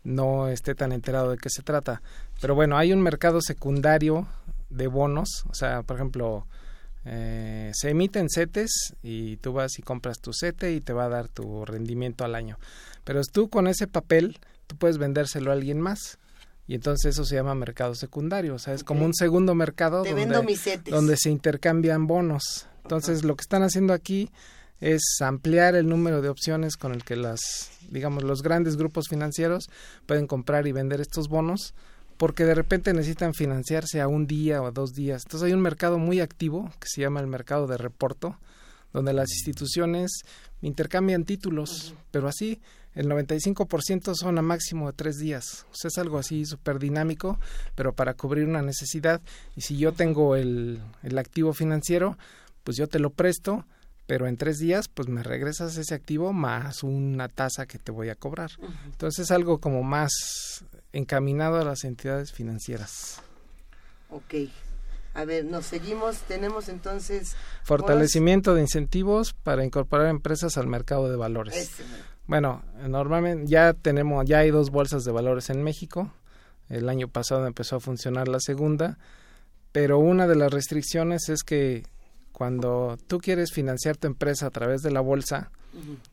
[0.02, 2.00] no esté tan enterado de qué se trata.
[2.40, 4.26] Pero bueno, hay un mercado secundario
[4.70, 6.46] de bonos, o sea, por ejemplo,
[7.04, 11.08] eh, se emiten CETES y tú vas y compras tu CETE y te va a
[11.08, 12.58] dar tu rendimiento al año.
[13.04, 16.18] Pero tú con ese papel, tú puedes vendérselo a alguien más.
[16.66, 20.14] Y entonces eso se llama mercado secundario, o sea, es como un segundo mercado Te
[20.90, 22.66] donde se intercambian bonos.
[22.82, 24.30] Entonces, lo que están haciendo aquí
[24.80, 29.68] es ampliar el número de opciones con el que las, digamos, los grandes grupos financieros
[30.06, 31.74] pueden comprar y vender estos bonos
[32.16, 35.22] porque de repente necesitan financiarse a un día o a dos días.
[35.24, 38.38] Entonces hay un mercado muy activo que se llama el mercado de reporto,
[38.92, 40.22] donde las instituciones
[40.62, 42.60] intercambian títulos, pero así
[42.94, 45.66] el 95% son a máximo de tres días.
[45.72, 47.38] O sea, es algo así súper dinámico,
[47.74, 49.20] pero para cubrir una necesidad.
[49.56, 52.16] Y si yo tengo el, el activo financiero,
[52.62, 53.66] pues yo te lo presto,
[54.06, 58.10] pero en tres días, pues me regresas ese activo más una tasa que te voy
[58.10, 58.50] a cobrar.
[58.84, 63.22] Entonces es algo como más encaminado a las entidades financieras.
[64.10, 64.34] Ok.
[65.14, 66.18] A ver, nos seguimos.
[66.28, 67.36] Tenemos entonces...
[67.62, 71.56] Fortalecimiento de incentivos para incorporar empresas al mercado de valores.
[71.56, 71.84] Ese,
[72.26, 76.12] Bueno, normalmente ya tenemos, ya hay dos bolsas de valores en México.
[76.68, 78.98] El año pasado empezó a funcionar la segunda,
[79.72, 81.84] pero una de las restricciones es que
[82.34, 85.50] cuando tú quieres financiar tu empresa a través de la bolsa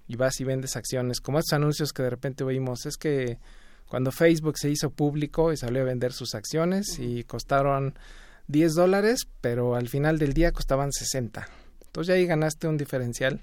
[0.07, 3.37] y vas y vendes acciones, como estos anuncios que de repente oímos, es que
[3.87, 7.93] cuando Facebook se hizo público y salió a vender sus acciones y costaron
[8.47, 11.47] 10 dólares, pero al final del día costaban 60.
[11.87, 13.41] Entonces ya ahí ganaste un diferencial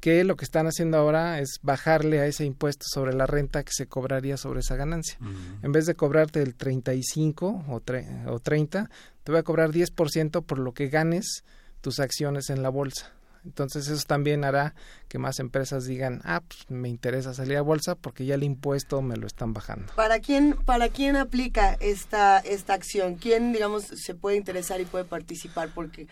[0.00, 3.72] que lo que están haciendo ahora es bajarle a ese impuesto sobre la renta que
[3.72, 5.16] se cobraría sobre esa ganancia.
[5.62, 8.90] En vez de cobrarte el 35 o, tre- o 30,
[9.22, 11.42] te voy a cobrar 10% por lo que ganes
[11.84, 13.12] tus acciones en la bolsa.
[13.44, 14.74] Entonces eso también hará
[15.08, 19.02] que más empresas digan, ah, pues me interesa salir a bolsa porque ya el impuesto
[19.02, 19.92] me lo están bajando.
[19.94, 23.16] ¿Para quién, ¿Para quién aplica esta, esta acción?
[23.16, 25.70] ¿Quién, digamos, se puede interesar y puede participar?
[25.74, 26.08] Porque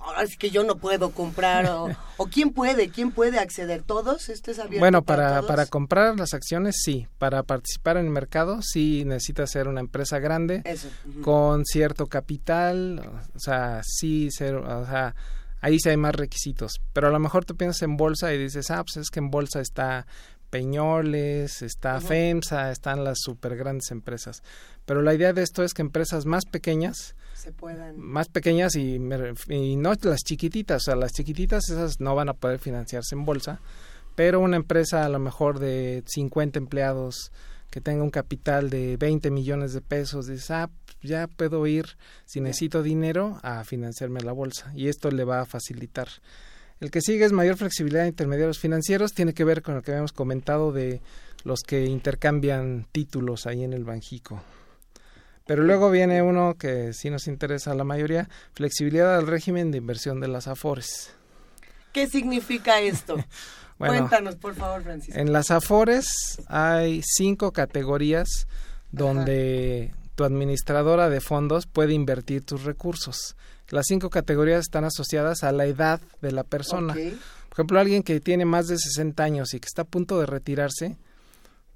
[0.00, 1.66] ahora sí que yo no puedo comprar.
[1.66, 2.88] O, o quién puede?
[2.90, 3.82] ¿Quién puede acceder?
[3.82, 4.28] ¿Todos?
[4.28, 5.50] ¿Esto es abierto Bueno, para, para, todos?
[5.50, 10.18] para comprar las acciones sí, para participar en el mercado sí necesitas ser una empresa
[10.18, 10.88] grande Eso,
[11.22, 13.02] con cierto capital,
[13.34, 15.14] o sea, sí ser, o sea,
[15.66, 18.70] ahí sí hay más requisitos, pero a lo mejor tú piensas en bolsa y dices,
[18.70, 20.06] ah, pues es que en bolsa está
[20.48, 22.00] Peñoles, está.
[22.00, 24.44] FEMSA, están las super grandes empresas,
[24.84, 27.98] pero la idea de esto es que empresas más pequeñas se puedan...
[27.98, 32.34] más pequeñas y, y no las chiquititas, o sea, las chiquititas esas no van a
[32.34, 33.60] poder financiarse en bolsa,
[34.14, 37.32] pero una empresa a lo mejor de 50 empleados
[37.70, 40.70] que tenga un capital de 20 millones de pesos, dices, ah,
[41.02, 44.72] ya puedo ir, si necesito dinero, a financiarme la bolsa.
[44.74, 46.08] Y esto le va a facilitar.
[46.80, 49.92] El que sigue es mayor flexibilidad de intermediarios financieros, tiene que ver con lo que
[49.92, 51.00] habíamos comentado de
[51.44, 54.42] los que intercambian títulos ahí en el Banjico.
[55.46, 59.78] Pero luego viene uno que sí nos interesa a la mayoría, flexibilidad del régimen de
[59.78, 61.12] inversión de las AFORES.
[61.92, 63.16] ¿Qué significa esto?
[63.78, 65.20] Bueno, Cuéntanos, por favor, Francisco.
[65.20, 66.06] En las AFORES
[66.46, 68.46] hay cinco categorías
[68.90, 73.36] donde tu administradora de fondos puede invertir tus recursos.
[73.68, 76.94] Las cinco categorías están asociadas a la edad de la persona.
[76.94, 80.26] Por ejemplo, alguien que tiene más de 60 años y que está a punto de
[80.26, 80.96] retirarse,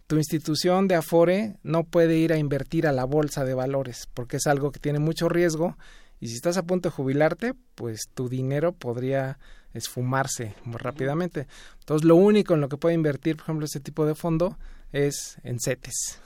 [0.06, 4.38] tu institución de Afore no puede ir a invertir a la bolsa de valores porque
[4.38, 5.76] es algo que tiene mucho riesgo
[6.18, 9.38] y si estás a punto de jubilarte, pues tu dinero podría
[9.72, 11.46] esfumarse muy rápidamente.
[11.80, 14.58] Entonces, lo único en lo que puede invertir, por ejemplo, este tipo de fondo
[14.92, 16.20] es en CETES,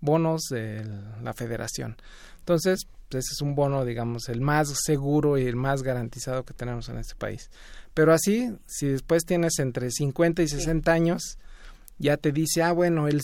[0.00, 0.84] bonos de
[1.22, 1.96] la federación.
[2.40, 6.54] Entonces, pues, ese es un bono, digamos, el más seguro y el más garantizado que
[6.54, 7.50] tenemos en este país.
[7.94, 11.38] Pero así, si después tienes entre 50 y 60 años,
[11.98, 13.20] ya te dice, ah, bueno, el,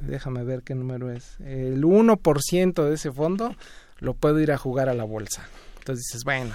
[0.00, 3.54] déjame ver qué número es, el 1% de ese fondo
[3.98, 5.48] lo puedo ir a jugar a la bolsa.
[5.78, 6.54] Entonces dices, bueno,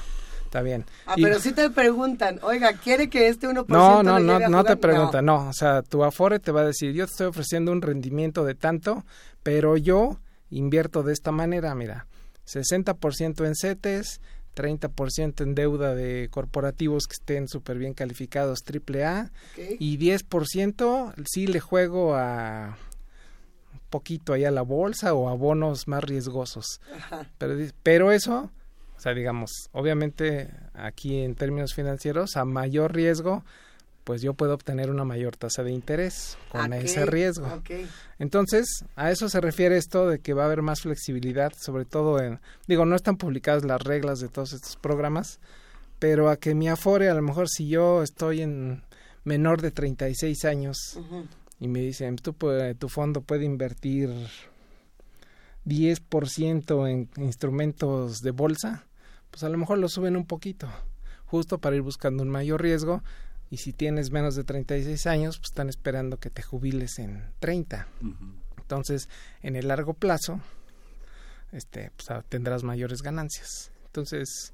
[0.49, 0.83] está bien.
[1.05, 4.63] Ah, Y- pero si te preguntan, oiga, ¿quiere que este 1% no, no, no, no
[4.63, 4.79] te jugar?
[4.79, 5.47] pregunta, no.
[5.47, 8.55] O sea, tu Afore te va a decir, yo te estoy ofreciendo un rendimiento de
[8.55, 9.05] tanto,
[9.43, 10.19] pero yo
[10.49, 12.07] invierto de esta manera, mira,
[12.45, 14.21] 60% en CETES,
[14.55, 19.75] 30% en deuda de corporativos que estén súper bien calificados triple A Ok.
[19.79, 22.75] y 10% sí le juego a
[23.71, 26.81] un poquito ahí a la bolsa o a bonos más riesgosos.
[26.97, 27.27] Ajá.
[27.37, 28.51] Pero, pero eso,
[28.99, 33.45] o sea, digamos, obviamente aquí en términos financieros, a mayor riesgo,
[34.03, 37.63] pues yo puedo obtener una mayor tasa de interés con ese riesgo.
[38.17, 42.19] Entonces, a eso se refiere esto de que va a haber más flexibilidad, sobre todo
[42.21, 45.39] en, digo, no están publicadas las reglas de todos estos programas,
[45.99, 48.83] pero a que mi afore, a lo mejor si yo estoy en
[49.23, 51.25] menor de 36 años Ujú.
[51.61, 52.35] y me dicen, tú,
[52.77, 54.09] tu fondo puede invertir
[55.65, 58.85] 10% en instrumentos de bolsa,
[59.31, 60.69] pues a lo mejor lo suben un poquito,
[61.25, 63.03] justo para ir buscando un mayor riesgo.
[63.51, 67.87] Y si tienes menos de 36 años, pues están esperando que te jubiles en 30.
[68.59, 69.09] Entonces,
[69.41, 70.39] en el largo plazo,
[71.51, 73.71] este, pues, ah, tendrás mayores ganancias.
[73.87, 74.53] Entonces,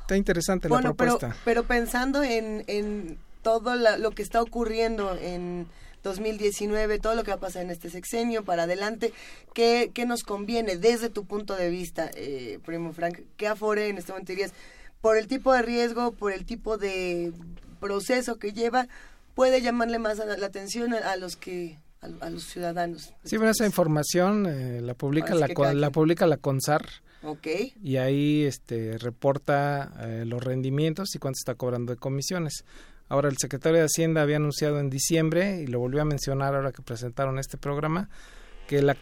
[0.00, 1.40] está interesante la Bueno, pero, propuesta.
[1.44, 5.66] pero pensando en, en todo la- lo que está ocurriendo en
[6.02, 9.12] 2019, todo lo que va a pasar en este sexenio para adelante,
[9.54, 13.20] ¿qué, qué nos conviene desde tu punto de vista, eh, Primo Frank?
[13.36, 14.52] ¿Qué afore en este momento dirías?
[15.00, 17.32] Por el tipo de riesgo, por el tipo de
[17.80, 18.88] proceso que lleva,
[19.34, 23.12] puede llamarle más a la, la atención a, a los que a, a los ciudadanos.
[23.24, 25.92] Sí, bueno, esa información eh, la publica la, la quien.
[25.92, 26.84] publica la CONSAR
[27.24, 27.46] Ok.
[27.82, 32.64] y ahí este reporta eh, los rendimientos y cuánto está cobrando de comisiones.
[33.08, 36.72] Ahora el secretario de Hacienda había anunciado en diciembre y lo volvió a mencionar ahora
[36.72, 38.08] que presentaron este programa
[38.66, 38.96] que la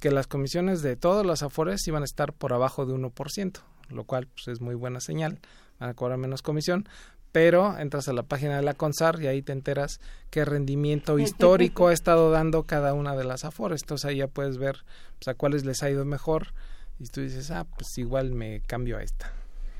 [0.00, 3.60] que las comisiones de todas las afores iban a estar por abajo de 1%,
[3.90, 5.38] lo cual pues, es muy buena señal,
[5.78, 6.88] van a cobrar menos comisión,
[7.30, 10.00] pero entras a la página de la CONSAR y ahí te enteras
[10.30, 14.58] qué rendimiento histórico ha estado dando cada una de las afores, entonces ahí ya puedes
[14.58, 14.84] ver
[15.18, 16.48] pues, a cuáles les ha ido mejor
[16.98, 19.32] y tú dices, ah, pues igual me cambio a esta.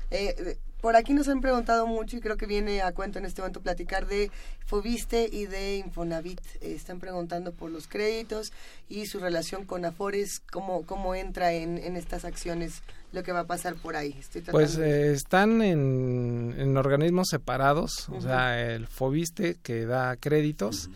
[0.09, 3.23] Eh, eh, por aquí nos han preguntado mucho y creo que viene a cuento en
[3.23, 4.29] este momento platicar de
[4.65, 6.41] Fobiste y de Infonavit.
[6.59, 8.51] Eh, están preguntando por los créditos
[8.89, 12.81] y su relación con Afores, cómo, cómo entra en, en estas acciones,
[13.13, 14.13] lo que va a pasar por ahí.
[14.19, 20.89] Estoy Pues eh, están en, en organismos separados, o sea, el Fobiste que da créditos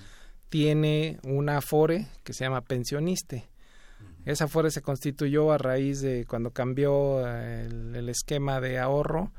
[0.50, 3.48] tiene una Afore que se llama Pensioniste.
[4.28, 9.32] Esa Afore se constituyó a raíz de cuando cambió eh, el, el esquema de ahorro,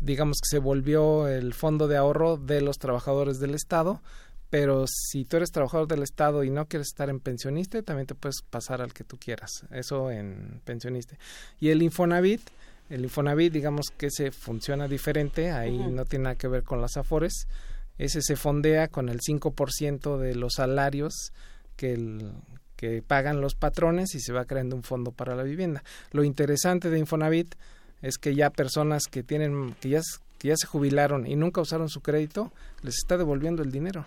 [0.00, 4.00] digamos que se volvió el fondo de ahorro de los trabajadores del Estado,
[4.48, 8.14] pero si tú eres trabajador del Estado y no quieres estar en pensionista, también te
[8.14, 11.16] puedes pasar al que tú quieras, eso en pensionista.
[11.58, 12.42] Y el Infonavit,
[12.90, 16.96] el Infonavit digamos que se funciona diferente, ahí no tiene nada que ver con las
[16.96, 17.48] afores,
[17.98, 21.32] ese se fondea con el 5% de los salarios
[21.76, 22.32] que el
[22.82, 25.84] que pagan los patrones y se va creando un fondo para la vivienda.
[26.10, 27.54] Lo interesante de Infonavit
[28.00, 30.00] es que ya personas que tienen que ya,
[30.36, 32.52] que ya se jubilaron y nunca usaron su crédito
[32.82, 34.04] les está devolviendo el dinero.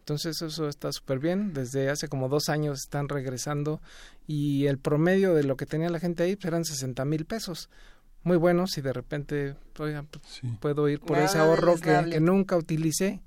[0.00, 1.54] Entonces eso está súper bien.
[1.54, 3.80] Desde hace como dos años están regresando
[4.26, 7.70] y el promedio de lo que tenía la gente ahí pues, eran 60 mil pesos.
[8.24, 12.56] Muy buenos y de repente oiga, pues, puedo ir por ese ahorro que, que nunca
[12.56, 13.20] utilicé,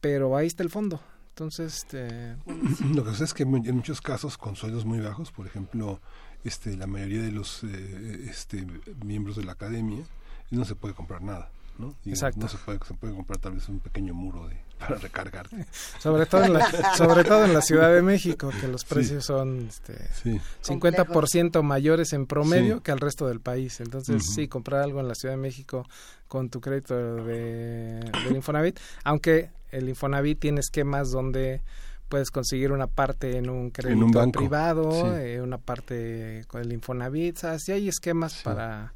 [0.00, 1.00] pero ahí está el fondo.
[1.30, 2.36] Entonces, este...
[2.94, 6.00] Lo que pasa es que en muchos casos con sueldos muy bajos, por ejemplo,
[6.44, 8.66] este, la mayoría de los eh, este,
[9.04, 10.04] miembros de la academia
[10.50, 11.94] no se puede comprar nada, ¿no?
[12.04, 12.40] Exacto.
[12.40, 15.66] No se puede, se puede comprar tal vez un pequeño muro de, para recargarte.
[16.00, 18.86] Sobre todo, en la, sobre todo en la Ciudad de México, que los Sí.
[18.88, 20.40] precios son este, Sí.
[20.62, 22.82] 50% mayores en promedio Sí.
[22.82, 23.80] que al resto del país.
[23.80, 25.86] Entonces, sí, comprar algo en la Ciudad de México
[26.26, 26.94] con tu crédito
[27.24, 31.60] de, del Infonavit, aunque el Infonavit tiene esquemas donde
[32.08, 37.36] puedes conseguir una parte en un crédito un privado, eh, una parte con el Infonavit,
[37.36, 38.92] o sea, sí hay esquemas para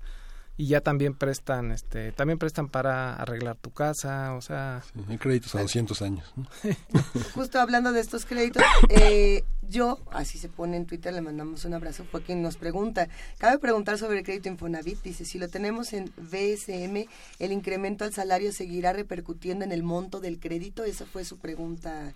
[0.57, 5.55] y ya también prestan este también prestan para arreglar tu casa, o sea, Hay créditos
[5.55, 6.33] a 200 años.
[6.37, 6.47] ¿no?
[7.35, 11.75] Justo hablando de estos créditos, eh, yo, así se pone en Twitter, le mandamos un
[11.75, 13.09] abrazo, fue quien nos pregunta.
[13.39, 15.03] Cabe preguntar sobre el crédito Infonavit.
[15.03, 17.07] Dice, si lo tenemos en BSM,
[17.39, 20.85] ¿el incremento al salario seguirá repercutiendo en el monto del crédito?
[20.85, 22.13] Esa fue su pregunta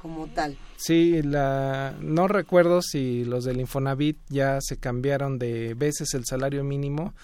[0.00, 0.56] como tal.
[0.76, 6.62] Sí, la, no recuerdo si los del Infonavit ya se cambiaron de veces el salario
[6.64, 7.14] mínimo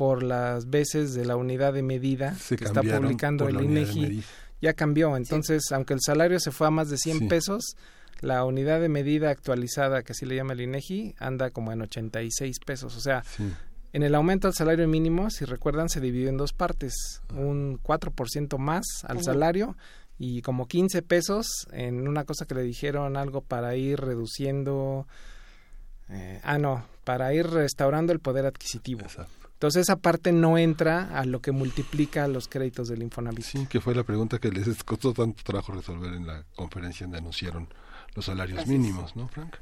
[0.00, 4.24] por las veces de la unidad de medida Se que está publicando el INEGI.
[4.62, 7.26] Ya cambió, entonces, aunque el salario se fue a más de 100 Sí.
[7.26, 7.76] pesos,
[8.22, 12.60] la unidad de medida actualizada, que así le llama el INEGI, anda como en 86
[12.64, 12.96] pesos.
[12.96, 13.52] O sea, Sí.
[13.92, 16.94] en el aumento al salario mínimo, si recuerdan, se dividió en dos partes,
[17.34, 19.76] un 4% más al salario
[20.18, 25.06] y como 15 pesos en una cosa que le dijeron algo para ir reduciendo,
[26.08, 29.06] eh, ah no, para ir restaurando el poder adquisitivo.
[29.60, 33.44] Entonces esa parte no entra a lo que multiplica los créditos del Infonavit.
[33.44, 37.18] Sí, que fue la pregunta que les costó tanto trabajo resolver en la conferencia donde
[37.18, 37.68] anunciaron
[38.14, 39.56] los salarios mínimos, ¿no, Frank?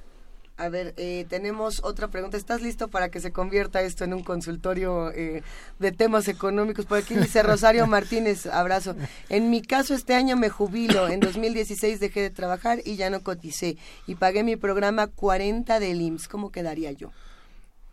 [0.57, 2.37] A ver, eh, tenemos otra pregunta.
[2.37, 5.43] ¿Estás listo para que se convierta esto en un consultorio eh,
[5.81, 6.87] de temas económicos?
[6.87, 8.95] Por aquí dice Rosario Martínez, abrazo.
[9.29, 11.09] En mi caso, este año me jubilo.
[11.09, 13.77] En 2016 dejé de trabajar y ya no coticé.
[14.07, 16.29] Y pagué mi programa 40 del IMSS.
[16.29, 17.11] ¿Cómo quedaría yo?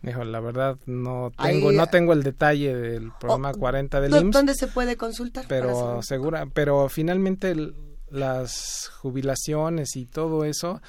[0.02, 4.12] Dijo, la verdad no Ahí, tengo, no ah, tengo el detalle del programa 40 del
[4.12, 4.32] ¿Dó- IMSS.
[4.32, 5.44] ¿Dónde se puede consultar?
[5.48, 7.74] pero segura pero finalmente el-
[8.10, 10.80] las jubilaciones y todo eso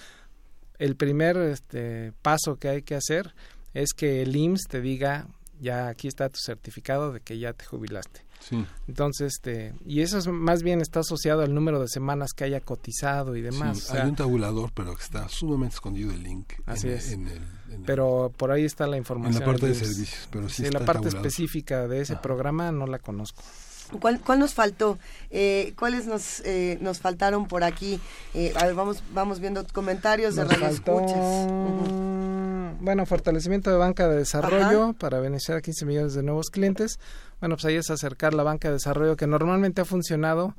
[0.78, 3.34] el primer este paso que hay que hacer
[3.74, 5.28] es que el IMSS te diga
[5.60, 8.64] ya aquí está tu certificado de que ya te jubilaste Sí.
[8.88, 12.62] entonces este y eso es más bien está asociado al número de semanas que haya
[12.62, 16.22] cotizado y demás Sí, o sea, hay un tabulador, pero que está sumamente escondido el
[16.22, 16.54] link.
[16.68, 17.12] Así en, es.
[17.14, 19.88] En el, en el- pero por ahí está la información parte del de IMSS.
[19.96, 21.18] servicios, pero sí la está parte tabulado.
[21.28, 23.42] específica de ese programa no la conozco
[24.02, 25.00] ¿Cuál, cuál nos faltó?
[25.32, 28.00] Eh, ¿Cuáles nos, eh, nos faltaron por aquí?
[28.34, 32.37] Eh, a ver, vamos, vamos viendo comentarios de Nos radio
[32.82, 37.00] Bueno, fortalecimiento de banca de desarrollo para beneficiar a 15 millones de nuevos clientes.
[37.40, 40.56] Bueno, pues ahí es acercar la banca de desarrollo que normalmente ha funcionado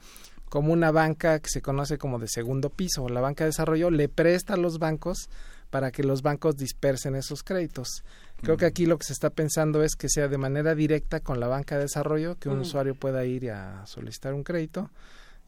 [0.49, 3.09] como una banca que se conoce como de segundo piso.
[3.09, 5.29] La banca de desarrollo le presta a los bancos
[5.71, 8.03] para que los bancos dispersen esos créditos.
[8.41, 11.41] Creo que aquí lo que se está pensando es que sea de manera directa con
[11.41, 12.63] la banca de desarrollo, que un Mm.
[12.63, 14.91] usuario pueda ir a solicitar un crédito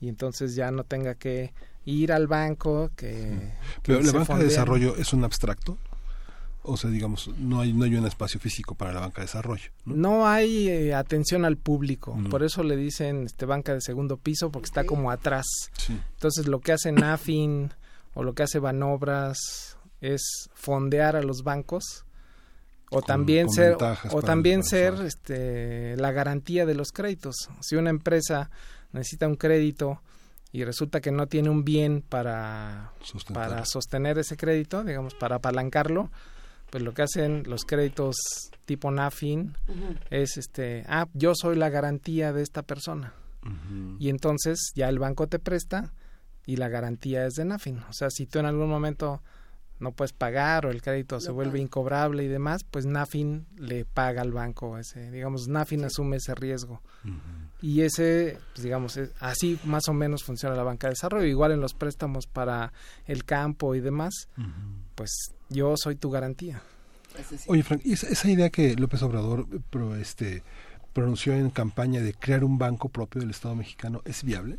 [0.00, 1.54] y entonces ya no tenga que
[1.86, 5.78] ir al banco que, que Pero la banca de desarrollo es un abstracto.
[6.62, 9.70] O sea, digamos, no hay, no hay un espacio físico para la banca de desarrollo.
[9.86, 14.50] No hay eh, atención al público, por eso le dicen este banca de segundo piso
[14.50, 15.46] porque está como atrás.
[15.78, 15.98] Sí.
[16.14, 17.72] Entonces lo que hace Nafin
[18.14, 22.04] o lo que hace Banobras es fondear a los bancos
[22.90, 23.76] o Con- también con ser
[24.10, 27.48] o también ser este la garantía de los créditos.
[27.60, 28.50] Si una empresa
[28.92, 30.02] necesita un crédito
[30.52, 32.92] y resulta que no tiene un bien para
[33.32, 36.10] para sostener ese crédito, digamos, para apalancarlo,
[36.70, 38.16] pues lo que hacen los créditos
[38.64, 39.54] tipo Nafin
[40.10, 43.14] es este, ah, yo soy la garantía de esta persona.
[43.98, 45.92] Y entonces ya el banco te presta
[46.46, 47.78] y la garantía es de Nafin.
[47.88, 49.22] O sea, si tú en algún momento
[49.78, 54.20] no puedes pagar o el crédito se vuelve incobrable y demás, pues Nafin le paga
[54.20, 56.82] al banco ese, digamos, Nafin asume ese riesgo.
[57.62, 61.26] Y ese, pues, digamos, es- así más o menos funciona la banca de desarrollo.
[61.26, 62.72] Igual en los préstamos para
[63.06, 64.12] el campo y demás,
[64.94, 65.10] pues
[65.50, 66.62] yo soy tu garantía.
[67.48, 70.42] Oye, Frank, ¿y esa, esa idea que López Obrador pro- este,
[70.92, 74.58] pronunció en campaña de crear un banco propio del Estado mexicano es viable?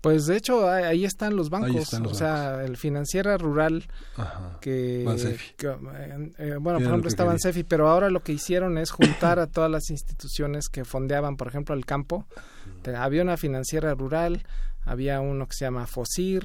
[0.00, 3.84] Pues de hecho ahí- ahí están los bancos, están los o sea, el financiera rural
[4.16, 4.58] Ajá.
[4.60, 5.54] que, Bansefi.
[5.56, 7.24] que, eh, eh, bueno, Era por lo ejemplo quería.
[7.24, 11.46] Bansefi, pero ahora lo que hicieron es juntar a todas las instituciones que fondeaban, por
[11.46, 12.26] ejemplo, el campo.
[12.96, 14.44] Había una financiera rural,
[14.84, 16.44] había uno que se llama Fosir,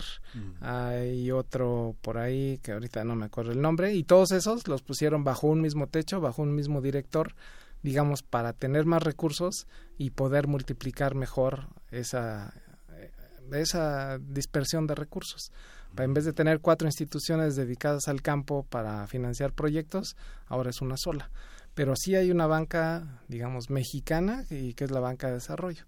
[0.62, 4.82] hay otro por ahí que ahorita no me acuerdo el nombre, y todos esos los
[4.82, 7.34] pusieron bajo un mismo techo, bajo un mismo director,
[7.82, 12.54] digamos, para tener más recursos y poder multiplicar mejor esa,
[12.94, 13.12] eh,
[13.54, 15.52] esa dispersión de recursos.
[15.98, 20.16] En vez de tener cuatro instituciones dedicadas al campo para financiar proyectos,
[20.46, 21.32] ahora es una sola.
[21.74, 25.86] Pero sí hay una banca, digamos, mexicana y que es la banca de desarrollo.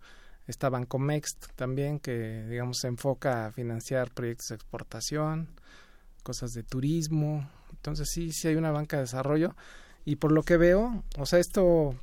[0.49, 5.47] Está Bancomex también, que, digamos, se enfoca a financiar proyectos de exportación,
[6.23, 7.47] cosas de turismo.
[7.71, 9.55] Entonces sí, sí hay una banca de desarrollo.
[10.05, 11.93] Y por lo que veo, o sea, esto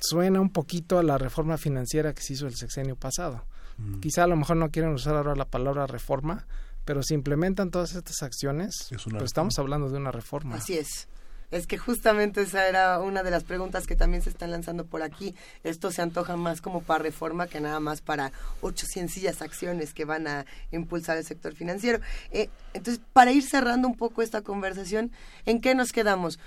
[0.00, 3.44] suena un poquito a la reforma financiera que se hizo el sexenio pasado.
[3.76, 4.00] Mm.
[4.00, 6.46] Quizá a lo mejor no quieren usar ahora la palabra reforma,
[6.86, 10.56] pero si implementan todas estas acciones, pues estamos hablando de una reforma.
[10.56, 11.06] Así es.
[11.50, 15.02] Es que justamente esa era una de las preguntas que también se están lanzando por
[15.02, 15.34] aquí.
[15.64, 20.04] Esto se antoja más como para reforma que nada más para ocho sencillas acciones que
[20.04, 22.00] van a impulsar el sector financiero.
[22.30, 25.12] Eh, entonces, para ir cerrando un poco esta conversación,
[25.44, 26.38] ¿en qué nos quedamos?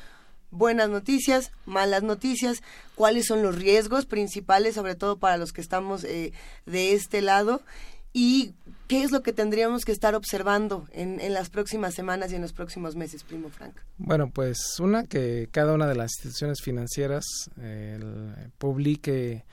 [0.51, 2.63] buenas noticias, malas noticias,
[2.95, 6.33] cuáles son los riesgos principales, sobre todo para los que estamos eh,
[6.65, 7.61] de este lado,
[8.13, 8.53] y
[8.87, 12.41] qué es lo que tendríamos que estar observando en, en, las próximas semanas y en
[12.41, 13.75] los próximos meses, primo Frank.
[13.97, 17.25] Bueno, pues una que cada una de las instituciones financieras
[17.61, 17.99] eh,
[18.57, 19.45] publique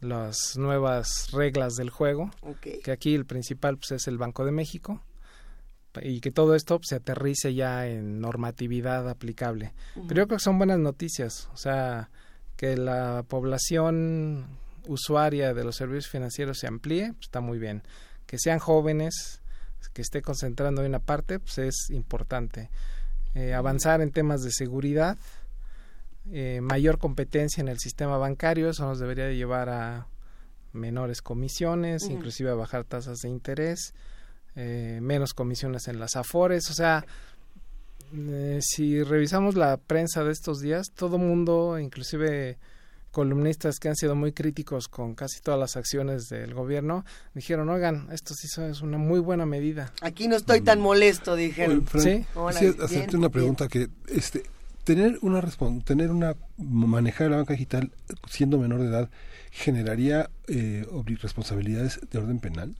[0.00, 2.80] las nuevas reglas del juego, okay.
[2.80, 5.02] que aquí el principal pues, es el Banco de México,
[6.02, 9.72] y que todo esto se aterrice ya en normatividad aplicable.
[9.94, 10.06] Uh -huh.
[10.08, 12.10] Pero yo creo que son buenas noticias, o sea,
[12.56, 14.46] que la población
[14.86, 17.82] usuaria de los servicios financieros se amplíe, pues está muy bien.
[18.26, 19.40] Que sean jóvenes,
[19.92, 22.70] que esté concentrando en una parte, pues es importante.
[23.34, 25.18] Eh, avanzar en temas de seguridad,
[26.32, 30.06] eh, mayor competencia en el sistema bancario, eso nos debería de llevar a
[30.72, 32.12] menores comisiones, uh -huh.
[32.12, 33.94] inclusive a bajar tasas de interés
[34.56, 37.04] eh, menos comisiones en las afores, o sea,
[38.14, 42.56] eh, si revisamos la prensa de estos días, todo mundo, inclusive
[43.10, 47.04] columnistas que han sido muy críticos con casi todas las acciones del gobierno,
[47.34, 49.92] dijeron, oigan, esto sí es una muy buena medida.
[50.02, 51.86] Aquí no estoy tan molesto, dijeron.
[51.94, 54.42] Oye, sí, Hola, bien, hacerte una pregunta que, este,
[54.84, 55.42] tener una
[55.84, 57.90] tener una manejar la banca digital
[58.28, 59.10] siendo menor de edad
[59.50, 60.86] generaría eh,
[61.20, 62.76] responsabilidades de orden penal.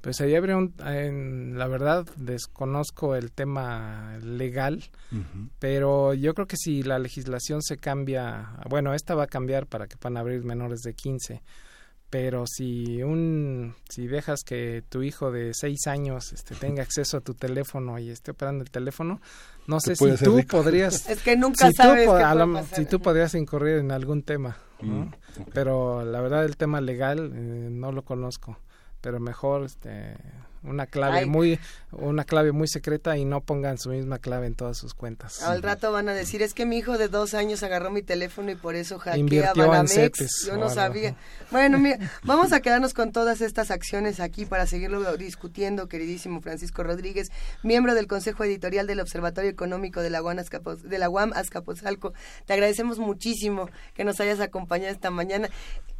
[0.00, 4.82] Pues ahí habría un, en, la verdad desconozco el tema legal,
[5.12, 5.48] Uh -huh.
[5.58, 9.86] pero yo creo que si la legislación se cambia, bueno, esta va a cambiar para
[9.88, 11.42] que puedan abrir menores de 15,
[12.08, 17.20] pero si un si dejas que tu hijo de 6 años este, tenga acceso a
[17.20, 19.20] tu teléfono y esté operando el teléfono,
[19.66, 20.56] no sé si tú rico.
[20.62, 24.22] podrías Es que nunca si sabes tú, qué lo- si tú podrías incurrir en algún
[24.22, 25.04] tema, ¿no?
[25.04, 25.12] Mm,
[25.52, 28.58] pero la verdad el tema legal eh, no lo conozco
[29.00, 30.16] pero mejor este
[30.62, 31.24] una clave Ay.
[31.26, 31.58] muy
[31.90, 35.42] una clave muy secreta y no pongan su misma clave en todas sus cuentas.
[35.42, 38.50] Al rato van a decir, es que mi hijo de dos años agarró mi teléfono
[38.50, 40.44] y por eso hackea Invirtió en Banamex.
[40.46, 40.74] Yo no algo.
[40.74, 41.16] sabía.
[41.50, 46.82] Bueno, mira, vamos a quedarnos con todas estas acciones aquí para seguirlo discutiendo, queridísimo Francisco
[46.82, 47.28] Rodríguez,
[47.62, 52.12] miembro del Consejo Editorial del Observatorio Económico de la UAM, Azcapoz- de la UAM Azcapotzalco.
[52.44, 55.48] Te agradecemos muchísimo que nos hayas acompañado esta mañana.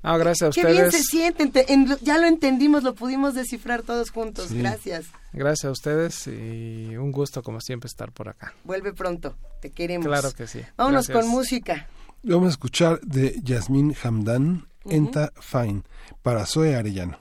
[0.03, 1.05] Ah, gracias a Qué bien ustedes.
[1.07, 4.49] se siente, ente- en- ya lo entendimos, lo pudimos descifrar todos juntos.
[4.49, 4.59] Sí.
[4.59, 5.07] Gracias.
[5.33, 8.55] Gracias a ustedes y un gusto como siempre estar por acá.
[8.65, 10.07] Vuelve pronto, te queremos.
[10.07, 10.61] Claro que sí.
[10.77, 11.25] Vámonos Gracias.
[11.27, 11.87] con música.
[12.23, 14.67] Vamos a escuchar de Yasmín Hamdan.
[14.87, 15.83] Enta Fine,
[16.23, 17.19] para Zoe Arellano.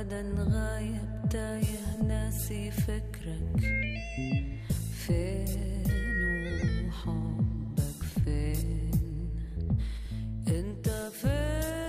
[0.00, 3.60] ابدا غايب تايه ناسي فكرك.
[5.06, 5.84] فين
[6.88, 8.90] وحبك؟ فين؟
[10.48, 11.79] أنت فين؟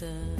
[0.00, 0.39] The.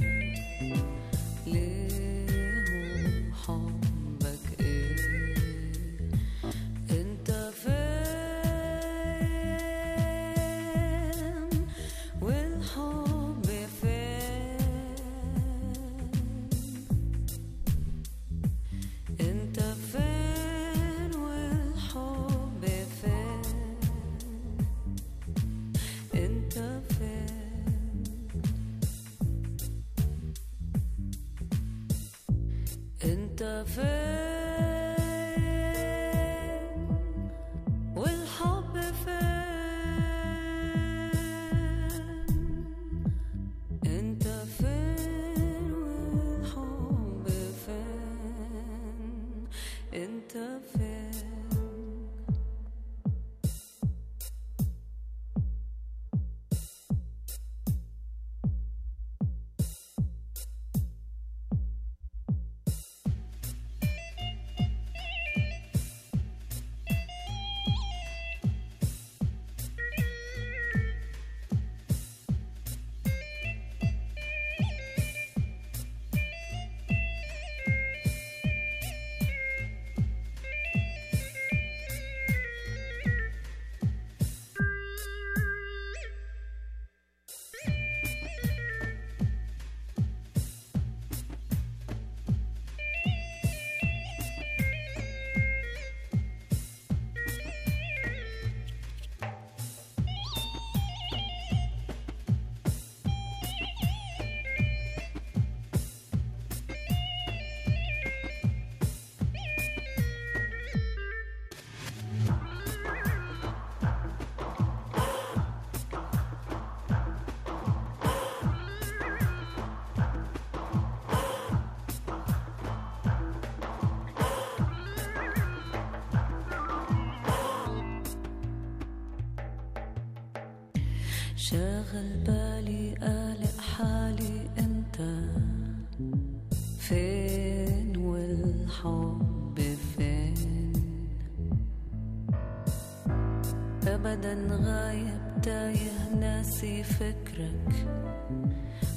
[145.51, 147.87] تايه ناسي فكرك.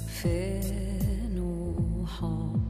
[0.07, 2.62] فين وحبك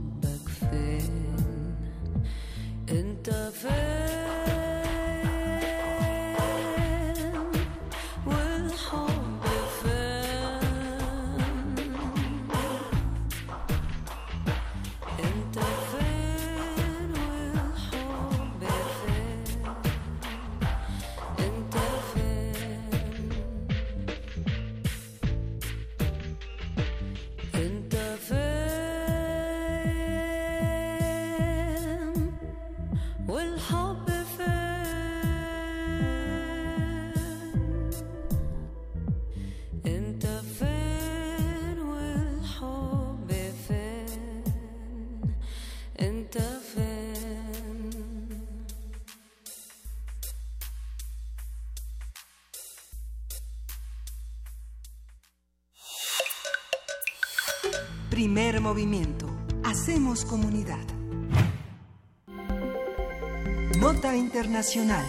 [58.34, 59.27] Primer movimiento.
[59.64, 60.84] Hacemos comunidad.
[63.77, 65.05] Nota Internacional.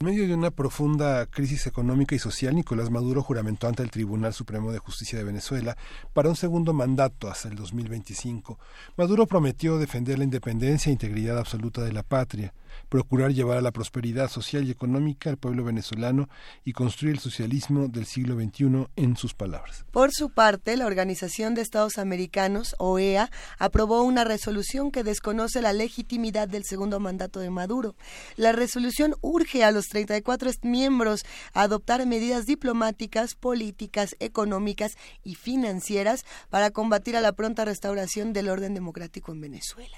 [0.00, 4.34] En medio de una profunda crisis económica y social, Nicolás Maduro juramentó ante el Tribunal
[4.34, 5.78] Supremo de Justicia de Venezuela
[6.12, 8.58] para un segundo mandato hasta el 2025.
[8.98, 12.52] Maduro prometió defender la independencia e integridad absoluta de la patria,
[12.88, 16.28] procurar llevar a la prosperidad social y económica al pueblo venezolano
[16.64, 19.84] y construir el socialismo del siglo XXI en sus palabras.
[19.90, 25.72] Por su parte, la Organización de Estados Americanos, OEA, aprobó una resolución que desconoce la
[25.72, 27.96] legitimidad del segundo mandato de Maduro.
[28.36, 34.92] La resolución urge a los 34 miembros a adoptar medidas diplomáticas, políticas, económicas
[35.24, 39.96] y financieras para combatir a la pronta restauración del orden democrático en Venezuela.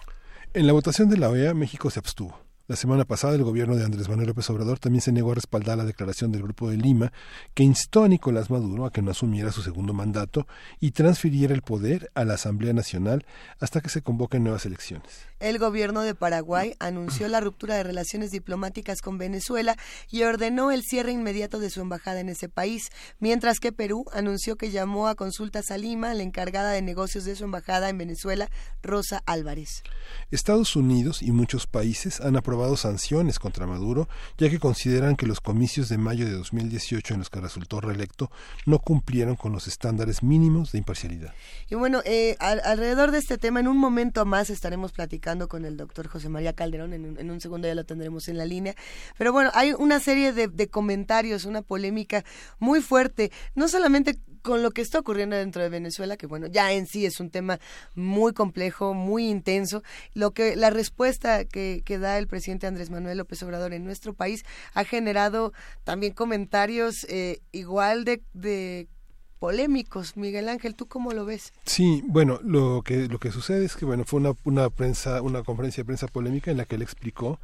[0.52, 2.38] En la votación de la OEA, México se abstuvo.
[2.66, 5.77] La semana pasada, el gobierno de Andrés Manuel López Obrador también se negó a respaldar
[5.77, 7.12] la declaración del Grupo de Lima
[7.53, 10.47] que instó a Nicolás Maduro a que no asumiera su segundo mandato
[10.81, 13.27] y transfiriera el poder a la Asamblea Nacional
[13.61, 15.27] hasta que se convoquen nuevas elecciones.
[15.44, 19.76] El gobierno de Paraguay anunció la ruptura de relaciones diplomáticas con Venezuela
[20.10, 22.84] y ordenó el cierre inmediato de su embajada en ese país,
[23.20, 27.36] mientras que Perú anunció que llamó a consultas a Lima, la encargada de negocios de
[27.36, 28.48] su embajada en Venezuela,
[28.82, 29.82] Rosa Álvarez.
[30.30, 34.08] Estados Unidos y muchos países han aprobado sanciones contra Maduro,
[34.38, 38.30] ya que consideran que los comicios de mayo de 2018 en los que resultó reelecto
[38.64, 41.34] no cumplieron con los estándares mínimos de imparcialidad.
[41.68, 45.65] Y bueno, eh, al- alrededor de este tema, en un momento más estaremos platicando con
[45.65, 48.44] el doctor José María Calderón, en un, en un segundo ya lo tendremos en la
[48.44, 48.74] línea.
[49.19, 52.24] Pero bueno, hay una serie de, comentarios, una polémica
[52.59, 56.73] muy fuerte, no solamente con lo que está ocurriendo dentro de Venezuela, que bueno, ya
[56.73, 57.61] en sí es un tema
[57.94, 59.82] muy complejo, muy intenso,
[60.12, 64.44] lo que la respuesta que, da el presidente Andrés Manuel López Obrador en nuestro país
[64.74, 65.52] ha generado
[65.85, 68.89] también comentarios eh, igual de
[69.39, 70.16] polémicos.
[70.16, 71.52] Miguel Ángel, ¿tú cómo lo ves?
[71.65, 75.43] Sí, bueno, lo que lo que sucede es que bueno fue una, una prensa una
[75.43, 77.39] conferencia de prensa polémica en la que él explicó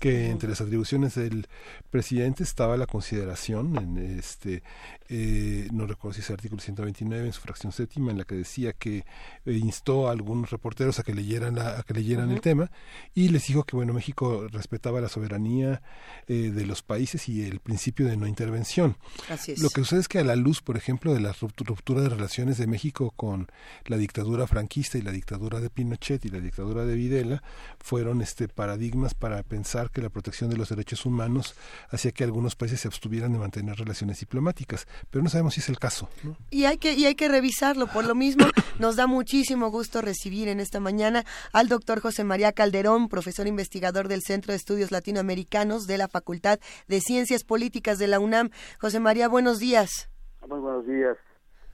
[0.00, 1.46] que entre las atribuciones del
[1.90, 4.62] presidente estaba la consideración en este
[5.08, 8.34] eh, no recuerdo si es el artículo 129 en su fracción séptima en la que
[8.36, 9.04] decía que
[9.44, 12.70] eh, instó a algunos reporteros a que leyeran la- a que leyeran el tema
[13.14, 15.82] y les dijo que bueno México respetaba la soberanía
[16.28, 18.96] eh, de los países y el principio de no intervención.
[19.28, 19.60] Así es.
[19.62, 22.08] lo que sucede es que a la luz, por ejemplo, de la ruptu- ruptura de
[22.08, 23.48] relaciones de México con
[23.84, 27.42] la dictadura franquista y la dictadura de Pinochet y la dictadura de Videla,
[27.78, 31.54] fueron este paradigmas para pensar que la protección de los derechos humanos
[31.90, 35.68] hacía que algunos países se abstuvieran de mantener relaciones diplomáticas, pero no sabemos si es
[35.68, 36.08] el caso.
[36.22, 36.36] ¿no?
[36.50, 37.86] Y hay que y hay que revisarlo.
[37.86, 38.46] Por lo mismo,
[38.78, 44.08] nos da muchísimo gusto recibir en esta mañana al doctor José María Calderón, profesor investigador
[44.08, 46.58] del Centro de Estudios Latinoamericanos de la Facultad
[46.88, 48.50] de Ciencias Políticas de la UNAM.
[48.78, 50.10] José María, buenos días.
[50.48, 51.16] Muy buenos días.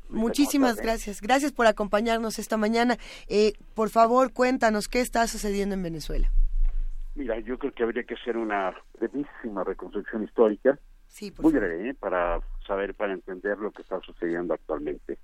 [0.09, 1.21] Muchísimas gracias.
[1.21, 2.97] Gracias por acompañarnos esta mañana.
[3.29, 6.31] Eh, por favor, cuéntanos qué está sucediendo en Venezuela.
[7.17, 10.79] Mira, yo creo que habría que hacer una brevísima reconstrucción histórica,
[11.09, 11.95] Sí, muy breve, ¿eh?
[11.95, 15.19] para saber, para entender lo que está sucediendo actualmente.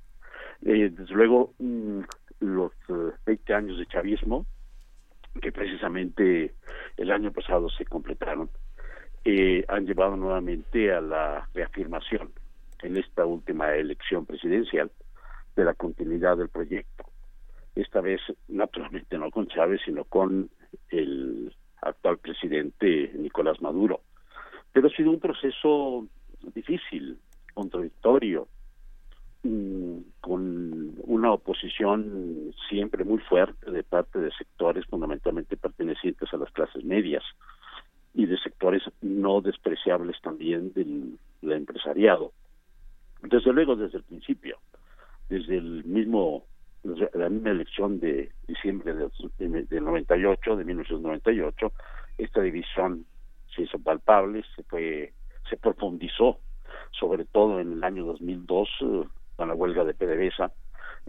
[0.64, 2.00] Eh, desde luego, mm,
[2.40, 4.46] los eh, 20 años de chavismo,
[5.40, 6.54] que precisamente
[6.96, 8.48] el año pasado se completaron,
[9.24, 12.32] eh, han llevado nuevamente a la reafirmación
[12.82, 14.90] en esta última elección presidencial
[15.56, 17.04] de la continuidad del proyecto.
[17.74, 20.48] Esta vez, naturalmente, no con Chávez, sino con
[20.90, 24.00] el actual presidente Nicolás Maduro.
[24.72, 26.06] Pero ha sido un proceso
[26.54, 27.18] difícil,
[27.52, 28.48] contradictorio,
[29.42, 36.50] mm, con una oposición siempre muy fuerte de parte de sectores fundamentalmente pertenecientes a las
[36.52, 37.22] clases medias
[38.14, 42.32] y de sectores no despreciables también del, empresariado.
[43.22, 44.58] Desde luego, desde el principio,
[45.28, 46.44] desde el mismo
[46.84, 51.72] la misma elección de diciembre de, de, del 98, de 1998,
[52.18, 53.06] esta división
[53.54, 55.12] se hizo palpable, se fue,
[55.48, 56.38] se profundizó,
[56.90, 59.02] sobre todo en el año 2002 eh,
[59.36, 60.52] con la huelga de PDVSA,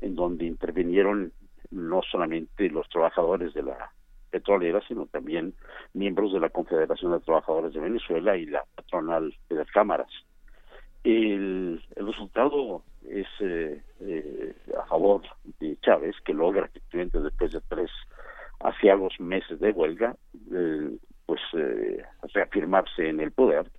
[0.01, 1.31] en donde intervinieron
[1.71, 3.91] no solamente los trabajadores de la
[4.29, 5.53] petrolera, sino también
[5.93, 10.09] miembros de la Confederación de Trabajadores de Venezuela y la patronal de las cámaras.
[11.03, 15.21] El, el resultado es eh, eh, a favor
[15.59, 17.91] de Chávez, que logra efectivamente después de tres
[18.63, 20.15] aciagos meses de huelga,
[20.51, 22.03] eh, pues eh,
[22.33, 23.69] reafirmarse en el poder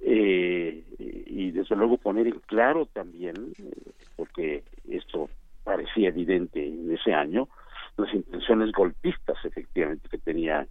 [0.00, 3.52] eh, y desde luego poner en claro también,
[4.16, 5.28] porque esto
[5.62, 7.48] parecía evidente en ese año,
[7.96, 10.66] las intenciones golpistas efectivamente que tenían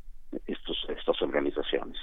[0.45, 1.97] estos, estas organizaciones.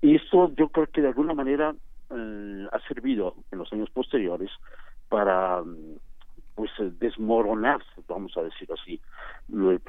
[0.00, 1.74] Y esto yo creo que de alguna manera
[2.10, 4.50] ha servido en los años posteriores
[5.12, 5.62] para
[6.54, 8.98] pues eh, desmoronar, vamos a decir así,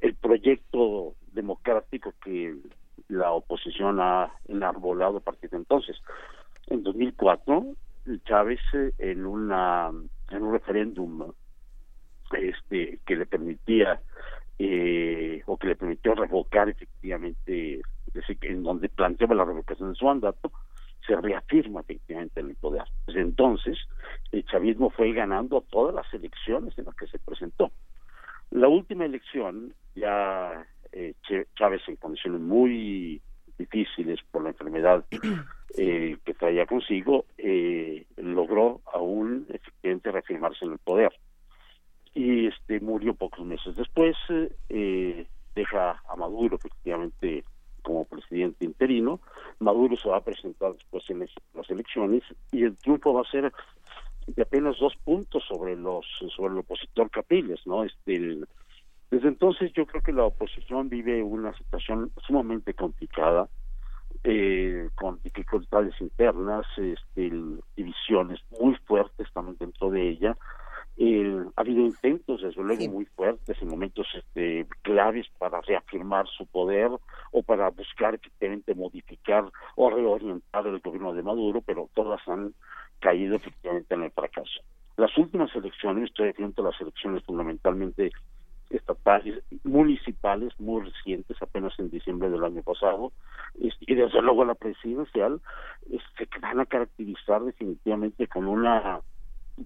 [0.01, 2.57] el proyecto democrático que
[3.07, 5.95] la oposición ha enarbolado a partir de entonces.
[6.67, 7.67] En 2004,
[8.25, 9.91] Chávez eh, en una
[10.29, 11.31] en un referéndum
[12.33, 14.01] este que le permitía
[14.59, 17.81] eh, o que le permitió revocar efectivamente,
[18.13, 20.51] decir, en donde planteaba la revocación de su mandato,
[21.05, 22.83] se reafirma efectivamente en el poder.
[23.07, 23.77] Desde entonces,
[24.31, 27.71] el chavismo fue ganando todas las elecciones en las que se presentó.
[28.51, 33.21] La última elección, ya eh, Ch- Chávez en condiciones muy
[33.57, 35.05] difíciles por la enfermedad
[35.77, 41.11] eh, que traía consigo, eh, logró aún efectivamente reafirmarse en el poder
[42.15, 44.15] y este murió pocos meses después
[44.69, 45.25] eh,
[45.55, 47.43] deja a Maduro efectivamente
[47.83, 49.19] como presidente interino
[49.59, 53.51] Maduro se va a presentar después en las elecciones y el triunfo va a ser
[54.27, 56.05] de apenas dos puntos sobre los
[56.35, 58.39] sobre el opositor Capriles no este
[59.11, 63.47] desde entonces yo creo que la oposición vive una situación sumamente complicada
[64.25, 67.29] eh, con dificultades internas, este,
[67.75, 70.37] divisiones muy fuertes también dentro de ella.
[70.95, 76.45] Eh, ha habido intentos, desde luego, muy fuertes en momentos este, claves para reafirmar su
[76.45, 76.91] poder
[77.31, 79.45] o para buscar efectivamente modificar
[79.75, 82.53] o reorientar el gobierno de Maduro, pero todas han
[82.99, 84.61] caído efectivamente en el fracaso.
[84.95, 88.11] Las últimas elecciones, estoy refiriendo a las elecciones fundamentalmente
[88.69, 93.11] estatales, municipales, muy recientes, apenas en diciembre del año pasado,
[93.59, 95.41] y desde luego la presidencial,
[95.91, 99.01] es- se van a caracterizar definitivamente con una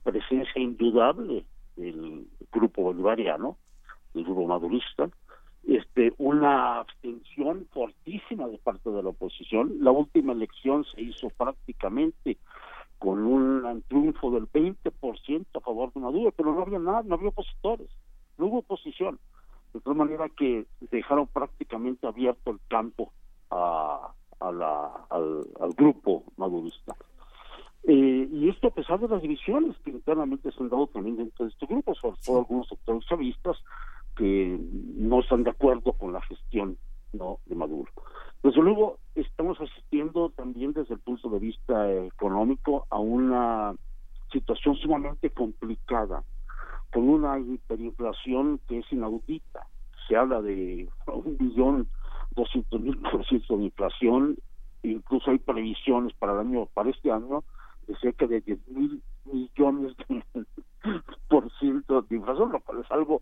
[0.03, 1.45] presencia indudable
[1.75, 3.57] del grupo bolivariano,
[4.13, 5.09] del grupo madurista,
[5.67, 9.77] este, una abstención fortísima de parte de la oposición.
[9.81, 12.37] La última elección se hizo prácticamente
[12.99, 17.29] con un triunfo del 20% a favor de Maduro, pero no había nada, no había
[17.29, 17.89] opositores,
[18.37, 19.19] no hubo oposición.
[19.73, 23.11] De tal manera que dejaron prácticamente abierto el campo
[23.51, 26.95] a, la, al grupo madurista.
[27.89, 31.45] Eh, y esto a pesar de las divisiones que internamente se han dado también dentro
[31.45, 33.55] de este grupo, sobre todo algunos sectores chavistas
[34.17, 34.59] que
[34.97, 36.77] no están de acuerdo con la gestión
[37.13, 37.89] no de Maduro.
[38.43, 43.73] Desde luego estamos asistiendo también desde el punto de vista económico a una
[44.33, 46.23] situación sumamente complicada,
[46.91, 49.65] con una hiperinflación que es inaudita.
[50.09, 51.87] Se habla de un billón
[52.31, 54.37] doscientos mil por ciento de inflación,
[54.83, 57.43] incluso hay previsiones para el año, para este año,
[57.87, 60.23] de cerca de 10 mil millones de
[61.29, 63.21] por ciento de inflación, lo cual es algo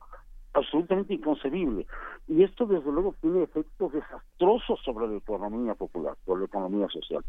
[0.53, 1.85] absolutamente inconcebible.
[2.27, 7.23] Y esto, desde luego, tiene efectos desastrosos sobre la economía popular, sobre la economía social.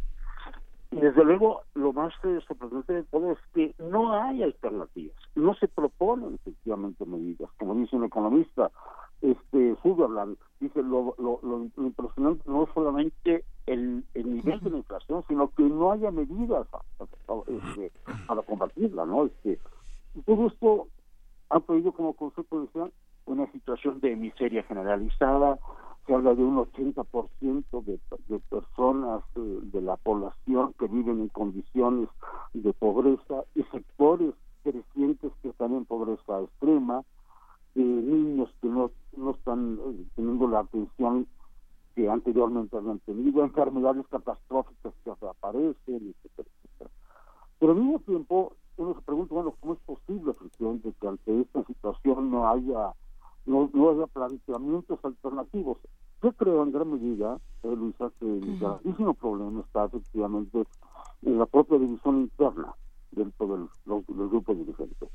[0.92, 2.14] Y desde luego, lo más
[2.46, 7.50] sorprendente de todo es que no hay alternativas, no se proponen efectivamente medidas.
[7.58, 8.70] Como dice un economista,
[9.20, 14.70] este Sutherland, dice lo, lo, lo, lo impresionante no es solamente el, el nivel de
[14.70, 16.66] la inflación, sino que no haya medidas
[17.46, 17.92] este,
[18.26, 19.26] para combatirla, ¿no?
[19.26, 19.58] Este,
[20.24, 20.88] todo esto
[21.50, 22.90] ha traído como consecuencia
[23.26, 25.58] una situación de miseria generalizada,
[26.06, 27.98] se habla de un 80% de,
[28.28, 32.08] de personas de, de, la población que viven en condiciones
[32.54, 34.32] de pobreza y sectores
[34.62, 37.02] crecientes que están en pobreza extrema,
[37.76, 41.26] eh, niños que no, no están eh, teniendo la atención
[41.94, 46.90] que anteriormente habían tenido, enfermedades catastróficas que aparecen, etcétera, etcétera.
[47.58, 51.64] Pero al mismo tiempo uno se pregunta, bueno, ¿cómo es posible efectivamente que ante esta
[51.64, 52.92] situación no haya
[53.44, 55.78] no, no haya planteamientos alternativos?
[56.22, 60.64] Yo creo en gran medida, eh, Luisa, que el gravísimo problema está efectivamente
[61.22, 62.74] en la propia división interna
[63.16, 65.08] dentro del, los, del grupo dirigente.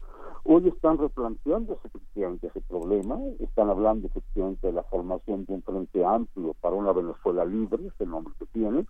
[0.44, 6.04] Hoy están replanteándose efectivamente ese problema, están hablando efectivamente de la formación de un frente
[6.04, 8.86] amplio para una Venezuela libre, es el nombre que tiene,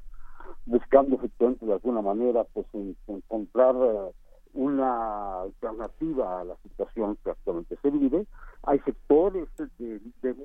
[0.65, 4.13] buscando efectivamente de alguna manera pues en, encontrar uh,
[4.53, 8.25] una alternativa a la situación que actualmente se vive.
[8.63, 9.47] Hay sectores
[9.77, 10.35] de, de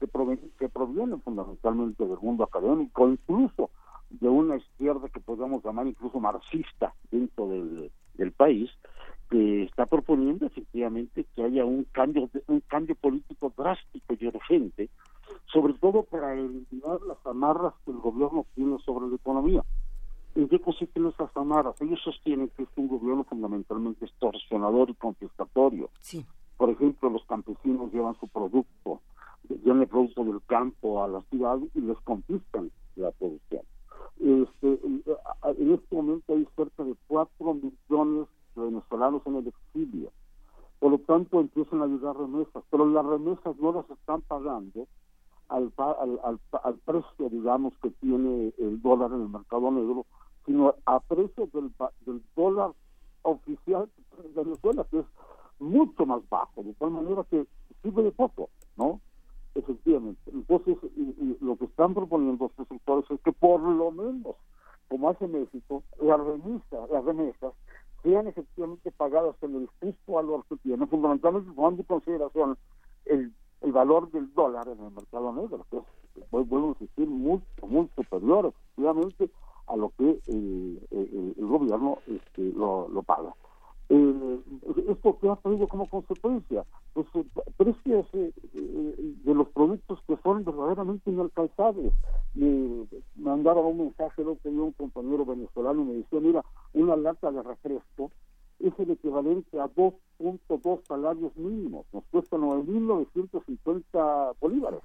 [0.00, 3.70] que, provienen, que provienen fundamentalmente del mundo académico, incluso
[4.10, 8.70] de una izquierda que podemos llamar incluso marxista dentro del, del país,
[9.30, 14.90] que está proponiendo efectivamente que haya un cambio un cambio político drástico y urgente,
[15.46, 19.64] sobre todo para eliminar las amarras que el gobierno tiene sobre la economía.
[20.34, 21.80] ¿En qué consisten esas amarras?
[21.80, 25.90] Ellos sostienen que es un gobierno fundamentalmente extorsionador y confiscatorio.
[26.00, 26.26] Sí.
[26.56, 29.00] Por ejemplo, los campesinos llevan su producto,
[29.48, 33.62] llevan el producto del campo a la ciudad y les confiscan la producción.
[34.20, 40.12] Este, en este momento hay cerca de 4 millones de venezolanos en el exilio.
[40.78, 44.86] Por lo tanto, empiezan a llegar remesas, pero las remesas no las están pagando
[45.48, 50.06] al, al, al, al precio, digamos, que tiene el dólar en el mercado negro,
[50.46, 51.72] sino a precio del,
[52.06, 52.72] del dólar
[53.22, 53.88] oficial
[54.34, 55.06] de Venezuela, que es
[55.58, 57.46] mucho más bajo, de tal manera que
[57.82, 59.00] sirve de poco, ¿no?
[59.54, 60.30] Efectivamente.
[60.32, 64.36] Entonces, y, lo que están proponiendo estos sectores es que por lo menos,
[64.88, 67.52] como hace México, las remesas, las remesas
[68.02, 72.58] sean efectivamente pagadas en el justo valor que tienen, fundamentalmente tomando en consideración
[73.06, 73.32] el,
[73.62, 77.88] el valor del dólar en el mercado negro, que es, vuelvo a insistir, mucho, muy
[77.96, 79.30] superior efectivamente
[79.66, 83.34] a lo que el, el, el gobierno este, lo, lo paga.
[83.90, 84.40] Eh,
[84.88, 86.64] esto que ha traído como consecuencia.
[86.94, 87.24] Pues eh,
[87.56, 91.92] precios eh, de los productos que son verdaderamente inalcanzables.
[92.34, 92.86] Me
[93.16, 97.42] mandaba un mensaje lo tenía un compañero venezolano y me decía mira una lata de
[97.42, 98.10] refresco
[98.60, 101.86] es el equivalente a 2.2 salarios mínimos.
[101.92, 104.80] Nos cuesta 9.950 bolívares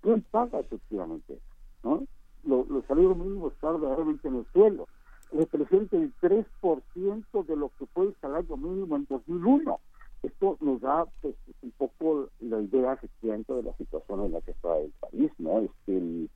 [0.00, 1.38] ¿quién paga efectivamente?
[1.82, 2.04] ¿no?
[2.44, 4.86] Los, los salarios mínimos están verdaderamente en el suelo
[5.32, 9.78] representa el 3% de lo que fue el salario mínimo en 2001.
[10.22, 14.50] Esto nos da pues, un poco la idea efectivamente de la situación en la que
[14.50, 15.60] está el país, ¿no?
[15.60, 16.28] Este,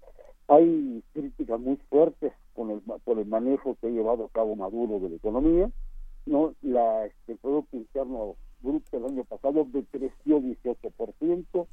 [0.48, 5.01] hay críticas muy fuertes con el, por el manejo que ha llevado a cabo Maduro
[5.01, 5.70] de la economía,
[6.27, 6.55] ¿no?
[6.62, 11.66] La, este, el Producto Interno Bruto el año pasado decreció 18%,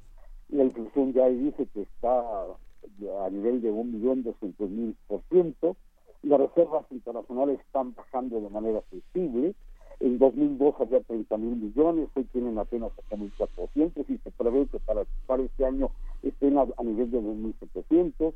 [0.49, 5.75] la inflación ya dice que está a nivel de 1.200.000%,
[6.23, 9.55] las reservas internacionales están bajando de manera sensible.
[9.99, 15.03] En 2002 había 30 mil millones, hoy tienen apenas 8.400 y se prevé que para,
[15.41, 15.89] este año
[16.23, 18.33] estén a, nivel de 2.700.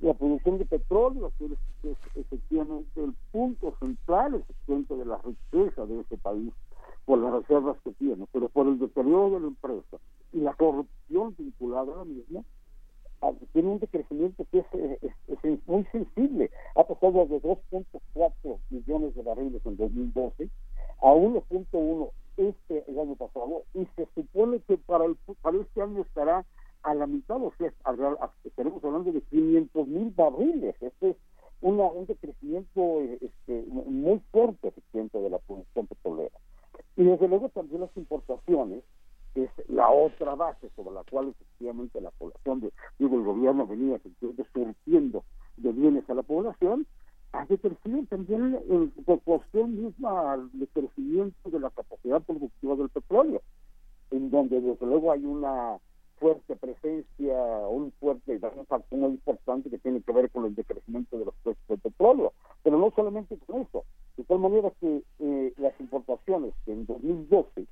[0.00, 6.00] La producción de petróleo, que es, efectivamente el punto central efectivamente de la riqueza de
[6.00, 6.52] este país,
[7.04, 7.92] por las reservas que
[8.52, 9.98] por el deterioro de la empresa
[10.32, 12.42] y la corrupción vinculada a la misma,
[13.52, 16.50] tiene un decrecimiento que es, eh, muy sensible.
[16.74, 20.48] Ha pasado de 2.4 millones de barriles en 2012
[21.02, 26.02] a 1.1 este el año pasado y se supone que para, el, para este año
[26.02, 26.44] estará
[26.82, 27.72] a la mitad, o sea,
[28.44, 30.74] estaremos hablando de 500 mil barriles.
[30.80, 31.16] Este es
[31.62, 36.38] una, un decrecimiento este, muy fuerte efectivamente de la producción petrolera.
[36.96, 38.84] Y desde luego también las importaciones,
[39.34, 44.00] es la otra base sobre la cual efectivamente la población, de, digo, el gobierno venía
[44.52, 45.24] surtiendo
[45.56, 46.86] de bienes a la población,
[47.32, 53.42] ha decrecido también en proporción misma al decrecimiento de la capacidad productiva del petróleo,
[54.12, 55.78] en donde desde luego hay una
[56.18, 57.36] fuerte presencia,
[57.68, 61.34] un fuerte un factor muy importante que tiene que ver con el decrecimiento de los
[61.42, 62.32] precios del petróleo.
[62.62, 63.84] Pero no solamente con eso,
[64.16, 67.66] de tal manera que eh, las importaciones en 2012,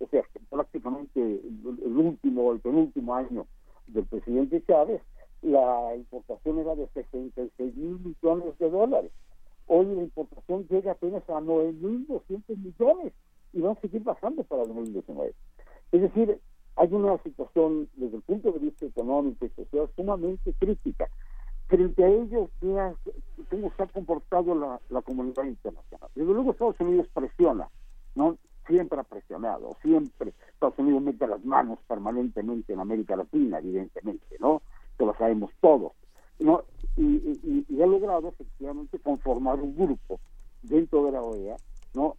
[0.00, 3.46] o sea, prácticamente el, último, el penúltimo año
[3.86, 5.02] del presidente Chávez,
[5.42, 9.12] la importación era de 66 mil millones de dólares.
[9.66, 13.12] Hoy la importación llega apenas a 9.200 millones
[13.52, 15.32] y va a seguir bajando para 2019.
[15.92, 16.40] Es decir,
[16.76, 21.08] hay una situación desde el punto de vista económico y social sumamente crítica.
[21.68, 22.94] Frente a ello, ¿qué ha-
[23.48, 26.10] ¿cómo se ha comportado la, la comunidad internacional?
[26.14, 27.68] Desde luego Estados Unidos presiona,
[28.14, 28.36] ¿no?
[28.66, 34.62] Siempre ha presionado, siempre Estados Unidos mete las manos permanentemente en América Latina, evidentemente, ¿no?
[34.98, 35.92] Que lo sabemos todos,
[36.38, 36.64] ¿no?
[36.96, 40.20] Y, y- y- ha logrado efectivamente conformar un grupo
[40.62, 41.56] dentro de la OEA,
[41.94, 42.16] ¿no?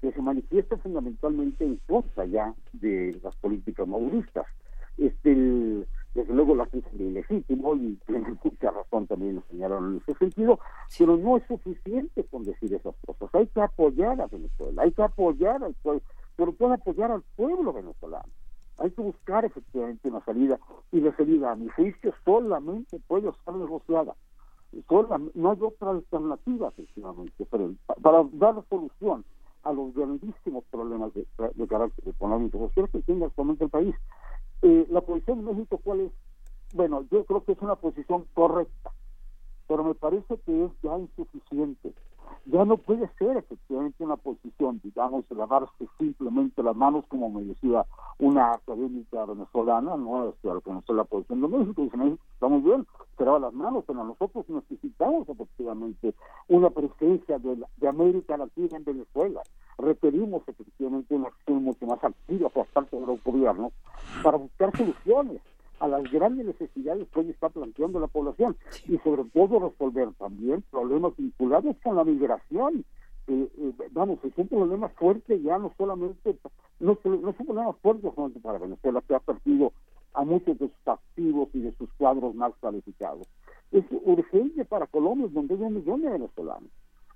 [0.00, 4.46] que se manifiesta fundamentalmente en contra ya de las políticas maduristas.
[4.98, 9.92] Este, el- desde luego la acusan de ilegítimo y tienen mucha razón también lo señalaron
[9.94, 10.58] en ese sentido,
[10.98, 13.34] pero no es suficiente con decir esas cosas.
[13.34, 16.02] Hay que apoyar a Venezuela, hay que apoyar al pueblo,
[16.36, 18.28] sobre todo apoyar al pueblo venezolano.
[18.78, 20.58] Hay que buscar efectivamente una salida
[20.90, 24.14] y la salida a mi juicio solamente puede ser negociada.
[25.34, 29.24] No hay otra alternativa efectivamente pero pa- para dar solución
[29.64, 33.94] a los grandísimos problemas de, de carácter económico social que tiene actualmente el país.
[34.62, 36.12] Eh, la posición de México, ¿cuál es?
[36.72, 38.92] Bueno, yo creo que es una posición correcta,
[39.66, 41.92] pero me parece que es ya insuficiente.
[42.46, 47.86] Ya no puede ser efectivamente una posición, digamos, lavarse simplemente las manos, como me decía
[48.18, 52.60] una académica venezolana, no este, al conocer la posición de México, dice México está muy
[52.62, 52.86] bien,
[53.18, 56.14] se lava las manos, pero nosotros necesitamos efectivamente
[56.48, 59.42] una presencia de, la- de América Latina en Venezuela.
[59.78, 63.72] Requerimos efectivamente una acción mucho más activa por parte de los gobiernos
[64.22, 65.40] para buscar soluciones
[65.80, 70.62] a las grandes necesidades que hoy está planteando la población y sobre todo resolver también
[70.70, 72.84] problemas vinculados con la migración.
[73.26, 76.36] Eh, eh, vamos, es un problema fuerte ya no solamente,
[76.80, 79.72] no, no es un problema fuerte solamente para Venezuela, que ha perdido
[80.14, 83.26] a muchos de sus activos y de sus cuadros más calificados.
[83.70, 86.70] Es urgente para Colombia, donde hay un millón de venezolanos.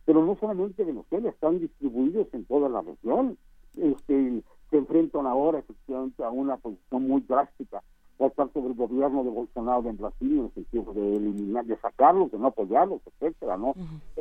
[0.07, 3.37] Pero no solamente Venezuela, están distribuidos en toda la región.
[3.77, 7.83] Este, se enfrentan ahora efectivamente a una posición muy drástica
[8.17, 12.31] por parte del gobierno de Bolsonaro en Brasil, en el sentido de eliminar, de sacarlos,
[12.33, 13.75] de no apoyarlos, etcétera, ¿no?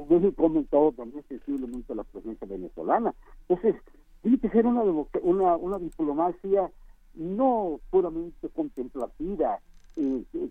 [0.09, 3.13] México ha aumentado también sensiblemente la presencia venezolana.
[3.47, 3.81] Entonces,
[4.21, 6.69] tiene que ser una, una diplomacia
[7.13, 9.59] no puramente contemplativa,
[9.95, 10.49] eh, que,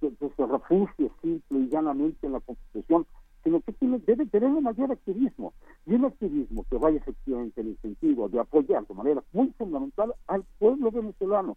[0.00, 3.04] que- que se refugie simple y llanamente en la Constitución,
[3.44, 5.52] sino que tiene, debe tener un mayor activismo,
[5.86, 10.14] y un activismo que vaya efectivamente en el sentido de apoyar de manera muy fundamental
[10.26, 11.56] al pueblo venezolano.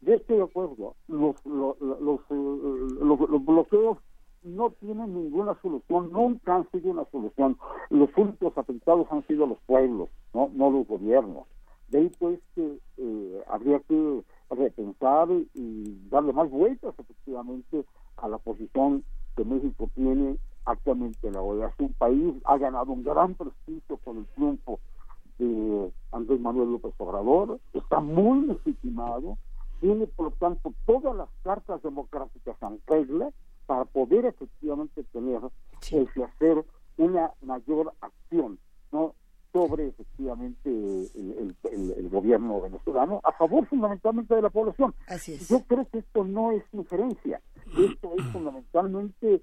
[0.00, 3.98] Yo estoy de acuerdo, los, los, los, eh, los- bloqueos
[4.42, 7.56] no tienen ninguna solución, nunca han sido una solución.
[7.90, 11.46] Los únicos afectados han sido los pueblos, no, no los gobiernos.
[11.88, 17.84] De ahí pues que eh, habría que repensar y darle más vueltas efectivamente
[18.16, 19.04] a la posición
[19.36, 20.36] que México tiene
[20.72, 21.68] actualmente en la OEA.
[21.68, 24.78] Es un país, ha ganado un gran prestigio con el triunfo
[25.38, 29.38] de Andrés Manuel López Obrador, está muy legitimado,
[29.80, 33.30] tiene por lo tanto todas las cartas democráticas en regla
[33.66, 35.40] para poder efectivamente tener
[35.96, 36.64] el que hacer
[36.98, 38.58] una mayor acción
[38.92, 39.14] no
[39.52, 44.94] sobre efectivamente el, el- el- el gobierno venezolano a favor fundamentalmente de la población.
[45.48, 47.40] Yo creo que esto no es injerencia,
[47.76, 49.42] esto es fundamentalmente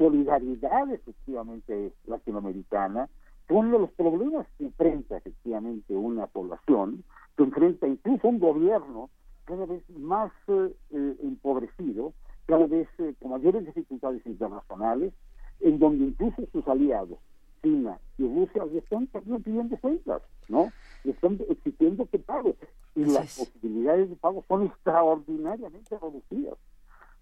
[0.00, 3.10] solidaridad efectivamente latinoamericana
[3.46, 7.04] con los problemas que enfrenta efectivamente una población,
[7.36, 9.10] que enfrenta incluso un gobierno
[9.44, 12.14] cada vez más eh, eh, empobrecido,
[12.46, 15.12] cada vez eh, con mayores dificultades internacionales,
[15.60, 17.18] en donde incluso sus aliados,
[17.62, 20.72] China y Rusia, le están también pidiendo cuentas, ¿no?
[21.04, 22.54] Le están exigiendo que pague.
[22.94, 26.56] y las posibilidades de pago son extraordinariamente reducidas.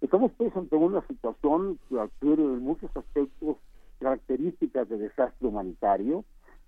[0.09, 3.59] Estamos pues ante una situación que adquiere en muchos aspectos
[3.99, 6.25] características de desastre humanitario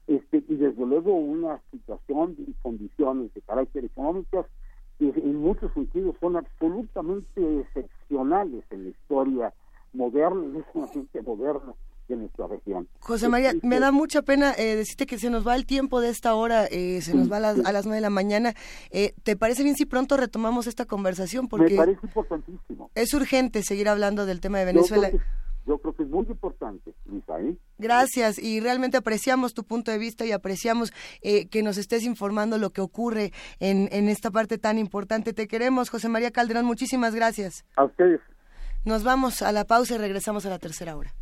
[0.06, 4.44] este, y desde luego una situación y condiciones de carácter económicas
[4.98, 9.54] que en muchos sentidos son absolutamente excepcionales en la historia
[9.94, 11.72] moderna, en gente moderna
[12.10, 12.88] de nuestra región.
[13.00, 16.10] José María, me da mucha pena eh, decirte que se nos va el tiempo de
[16.10, 18.54] esta hora, eh, se nos va a las, a las 9 de la mañana.
[18.90, 21.48] Eh, ¿Te parece bien si pronto retomamos esta conversación?
[21.48, 22.69] Porque Me parece importantísimo.
[22.94, 25.10] Es urgente seguir hablando del tema de Venezuela.
[25.10, 27.40] Yo creo que, yo creo que es muy importante, Luisa.
[27.40, 27.56] ¿eh?
[27.78, 30.92] Gracias y realmente apreciamos tu punto de vista y apreciamos
[31.22, 35.32] eh, que nos estés informando lo que ocurre en, en esta parte tan importante.
[35.32, 37.64] Te queremos, José María Calderón, muchísimas gracias.
[37.76, 38.20] A ustedes.
[38.84, 41.12] Nos vamos a la pausa y regresamos a la tercera hora.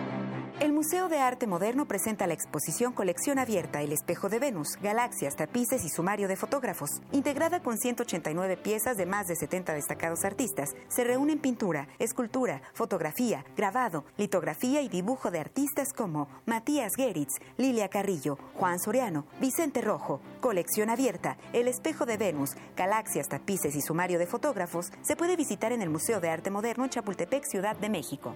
[0.61, 5.35] El Museo de Arte Moderno presenta la exposición Colección Abierta El Espejo de Venus, Galaxias,
[5.35, 7.01] Tapices y Sumario de Fotógrafos.
[7.11, 13.43] Integrada con 189 piezas de más de 70 destacados artistas, se reúnen pintura, escultura, fotografía,
[13.57, 20.21] grabado, litografía y dibujo de artistas como Matías Geritz, Lilia Carrillo, Juan Soriano, Vicente Rojo.
[20.41, 25.71] Colección Abierta El Espejo de Venus, Galaxias, Tapices y Sumario de Fotógrafos se puede visitar
[25.71, 28.35] en el Museo de Arte Moderno en Chapultepec, Ciudad de México.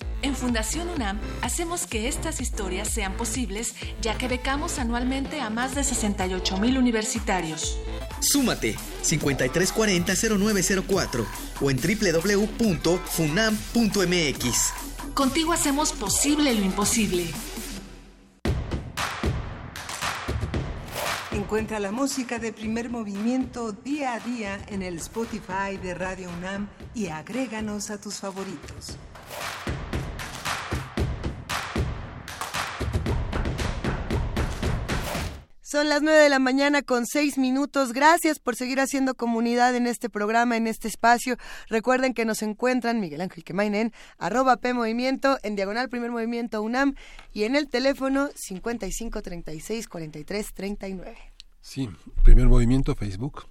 [0.23, 5.73] En Fundación UNAM hacemos que estas historias sean posibles ya que becamos anualmente a más
[5.73, 7.79] de 68 mil universitarios.
[8.19, 11.25] Súmate 5340-0904
[11.61, 14.73] o en www.funam.mx.
[15.15, 17.25] Contigo hacemos posible lo imposible.
[21.31, 26.69] Encuentra la música de primer movimiento día a día en el Spotify de Radio UNAM
[26.93, 28.97] y agréganos a tus favoritos.
[35.71, 37.93] Son las nueve de la mañana con seis minutos.
[37.93, 41.37] Gracias por seguir haciendo comunidad en este programa, en este espacio.
[41.69, 46.61] Recuerden que nos encuentran Miguel Ángel Quemain en arroba P Movimiento, en diagonal Primer Movimiento
[46.61, 46.95] UNAM
[47.31, 51.17] y en el teléfono 55 36 43 39.
[51.61, 51.89] Sí,
[52.21, 53.45] primer movimiento Facebook.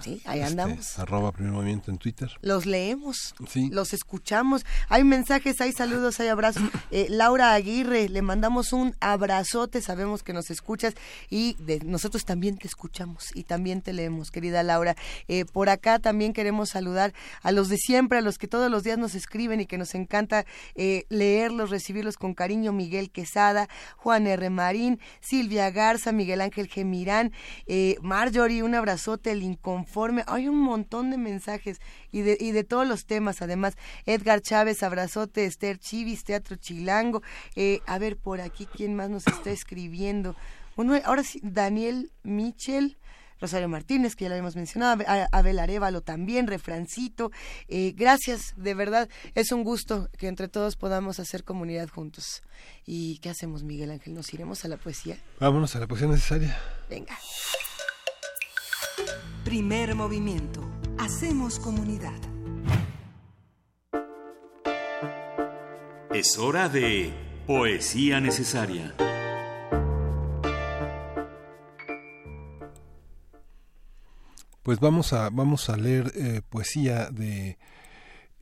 [0.00, 0.98] Sí, ahí Este, andamos.
[0.98, 2.30] arroba primer movimiento en Twitter.
[2.42, 3.68] Los leemos, Sí.
[3.70, 4.64] los escuchamos.
[4.88, 6.62] Hay mensajes, hay saludos, hay abrazos.
[6.92, 10.94] Eh, Laura Aguirre, le mandamos un abrazote, sabemos que nos escuchas
[11.30, 14.94] y de, nosotros también te escuchamos y también te leemos, querida Laura.
[15.28, 18.84] Eh, por acá también queremos saludar a los de siempre, a los que todos los
[18.84, 20.46] días nos escriben y que nos encanta
[20.76, 22.72] eh, leerlos, recibirlos con cariño.
[22.72, 24.48] Miguel Quesada, Juan R.
[24.50, 27.32] Marín, Silvia Garza, Miguel Ángel Gemirán,
[28.00, 29.42] Marjorie, un abrazote, el
[29.76, 30.24] inconforme.
[30.26, 31.80] Hay un montón de mensajes
[32.10, 33.42] y de, y de todos los temas.
[33.42, 33.74] Además,
[34.06, 37.22] Edgar Chávez, abrazote, Esther Chivis, Teatro Chilango.
[37.54, 40.34] Eh, a ver, por aquí, ¿quién más nos está escribiendo?
[40.76, 42.96] Bueno, ahora sí, Daniel Michel.
[43.38, 47.30] Rosario Martínez, que ya lo habíamos mencionado, Abel Arevalo también, Refrancito.
[47.68, 52.42] Eh, gracias, de verdad, es un gusto que entre todos podamos hacer comunidad juntos.
[52.86, 54.14] ¿Y qué hacemos, Miguel Ángel?
[54.14, 55.18] ¿Nos iremos a la poesía?
[55.38, 56.58] Vámonos a la poesía necesaria.
[56.88, 57.14] Venga.
[59.44, 60.60] Primer movimiento.
[60.98, 62.18] Hacemos comunidad.
[66.12, 67.12] Es hora de
[67.46, 68.94] Poesía Necesaria.
[74.62, 77.56] Pues vamos a, vamos a leer eh, poesía de,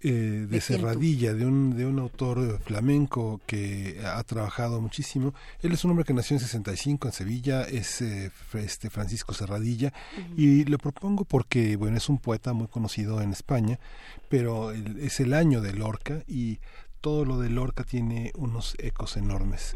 [0.04, 0.60] eh, de?
[0.60, 5.34] Serradilla, de un, de un autor eh, flamenco que ha trabajado muchísimo.
[5.62, 9.92] Él es un hombre que nació en 65 en Sevilla, es eh, este Francisco Serradilla,
[10.36, 13.80] y lo propongo porque, bueno, es un poeta muy conocido en España,
[14.28, 16.60] pero es el año de Lorca y
[17.00, 19.74] todo lo de Lorca tiene unos ecos enormes.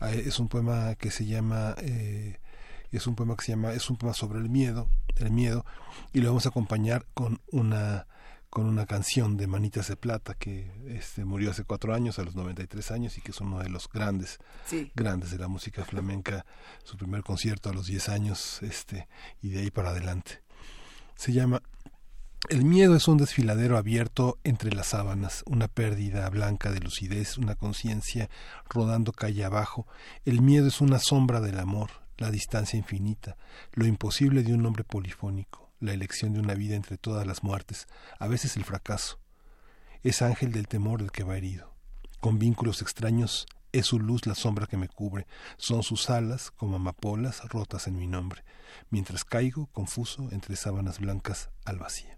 [0.00, 1.74] Ah, Es un poema que se llama...
[1.78, 2.38] eh,
[2.92, 5.66] es un poema que se llama es un poema sobre el miedo el miedo
[6.12, 8.06] y lo vamos a acompañar con una
[8.50, 12.34] con una canción de Manitas de Plata que este murió hace cuatro años a los
[12.34, 14.90] 93 años y que es uno de los grandes Sí.
[14.94, 16.46] grandes de la música flamenca
[16.84, 19.08] su primer concierto a los 10 años este
[19.42, 20.42] y de ahí para adelante
[21.16, 21.60] se llama
[22.48, 27.56] el miedo es un desfiladero abierto entre las sábanas, una pérdida blanca de lucidez, una
[27.56, 28.30] conciencia
[28.70, 29.88] rodando calle abajo.
[30.24, 33.36] El miedo es una sombra del amor, la distancia infinita,
[33.72, 37.86] lo imposible de un hombre polifónico, la elección de una vida entre todas las muertes,
[38.18, 39.18] a veces el fracaso.
[40.02, 41.74] Es ángel del temor el que va herido.
[42.20, 45.26] Con vínculos extraños es su luz la sombra que me cubre,
[45.58, 48.42] son sus alas como amapolas rotas en mi nombre,
[48.90, 52.15] mientras caigo confuso entre sábanas blancas al vacío.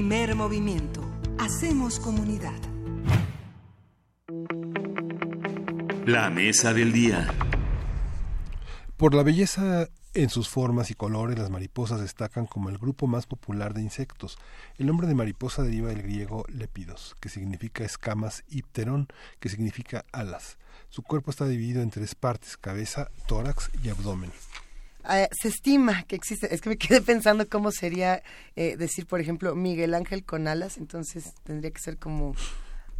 [0.00, 1.02] Primer movimiento.
[1.38, 2.58] Hacemos comunidad.
[6.06, 7.28] La mesa del día.
[8.96, 13.26] Por la belleza en sus formas y colores, las mariposas destacan como el grupo más
[13.26, 14.38] popular de insectos.
[14.78, 19.06] El nombre de mariposa deriva del griego lepidos, que significa escamas, y pterón,
[19.38, 20.56] que significa alas.
[20.88, 24.32] Su cuerpo está dividido en tres partes, cabeza, tórax y abdomen.
[25.08, 28.22] Eh, se estima que existe, es que me quedé pensando cómo sería
[28.56, 32.34] eh, decir, por ejemplo, Miguel Ángel con alas, entonces tendría que ser como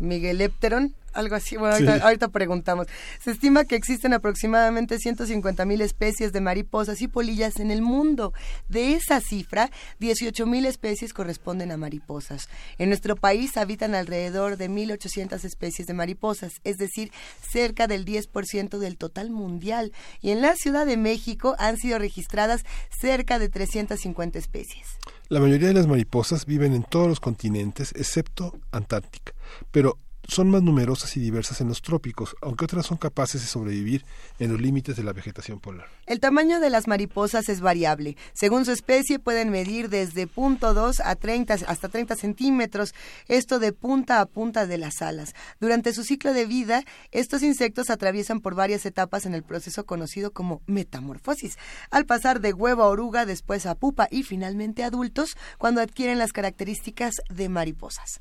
[0.01, 1.57] Miguel Epteron, algo así.
[1.57, 2.01] Bueno, ahorita, Sí.
[2.03, 2.87] ahorita preguntamos.
[3.23, 8.33] Se estima que existen aproximadamente 150 mil especies de mariposas y polillas en el mundo.
[8.69, 12.49] De esa cifra, 18 mil especies corresponden a mariposas.
[12.79, 18.79] En nuestro país habitan alrededor de 1.800 especies de mariposas, es decir, cerca del 10%
[18.79, 19.93] del total mundial.
[20.23, 22.63] Y en la Ciudad de México han sido registradas
[23.01, 24.87] cerca de 350 especies.
[25.31, 29.33] La mayoría de las mariposas viven en todos los continentes, excepto Antártica,
[29.71, 29.97] pero
[30.31, 34.05] son más numerosas y diversas en los trópicos, aunque otras son capaces de sobrevivir
[34.39, 35.89] en los límites de la vegetación polar.
[36.07, 38.17] El tamaño de las mariposas es variable.
[38.33, 42.95] Según su especie pueden medir desde 0.2 a 30 hasta 30 centímetros,
[43.29, 45.35] esto de punta a punta de las alas.
[45.61, 50.33] Durante su ciclo de vida, estos insectos atraviesan por varias etapas en el proceso conocido
[50.33, 51.59] como metamorfosis,
[51.91, 56.33] al pasar de huevo a oruga, después a pupa y finalmente adultos cuando adquieren las
[56.33, 58.21] características de mariposas.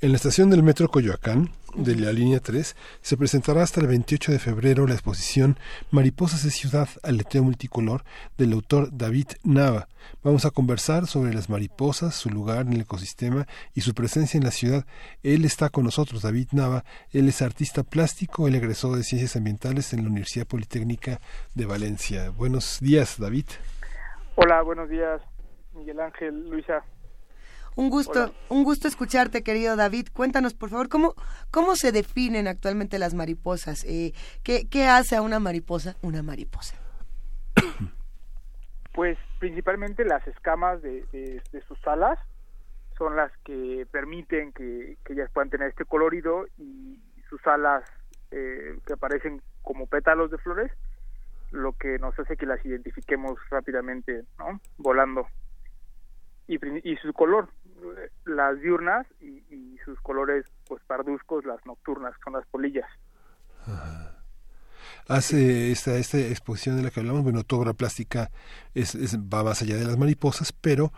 [0.00, 4.32] En la estación del metro Coyoacán, de la línea 3, se presentará hasta el 28
[4.32, 5.58] de febrero la exposición
[5.90, 8.02] Mariposas de Ciudad, aleteo multicolor,
[8.38, 9.88] del autor David Nava.
[10.22, 14.44] Vamos a conversar sobre las mariposas, su lugar en el ecosistema y su presencia en
[14.44, 14.86] la ciudad.
[15.22, 16.84] Él está con nosotros, David Nava.
[17.12, 21.20] Él es artista plástico, él egresó de Ciencias Ambientales en la Universidad Politécnica
[21.54, 22.30] de Valencia.
[22.30, 23.46] Buenos días, David.
[24.36, 25.20] Hola, buenos días,
[25.74, 26.84] Miguel Ángel, Luisa.
[27.76, 28.32] Un gusto, Hola.
[28.48, 30.08] un gusto escucharte, querido David.
[30.12, 31.14] Cuéntanos, por favor, cómo,
[31.50, 33.84] cómo se definen actualmente las mariposas.
[33.84, 34.12] Eh,
[34.42, 36.76] ¿qué, ¿Qué hace a una mariposa una mariposa?
[38.94, 42.18] Pues principalmente las escamas de, de- de sus alas
[42.96, 46.98] son las que permiten que, que ellas puedan tener este colorido y
[47.28, 47.84] sus alas
[48.30, 50.72] eh, que aparecen como pétalos de flores,
[51.50, 54.62] lo que nos hace que las identifiquemos rápidamente, ¿no?
[54.78, 55.26] Volando.
[56.48, 56.56] Y,
[56.90, 57.50] y su color,
[58.24, 62.88] las diurnas y, y sus colores pues parduzcos, las nocturnas, que son las polillas.
[65.08, 68.30] hace esta, esta exposición de la que hablamos, bueno, tu obra plástica
[68.74, 70.92] es, es- va más allá de las mariposas, pero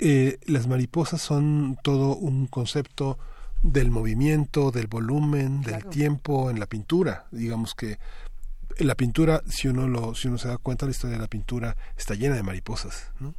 [0.00, 3.18] eh, las mariposas son todo un concepto
[3.62, 5.90] del movimiento, del volumen, del Claro.
[5.90, 7.26] tiempo en la pintura.
[7.32, 7.98] Digamos que
[8.78, 11.28] en la pintura, si uno lo, si uno se da cuenta, la historia de la
[11.28, 13.34] pintura está llena de mariposas, ¿no?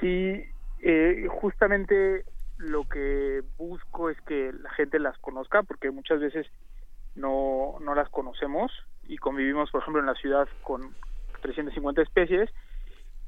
[0.00, 0.44] Sí,
[0.88, 2.24] eh, justamente
[2.58, 6.46] lo que busco es que la gente las conozca, porque muchas veces
[7.16, 8.70] no, no las conocemos
[9.08, 10.94] y convivimos, por ejemplo, en la ciudad con
[11.42, 12.50] 350 especies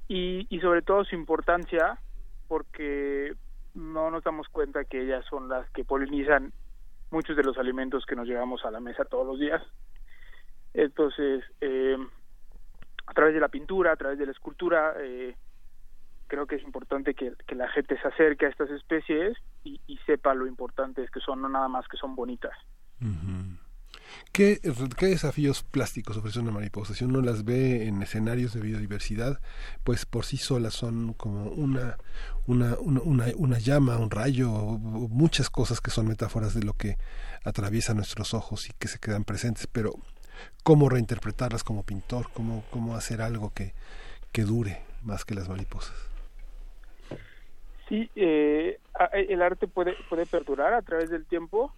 [0.07, 1.99] y, y sobre todo su importancia,
[2.47, 3.35] porque
[3.75, 6.53] no nos damos cuenta que ellas son las que polinizan
[7.11, 9.63] muchos de los alimentos que nos llevamos a la mesa todos los días.
[10.75, 11.97] Entonces, eh,
[13.05, 15.35] a través de la pintura, a través de la escultura, eh,
[16.29, 20.47] creo que es importante que, la gente se acerque a estas especies y, sepa lo
[20.47, 22.53] importante es que son, no nada más que son bonitas.
[24.33, 24.61] ¿Qué,
[24.97, 26.95] ¿Qué desafíos plásticos ofrece una mariposa?
[26.95, 29.41] Si uno las ve en escenarios de biodiversidad,
[29.85, 31.99] pues por sí solas son como una,
[32.47, 36.97] una, una, una, llama, un rayo, muchas cosas que son metáforas de lo que
[37.45, 39.95] atraviesa nuestros ojos y que se quedan presentes, pero
[40.63, 42.31] ¿cómo reinterpretarlas como pintor?
[42.33, 43.75] ¿Cómo, cómo hacer algo que,
[44.33, 45.97] que dure más que las mariposas?
[47.89, 51.73] Sí, eh, a- el arte puede, puede perdurar a través del tiempo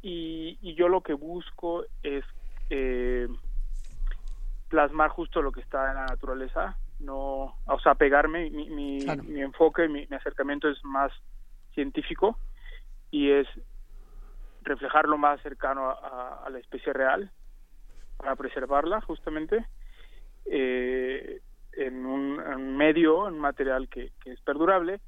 [0.00, 2.24] y, y yo lo que busco es
[2.70, 3.28] eh,
[4.68, 9.22] plasmar justo lo que está en la naturaleza, no, o sea, pegarme, mi, mi, Claro.
[9.24, 11.12] mi enfoque, mi, mi acercamiento es más
[11.74, 12.38] científico
[13.10, 13.46] y es
[14.62, 17.30] reflejar lo más cercano a, a- a la especie real
[18.16, 19.66] para preservarla justamente
[20.46, 21.40] eh,
[21.72, 25.00] en, un, en medio, en un material que, que es perdurable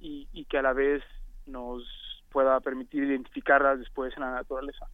[0.00, 1.02] y, y que a la vez
[1.46, 1.82] nos
[2.30, 4.86] pueda permitir identificarlas después en la naturaleza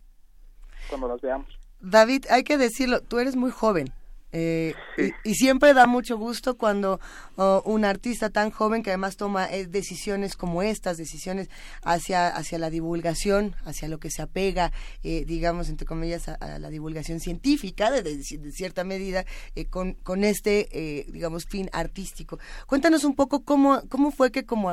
[0.88, 1.48] cuando las veamos.
[1.80, 3.92] David, hay que decirlo, tú eres muy joven.
[4.36, 6.98] Eh, y, y siempre da mucho gusto cuando
[7.36, 11.48] oh, un artista tan joven que además toma eh, decisiones como estas, decisiones
[11.84, 14.72] hacia, hacia la divulgación, hacia lo que se apega,
[15.04, 19.24] eh, digamos, entre comillas, a, a la divulgación científica, de, de- de cierta medida,
[19.54, 22.40] eh, con, con este, eh, digamos, fin artístico.
[22.66, 24.68] Cuéntanos un poco cómo, cómo fue que como,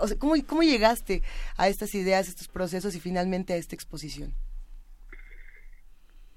[0.00, 1.22] o sea, cómo, cómo llegaste
[1.58, 4.32] a estas ideas, estos procesos y finalmente a esta exposición.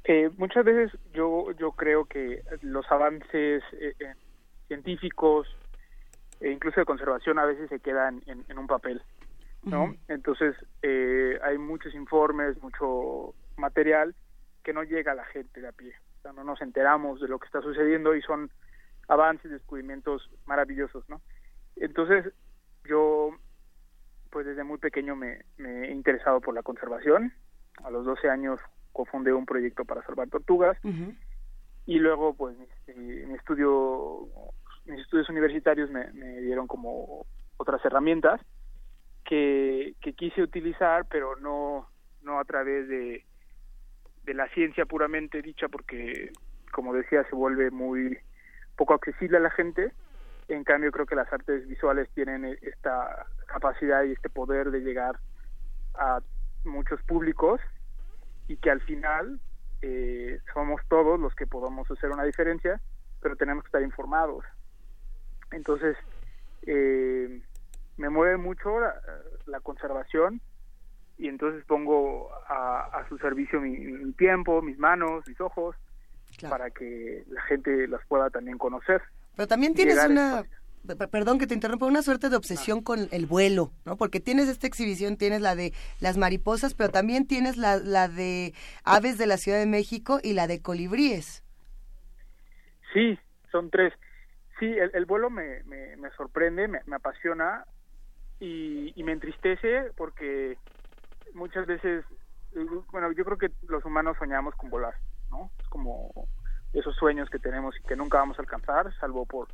[0.09, 4.13] Eh, muchas veces yo yo creo que los avances eh, eh,
[4.67, 5.47] científicos
[6.39, 9.01] e incluso de conservación a veces se quedan en, en un papel
[9.63, 9.97] no Ujú.
[10.07, 14.15] entonces eh, hay muchos informes mucho material
[14.63, 15.93] que no llega a la gente de a pie.
[16.19, 18.49] O sea, no nos enteramos de lo que está sucediendo y son
[19.09, 21.19] avances descubrimientos maravillosos no
[21.75, 22.34] entonces
[22.85, 23.31] yo
[24.29, 27.34] pues desde muy pequeño me, me he interesado por la conservación.
[27.84, 28.59] A los 12 años
[28.98, 30.78] cofundé un proyecto para salvar tortugas.
[31.86, 34.28] Y luego pues mis- eh, mi estudio
[34.86, 37.26] mis estudios universitarios me, me dieron como
[37.57, 38.41] otras herramientas
[39.24, 41.88] que, que quise utilizar pero no
[42.22, 43.24] no a través de
[44.24, 46.32] de la ciencia puramente dicha porque
[46.72, 48.18] como decía se vuelve muy
[48.76, 49.91] poco accesible a la gente.
[50.49, 54.80] En cambio creo que las artes visuales tienen e- esta capacidad y este poder de
[54.82, 55.19] llegar
[55.95, 56.19] a
[56.64, 57.60] muchos públicos
[58.48, 59.40] y que al final
[59.82, 62.82] eh, somos todos los que podamos hacer una diferencia,
[63.22, 64.44] pero tenemos que estar informados.
[65.52, 65.95] Entonces,
[66.65, 67.41] eh,
[67.98, 68.94] me mueve mucho la,
[69.45, 70.41] la conservación
[71.18, 75.76] y entonces pongo a, a su servicio mi, mi tiempo, mis manos, mis ojos,
[76.49, 79.02] para que la gente las pueda también conocer.
[79.36, 80.44] Pero también tienes una,
[80.95, 83.97] perdón que te interrumpa, una suerte de obsesión con el vuelo, ¿no?
[83.97, 88.53] Porque tienes esta exhibición, tienes la de las mariposas, pero también tienes la, la de
[88.84, 91.43] aves de la Ciudad de México y la de colibríes.
[92.93, 93.19] Sí,
[93.51, 93.93] son tres.
[94.59, 97.65] Sí, el, el vuelo me, me, sorprende, me, me apasiona
[98.39, 100.57] y, y me entristece porque
[101.34, 102.03] muchas veces,
[102.91, 104.95] bueno, yo creo que los humanos soñamos con volar,
[105.30, 105.51] ¿no?
[105.59, 106.27] Es como
[106.73, 109.47] esos sueños que tenemos y que nunca vamos a alcanzar, salvo por,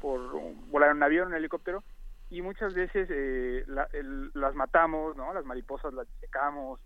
[0.00, 0.20] por
[0.68, 1.84] volar en avión, en helicóptero.
[2.30, 5.32] Y muchas veces eh, la- el- las matamos, ¿no?
[5.34, 6.80] Las mariposas las secamos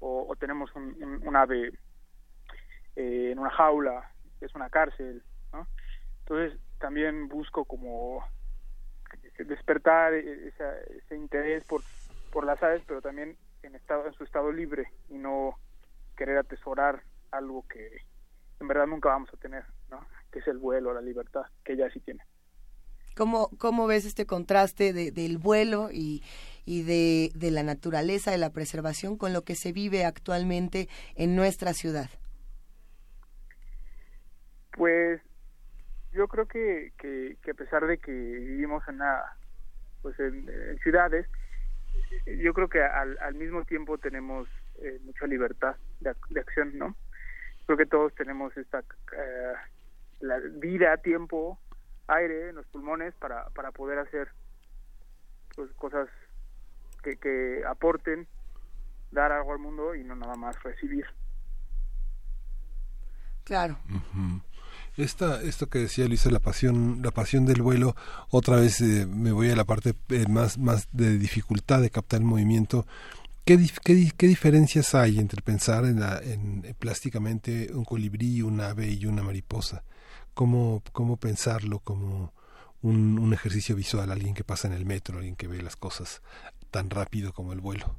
[0.00, 1.72] o, tenemos un, ave
[2.96, 4.04] eh, en una jaula,
[4.40, 5.22] es una cárcel,
[5.52, 5.66] ¿no?
[6.20, 8.24] Entonces también busco como
[9.38, 11.84] despertar e- ese interés por,
[12.30, 15.56] por las aves, pero también en estado en su estado libre y no
[16.16, 17.88] querer atesorar algo que
[18.60, 20.06] en verdad nunca vamos a tener, ¿no?
[20.30, 22.22] Que es el vuelo, la libertad, que ella sí tiene.
[23.16, 26.22] ¿Cómo, cómo ves este contraste de- del vuelo y,
[26.64, 31.36] y de, de la naturaleza, de la preservación con lo que se vive actualmente en
[31.36, 32.10] nuestra ciudad?
[34.72, 35.20] Pues
[36.12, 38.98] yo creo que, que, a pesar de que vivimos en
[40.00, 40.48] pues en,
[40.82, 41.26] ciudades,
[42.26, 44.48] yo creo que al, al mismo tiempo tenemos
[44.82, 46.96] eh, mucha libertad de, de acción, ¿no?
[47.66, 49.52] Creo que todos tenemos esta eh,
[50.20, 51.58] la vida, tiempo,
[52.12, 54.28] aire en los pulmones para, para poder hacer
[55.54, 56.08] pues cosas
[57.02, 58.26] que, que aporten,
[59.10, 61.04] dar algo al mundo y no nada más recibir.
[63.44, 63.78] Claro.
[64.96, 67.94] Esta, esto que decía Luisa, la pasión, la pasión del vuelo,
[68.30, 72.20] otra vez eh, me voy a la parte eh, más, más de dificultad de captar
[72.20, 72.86] el movimiento.
[73.44, 77.84] ¿Qué, dif- qué, di- qué diferencias hay entre pensar en, la, en eh, plásticamente un
[77.84, 79.82] colibrí, un ave y una mariposa?
[80.34, 82.32] ¿Cómo, cómo pensarlo como
[82.82, 84.10] un, un ejercicio visual?
[84.10, 86.22] Alguien que pasa en el metro, alguien que ve las cosas
[86.70, 87.94] tan rápido como el vuelo.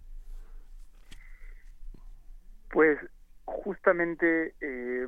[2.71, 2.97] Pues
[3.45, 5.07] justamente eh,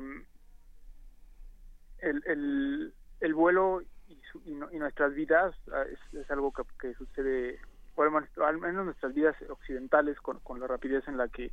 [1.98, 7.58] el, el, el vuelo y, su- y nuestras vidas ah, es, algo que, que sucede,
[7.96, 11.50] o al menos- al menos nuestras vidas occidentales con, con la rapidez en la que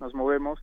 [0.00, 0.58] nos movemos,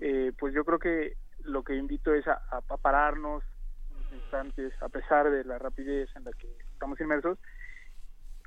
[0.00, 3.42] eh, pues yo creo que lo que invito es a, a- pararnos
[3.90, 7.38] unos instantes, a pesar de la rapidez en la que estamos inmersos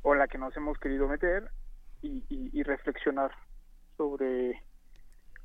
[0.04, 1.50] o en la que nos hemos querido meter
[2.02, 3.32] y, y- y reflexionar
[3.98, 4.62] sobre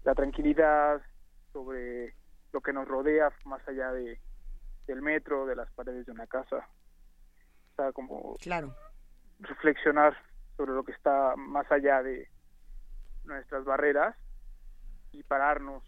[0.02, 1.02] la tranquilidad,
[1.52, 2.14] sobre
[2.52, 4.20] lo que nos rodea más allá de
[4.86, 6.56] del metro, de las paredes de una casa.
[6.56, 8.74] O sea, como Claro.
[9.38, 10.16] reflexionar
[10.56, 12.28] sobre lo que está más allá de
[13.22, 14.16] nuestras barreras
[15.12, 15.84] y pararnos,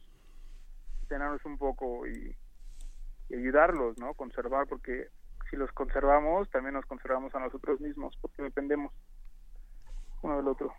[1.12, 2.34] tenernos un poco y,
[3.28, 4.14] y ayudarlos, ¿no?
[4.14, 5.08] Conservar, porque
[5.50, 8.90] si los conservamos, también nos conservamos a nosotros mismos, porque dependemos
[10.22, 10.72] uno del otro.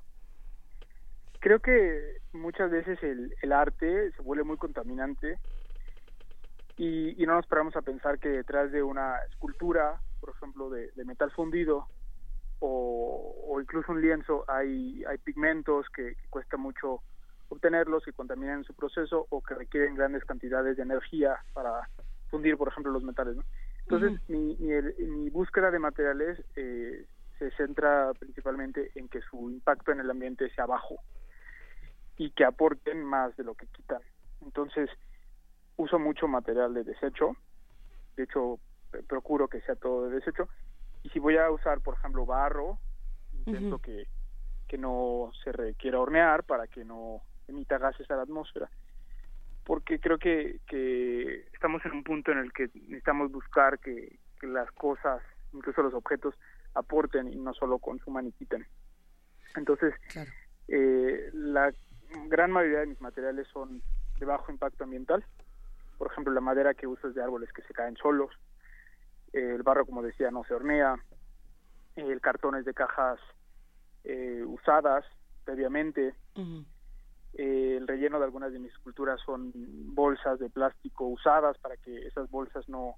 [1.40, 5.38] Creo que muchas veces el, el arte se vuelve muy contaminante
[6.76, 10.90] y, y no nos paramos a pensar que detrás de una escultura, por ejemplo, de,
[10.96, 11.86] de metal fundido
[12.60, 17.02] o, o incluso un lienzo, hay, hay pigmentos que, que cuesta mucho
[17.48, 21.88] obtenerlos, que contaminan su proceso o que requieren grandes cantidades de energía para
[22.28, 23.36] fundir, por ejemplo, los metales.
[23.36, 23.44] ¿no?
[23.88, 27.06] Entonces, mi, mi, el- mi búsqueda de materiales eh,
[27.38, 30.96] se centra principalmente en que su impacto en el ambiente sea bajo
[32.16, 34.02] y que aporten más de lo que quitan.
[34.40, 34.90] Entonces,
[35.76, 37.36] uso mucho material de desecho,
[38.16, 38.58] de hecho,
[39.08, 40.48] procuro que sea todo de desecho,
[41.06, 42.80] y si voy a usar, por ejemplo, barro,
[43.46, 44.08] intento que,
[44.66, 48.68] que no se requiera hornear para que no emita gases a la atmósfera,
[49.64, 54.48] porque creo que, que estamos en un punto en el que necesitamos buscar que, que
[54.48, 56.34] las cosas, incluso los objetos,
[56.74, 58.66] aporten y no solo consuman y quiten.
[59.54, 59.94] Entonces,
[60.66, 61.72] eh, la
[62.26, 63.80] gran mayoría de mis materiales son
[64.18, 65.24] de bajo impacto ambiental.
[65.98, 68.32] Por ejemplo, la madera que uso es de árboles que se caen solos.
[69.40, 70.96] El barro, como decía, no se hornea.
[71.96, 73.18] El cartón es de cajas
[74.04, 75.04] eh, usadas
[75.44, 76.14] previamente.
[77.34, 79.52] Eh, el relleno de algunas de mis esculturas son
[79.94, 82.96] bolsas de plástico usadas para que esas bolsas no,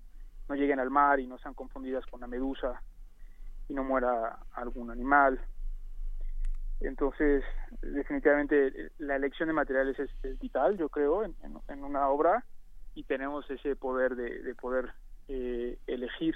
[0.49, 2.81] no lleguen al mar y no sean confundidas con la medusa
[3.69, 5.41] y no muera algún animal.
[6.81, 7.43] Entonces,
[7.83, 12.45] definitivamente la elección de materiales es, es vital, yo creo, en, en- en una obra
[12.95, 14.93] y tenemos ese poder de, de poder
[15.29, 16.35] eh, elegir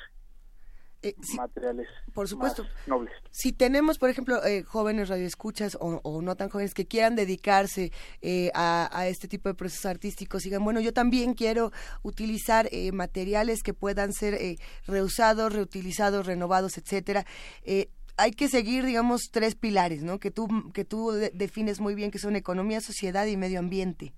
[1.37, 2.62] materiales por supuesto.
[2.62, 3.12] más nobles.
[3.33, 7.91] Si tenemos, por ejemplo, eh, jóvenes radioescuchas o, o no tan jóvenes que quieran dedicarse
[8.21, 11.73] eh, a, a este tipo de procesos artísticos, digan, bueno, yo también quiero
[12.03, 17.27] utilizar eh, materiales que puedan ser eh, reusados, reutilizados, renovados, etcétera.
[17.65, 20.21] Eh, hay que seguir, digamos, tres pilares, ¿no?
[20.21, 24.12] Que tú, que tú de- defines muy bien, que son economía, sociedad y medio ambiente.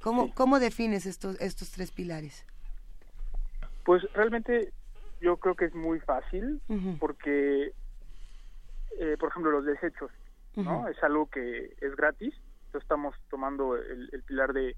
[0.00, 2.44] ¿Cómo, ¿cómo defines estos, estos tres pilares?
[3.84, 4.72] Pues realmente
[5.20, 6.60] yo creo que es muy fácil
[6.98, 7.74] porque,
[8.98, 10.10] eh, por ejemplo, los desechos,
[10.64, 10.88] ¿no?
[10.88, 12.34] Es algo que es gratis.
[12.66, 14.76] Entonces estamos tomando el, el pilar de,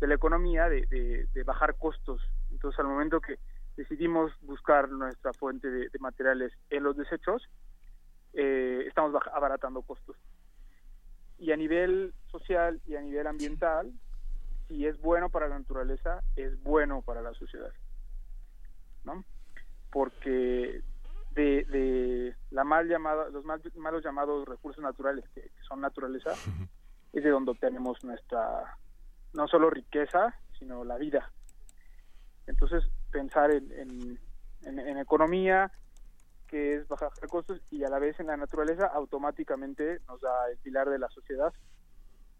[0.00, 2.20] de la economía, de, de- de bajar costos.
[2.50, 3.38] Entonces al momento que
[3.76, 7.48] decidimos buscar nuestra fuente de, de materiales en los desechos,
[8.34, 10.16] eh, estamos abaratando costos.
[11.38, 13.92] Y a nivel social y a nivel ambiental,
[14.68, 17.72] si es bueno para la naturaleza, es bueno para la sociedad.
[19.04, 19.24] ¿No?
[19.90, 20.82] Porque
[21.30, 26.32] de, de la mal llamada, los mal- malos llamados recursos naturales, que, que son naturaleza,
[27.12, 28.76] es de donde obtenemos nuestra,
[29.32, 31.30] no solo riqueza, sino la vida.
[32.46, 34.18] Entonces, pensar en, en,
[34.62, 35.72] en- en economía,
[36.46, 40.58] que es bajar costos, y a la vez en la naturaleza, automáticamente nos da el
[40.58, 41.52] pilar de la sociedad,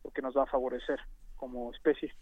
[0.02, 1.00] porque nos va a favorecer
[1.36, 2.12] como especie.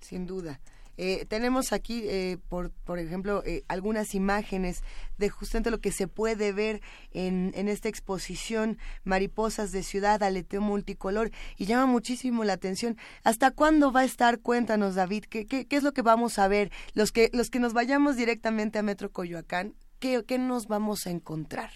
[0.00, 0.60] Sin duda.
[1.02, 4.84] Eh, tenemos aquí, eh, por, por ejemplo, eh, algunas imágenes
[5.16, 10.60] de justamente lo que se puede ver en, en esta exposición, Mariposas de Ciudad, Aleteo
[10.60, 12.98] Multicolor, y llama muchísimo la atención.
[13.24, 14.40] ¿Hasta cuándo va a estar?
[14.40, 16.70] Cuéntanos, David, ¿qué, qué, qué es lo que vamos a ver?
[16.92, 21.10] Los que, los que nos vayamos directamente a Metro Coyoacán, ¿qué, qué nos vamos a
[21.10, 21.70] encontrar?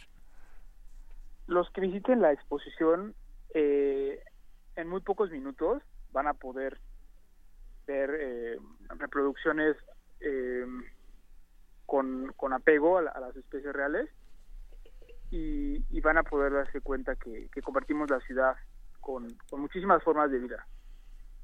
[1.47, 3.15] los que visiten la exposición
[3.55, 4.19] eh,
[4.77, 6.81] en muy pocos minutos van a poder
[7.87, 8.59] ver eh,
[8.99, 9.77] reproducciones
[10.21, 10.67] eh,
[11.87, 14.09] con, con apego a, a las especies reales
[15.31, 18.57] y, y van a poder darse cuenta que, compartimos la ciudad
[19.01, 20.67] con, con muchísimas formas de vida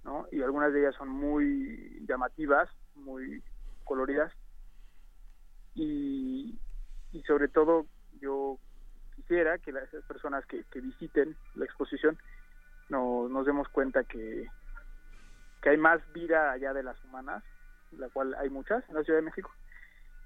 [0.04, 0.26] ¿no?
[0.30, 3.42] y algunas de ellas son muy llamativas muy
[3.84, 4.32] coloridas
[5.74, 6.58] y,
[7.12, 7.86] y sobre todo
[8.20, 8.58] yo
[9.14, 12.18] quisiera que las personas que, que visiten la exposición
[12.88, 14.46] no- nos demos cuenta que,
[15.60, 17.44] que hay más vida allá de las humanas,
[17.92, 19.50] la cual hay muchas en la Ciudad de México,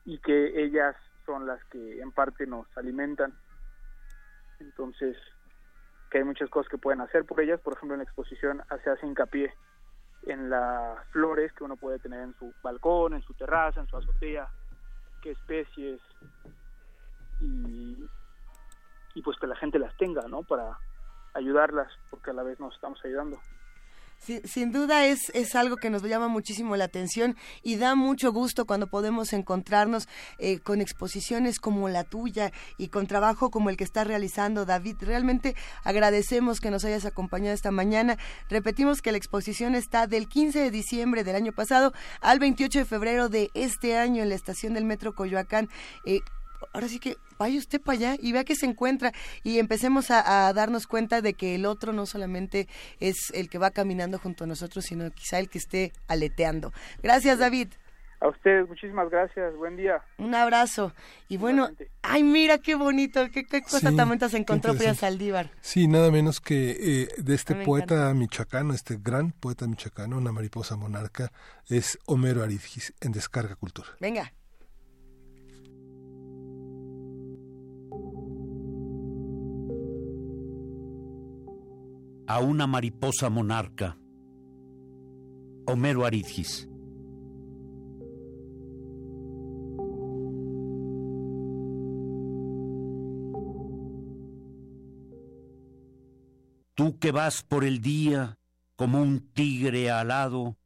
[0.05, 3.33] y que ellas son las que en parte nos alimentan.
[4.61, 5.17] Entonces,
[6.11, 7.61] que hay muchas cosas que pueden hacer por ellas.
[7.61, 9.53] Por ejemplo, en la exposición se hace hincapié
[10.27, 13.97] en las flores que uno puede tener en su balcón, en su terraza, en su
[13.97, 14.49] azotea,
[15.23, 16.01] qué especies
[17.41, 18.09] y,
[19.15, 20.43] y pues que la gente las tenga, ¿no?
[20.43, 20.79] Para
[21.35, 23.39] ayudarlas, porque a la vez nos estamos ayudando.
[24.45, 28.65] Sin duda es, es algo que nos llama muchísimo la atención y da mucho gusto
[28.67, 33.85] cuando podemos encontrarnos eh, con exposiciones como la tuya y con trabajo como el que
[33.85, 34.97] está realizando David.
[35.01, 38.17] Realmente agradecemos que nos hayas acompañado esta mañana.
[38.49, 42.85] Repetimos que la exposición está del 15 de diciembre del año pasado al 28 de
[42.85, 45.69] febrero de este año en la estación del Metro Coyoacán.
[46.05, 46.21] Eh,
[46.73, 49.13] ahora sí que vaya usted para allá y vea que se encuentra
[49.43, 52.69] y empecemos a, a, darnos cuenta de que el otro no solamente
[53.01, 56.73] es el que va caminando junto a nosotros, sino quizá el que esté aleteando.
[57.03, 57.69] Gracias, David.
[58.25, 59.55] A ustedes, muchísimas gracias.
[59.57, 60.03] Buen día.
[60.17, 60.95] Un abrazo.
[61.29, 61.69] Y bueno,
[62.01, 64.95] ay, mira qué bonito, qué, qué cosa Sí, tan bonita se encontró Frida.
[64.95, 65.51] Saldívar.
[65.61, 68.15] Sí, nada menos que eh, de este me poeta encanta.
[68.15, 71.33] michoacano, este gran poeta michoacano, una mariposa monarca,
[71.69, 73.89] es Homero Aridgis en Descarga Cultura.
[74.01, 74.33] Venga.
[82.27, 83.99] A una mariposa monarca.
[85.67, 86.69] Homero Aridgis.
[96.75, 98.39] Tú que vas por el día
[98.75, 100.57] como un tigre alado,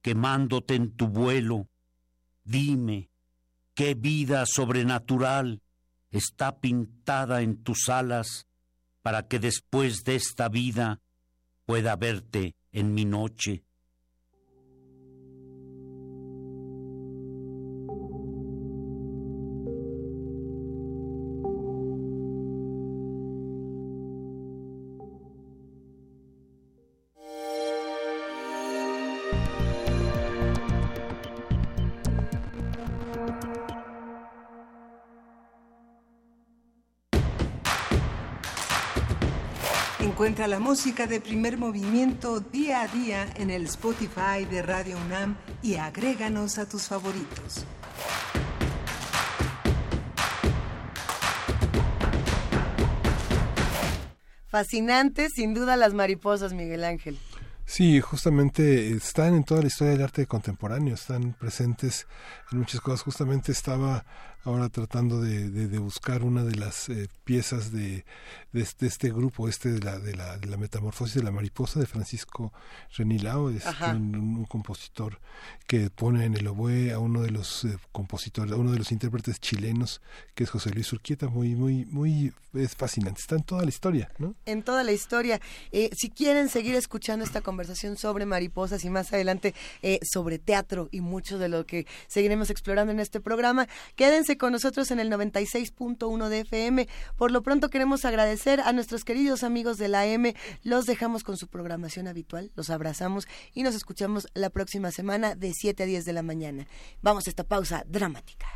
[0.00, 1.68] quemándote en tu vuelo,
[2.44, 3.10] dime,
[3.74, 5.62] ¿qué vida sobrenatural
[6.10, 8.46] está pintada en tus alas
[9.02, 11.00] para que después de esta vida
[11.66, 13.64] pueda verte en mi noche?
[40.48, 45.76] La música de primer movimiento día a día en el Spotify de Radio UNAM y
[45.76, 47.64] agréganos a tus favoritos.
[54.48, 57.16] Fascinante, sin duda, las mariposas, Miguel Ángel.
[57.64, 62.06] Sí, justamente están en toda la historia del arte contemporáneo, están presentes
[62.50, 63.02] en muchas cosas.
[63.02, 64.04] Justamente estaba
[64.44, 68.04] ahora tratando de, de, de buscar una de las eh, piezas de,
[68.52, 71.80] de, este, este grupo, este de la, de, la, de la metamorfosis de la mariposa
[71.80, 72.52] de Francisco
[72.96, 75.20] Renilao, es un compositor
[75.66, 78.92] que pone en el oboe a uno de los eh, compositores, a uno de los
[78.92, 80.02] intérpretes chilenos,
[80.34, 84.10] que es José Luis Urquieta, muy, muy, muy, es fascinante, está en toda la historia,
[84.18, 84.34] ¿no?
[84.44, 85.40] en toda la historia.
[85.70, 90.88] Eh, si quieren seguir escuchando esta conversación sobre mariposas y más adelante eh, sobre teatro
[90.90, 95.10] y mucho de lo que seguiremos explorando en este programa, quédense con nosotros en el
[95.10, 96.88] 96.1 de FM.
[97.16, 100.34] Por lo pronto queremos agradecer a nuestros queridos amigos de la M.
[100.62, 105.52] Los dejamos con su programación habitual, los abrazamos y nos escuchamos la próxima semana de
[105.52, 106.66] 7 a 10 de la mañana.
[107.00, 108.46] Vamos a esta pausa dramática.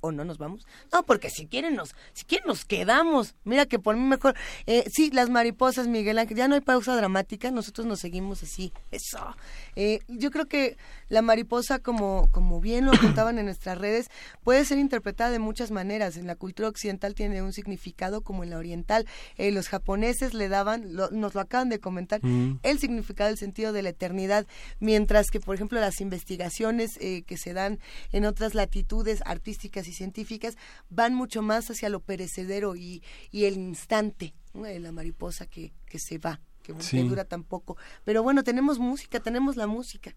[0.00, 0.64] ¿O no nos vamos?
[0.92, 3.34] No, porque si quieren nos, si quieren nos quedamos.
[3.42, 4.36] Mira que por mí mejor.
[4.66, 6.36] Eh, sí, las mariposas, Miguel Ángel.
[6.36, 8.72] Ya no hay pausa dramática, nosotros nos seguimos así.
[8.92, 9.36] Eso.
[9.80, 10.76] Eh, yo creo que
[11.08, 14.08] la mariposa, como, como bien lo contaban en nuestras redes,
[14.42, 16.16] puede ser interpretada de muchas maneras.
[16.16, 19.06] En la cultura occidental tiene un significado como en la oriental.
[19.36, 22.58] Eh, los japoneses le daban, lo- nos lo acaban de comentar, Mm.
[22.64, 24.46] el significado, el sentido de la eternidad,
[24.80, 27.78] mientras que, por ejemplo, las investigaciones eh, que se dan
[28.10, 30.56] en otras latitudes artísticas y científicas
[30.90, 34.64] van mucho más hacia lo perecedero y, y el instante, ¿no?
[34.64, 36.40] de la mariposa que, que se va,
[36.74, 37.02] que, que Sí.
[37.08, 37.76] dura tan poco.
[38.04, 40.14] Pero bueno, tenemos música, tenemos la música.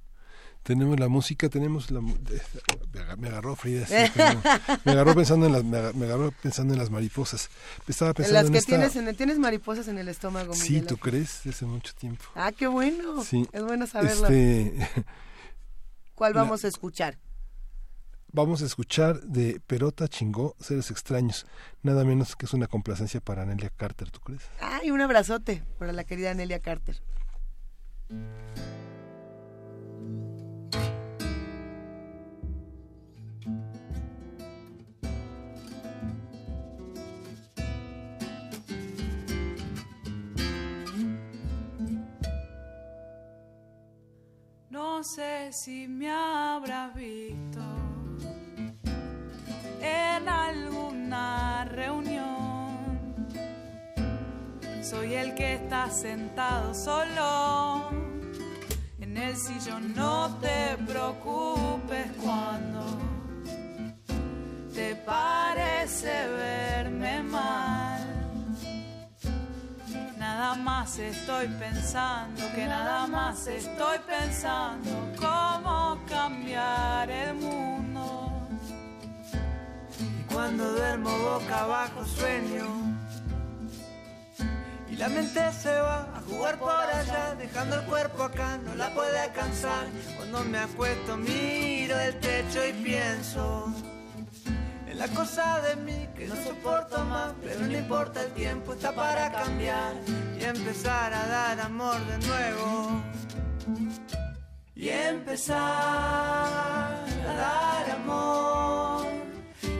[0.64, 2.40] Tenemos la música, tenemos la de-
[2.94, 3.96] me aga- me agarró Frida, sí,
[4.86, 7.50] me agarró pensando en las me aga- me agarró pensando en las mariposas.
[7.88, 10.86] Estaba pensando Las en que esta tienes, en- tienes mariposas en el estómago, Sí, Miguel
[10.88, 11.10] ¿tú Ángel.
[11.12, 11.48] crees?
[11.48, 12.26] Hace mucho tiempo.
[12.36, 13.24] Ah, qué bueno.
[13.24, 13.48] Sí.
[13.52, 14.28] Es bueno saberlo.
[14.28, 14.88] Este
[16.16, 17.18] ¿Cuál la- vamos a escuchar?
[18.34, 21.46] Vamos a escuchar de Perota chingó Seres extraños,
[21.84, 24.42] nada menos que es una complacencia para Nelia Carter, ¿tú crees?
[24.60, 27.02] Ay, un abrazote para la querida Nelia Carter.
[44.70, 47.71] No sé si me habrá visto
[49.82, 52.52] en alguna reunión
[54.92, 57.90] Soy el que está sentado solo
[59.00, 59.94] en el sillón.
[59.96, 62.84] No te preocupes cuando
[64.74, 68.06] te parece verme mal.
[70.18, 77.91] Nada más estoy pensando, que nada más estoy pensando cómo cambiar el mundo.
[80.34, 82.66] Cuando duermo boca abajo sueño.
[84.90, 88.94] Y la mente se va a jugar por allá, dejando el cuerpo acá, no la
[88.94, 89.88] puede alcanzar.
[90.18, 93.74] Cuando me acuesto miro el techo y pienso
[94.88, 98.94] en la cosa de mí que no soporto más, pero no importa el tiempo, está
[98.94, 99.94] para cambiar
[100.38, 103.02] y empezar a dar amor de nuevo.
[104.76, 107.06] Y empezar a
[107.38, 109.21] dar amor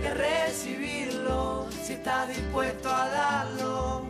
[0.08, 4.06] a recibirlo si estás dispuesto a darlo.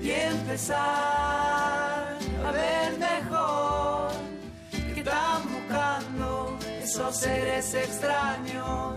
[0.00, 0.78] Y empezar
[2.46, 4.10] a ver mejor
[4.94, 8.94] que están buscando esos seres extraños.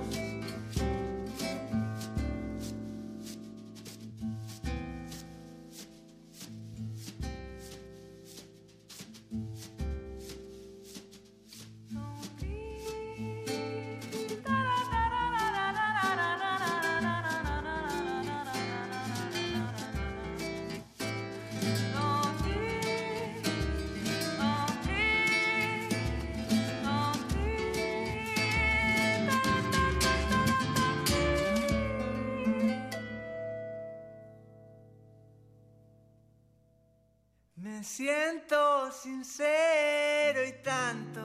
[38.01, 41.21] Siento sincero y tanto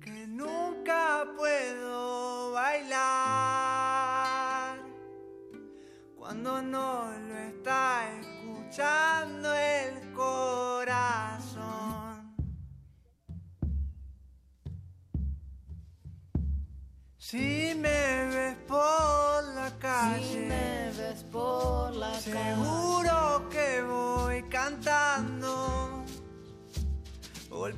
[0.00, 3.58] que nunca puedo bailar
[6.14, 11.56] cuando no lo está escuchando el corazón.
[17.18, 17.93] Si me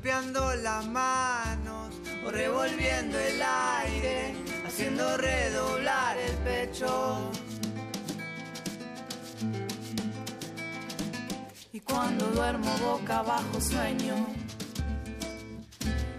[0.07, 1.93] golpeando las manos
[2.25, 7.33] o revolviendo el aire, haciendo redoblar el pecho.
[11.73, 14.15] Y cuando duermo boca abajo sueño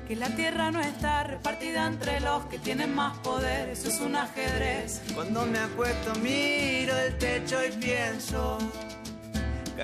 [0.06, 4.18] que la tierra no está repartida entre los que tienen más poder, eso es un
[4.18, 5.02] ajedrez.
[5.16, 8.58] Cuando me acuesto miro el techo y pienso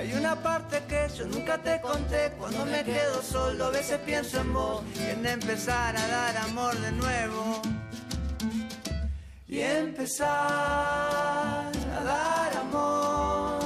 [0.03, 2.31] hay una parte que yo nunca te conté.
[2.37, 6.91] Cuando me quedo solo a veces pienso en vos en empezar a dar amor de
[6.91, 7.61] nuevo.
[9.47, 13.61] Y empezar a dar amor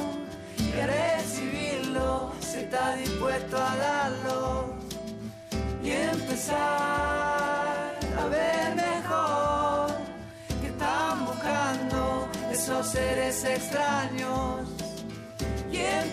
[0.59, 4.75] y a recibirlo si estás dispuesto a darlo.
[5.83, 6.57] Y empezar
[8.22, 9.91] a ver mejor
[10.61, 14.77] que están buscando esos seres extraños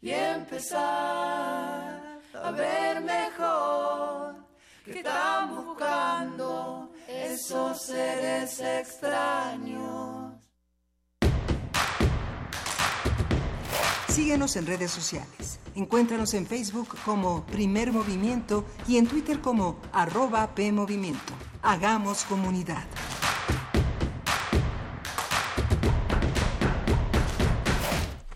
[0.00, 0.80] y empezar
[2.34, 4.36] a ver mejor
[4.84, 10.34] que están buscando esos seres extraños.
[14.08, 15.60] Síguenos en redes sociales.
[15.74, 21.34] Encuéntranos en Facebook como Primer Movimiento y en Twitter como arroba PMovimiento.
[21.62, 22.86] Hagamos comunidad.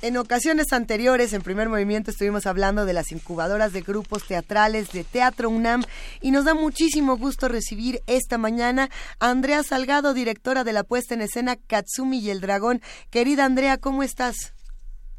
[0.02, 5.04] En ocasiones anteriores, en primer movimiento, estuvimos hablando de las incubadoras de grupos teatrales de
[5.04, 5.84] Teatro UNAM
[6.22, 8.88] y nos da muchísimo gusto recibir esta mañana
[9.18, 12.80] a Andrea Salgado, directora de la puesta en escena Katsumi y el Dragón.
[13.10, 14.54] Querida Andrea, ¿cómo estás?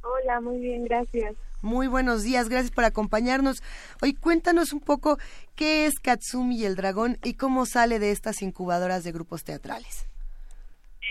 [0.02, 1.36] Hola, muy bien, gracias.
[1.62, 3.62] Muy buenos días, gracias por acompañarnos.
[4.02, 5.20] Hoy cuéntanos un poco
[5.56, 10.11] qué es Katsumi y el Dragón y cómo sale de estas incubadoras de grupos teatrales.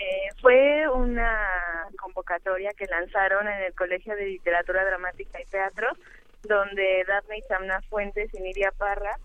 [0.01, 5.89] Eh, fue una convocatoria que lanzaron en el Colegio de Literatura Dramática y Teatro,
[6.41, 9.15] donde Daphne y Samna Fuentes y Nidia Parra,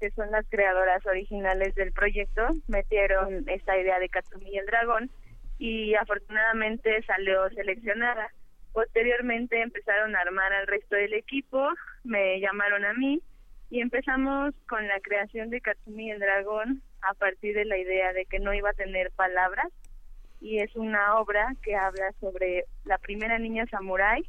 [0.00, 5.10] que son las creadoras originales del proyecto, metieron esta idea de Katsumi y el dragón
[5.58, 8.32] y afortunadamente salió seleccionada.
[8.72, 11.68] Posteriormente empezaron a armar al resto del equipo,
[12.04, 13.20] me llamaron a mí
[13.68, 18.24] y empezamos con la creación de Katsumi el dragón a partir de la idea de
[18.24, 19.68] que no iba a tener palabras
[20.42, 24.28] y es una obra que habla sobre la primera niña samurái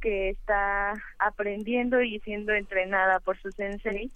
[0.00, 4.10] que está aprendiendo y siendo entrenada por su sensei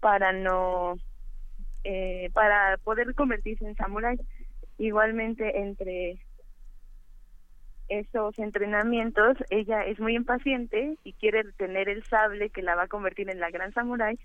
[0.00, 0.94] para no
[1.82, 4.18] eh, para poder convertirse en samurái.
[4.78, 6.18] Igualmente entre
[7.88, 12.88] esos entrenamientos ella es muy impaciente y quiere tener el sable que la va a
[12.88, 14.18] convertir en la gran samurái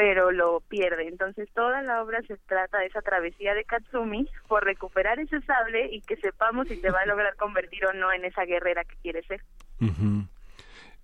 [0.00, 1.08] pero lo pierde.
[1.08, 5.94] Entonces toda la obra se trata de esa travesía de Katsumi por recuperar ese sable
[5.94, 8.96] y que sepamos si se va a lograr convertir o no en esa guerrera que
[9.02, 9.42] quiere ser.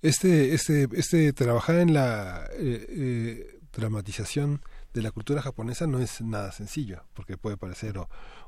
[0.00, 4.62] Este, este, este trabajar en la eh, eh, dramatización
[4.94, 7.97] de la cultura japonesa no es nada sencillo, porque puede parecer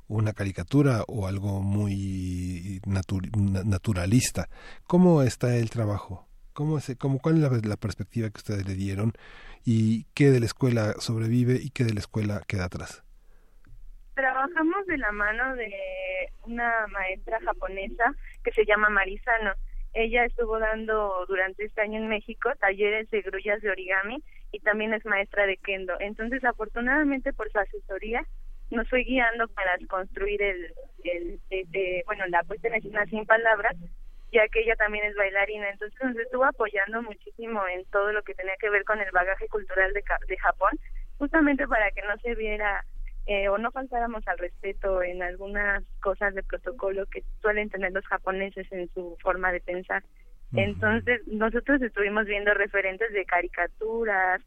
[0.06, 4.48] una caricatura o algo muy naturalista.
[4.86, 6.26] ¿Cómo está el trabajo?
[6.54, 9.12] ¿Cómo es, cómo, ¿Cuál es la, perspectiva que ustedes le dieron
[9.64, 13.04] y qué de la escuela sobrevive y qué de la escuela queda atrás?
[14.14, 15.70] Trabajamos de la mano de
[16.44, 19.52] una maestra japonesa que se llama Marisano.
[19.94, 24.22] Ella estuvo dando durante este año en México talleres de grullas de origami
[24.52, 25.94] y también es maestra de kendo.
[26.00, 28.26] Entonces, afortunadamente por su asesoría,
[28.70, 31.40] nos fue guiando para construir el, el,
[32.06, 33.76] bueno, la puesta en escena sin palabras,
[34.32, 38.34] ya que ella también es bailarina, entonces nos estuvo apoyando muchísimo en todo lo que
[38.34, 40.70] tenía que ver con el bagaje cultural de, de Japón,
[41.18, 42.84] justamente para que no se viera
[43.26, 48.06] eh, o no faltáramos al respeto en algunas cosas de protocolo que suelen tener los
[48.06, 50.02] japoneses en su forma de pensar.
[50.54, 54.40] Entonces, nosotros estuvimos viendo referentes de caricaturas,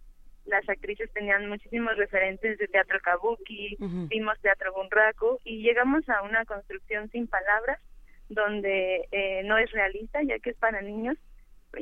[0.45, 3.77] las actrices tenían muchísimos referentes de teatro kabuki,
[4.09, 7.79] vimos teatro bunraku y llegamos a una construcción sin palabras
[8.33, 11.17] donde eh, no es realista ya que es para niños,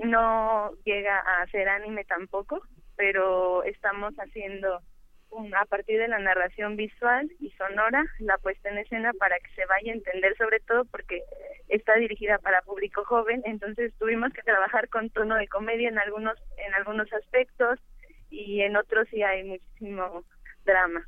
[0.03, 2.61] no llega a ser anime tampoco,
[2.95, 4.81] pero estamos haciendo
[5.31, 9.49] un, a partir de la narración visual y sonora la puesta en escena para que
[9.55, 11.21] se vaya a entender sobre todo porque
[11.67, 16.37] está dirigida para público joven, entonces tuvimos que trabajar con tono de comedia en algunos
[16.57, 17.79] en algunos aspectos,
[18.29, 20.23] y en otros sí hay muchísimo
[20.65, 21.07] drama.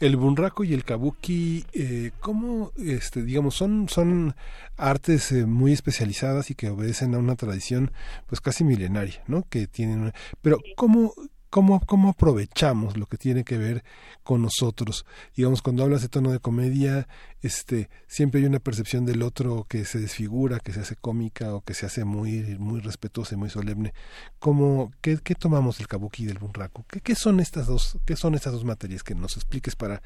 [0.00, 4.34] El bunraku y el kabuki, eh, ¿cómo, este, digamos, son, son
[4.78, 7.92] artes eh, muy especializadas y que obedecen a una tradición,
[8.26, 9.44] pues casi milenaria, ¿no?
[9.50, 11.12] Que tienen, pero ¿cómo,
[11.50, 13.84] cómo, cómo aprovechamos lo que tiene que ver
[14.22, 15.04] con nosotros.
[15.36, 17.08] Digamos, cuando hablas de tono de comedia,
[17.42, 21.60] este, siempre hay una percepción del otro que se desfigura, que se hace cómica o
[21.60, 23.92] que se hace muy, muy respetuosa y muy solemne.
[24.38, 26.84] ¿Cómo, qué, qué tomamos del kabuki y del bunraku?
[26.84, 29.02] ¿Qué, ¿Qué son estas dos, qué son estas dos materias?
[29.02, 30.02] Que nos expliques para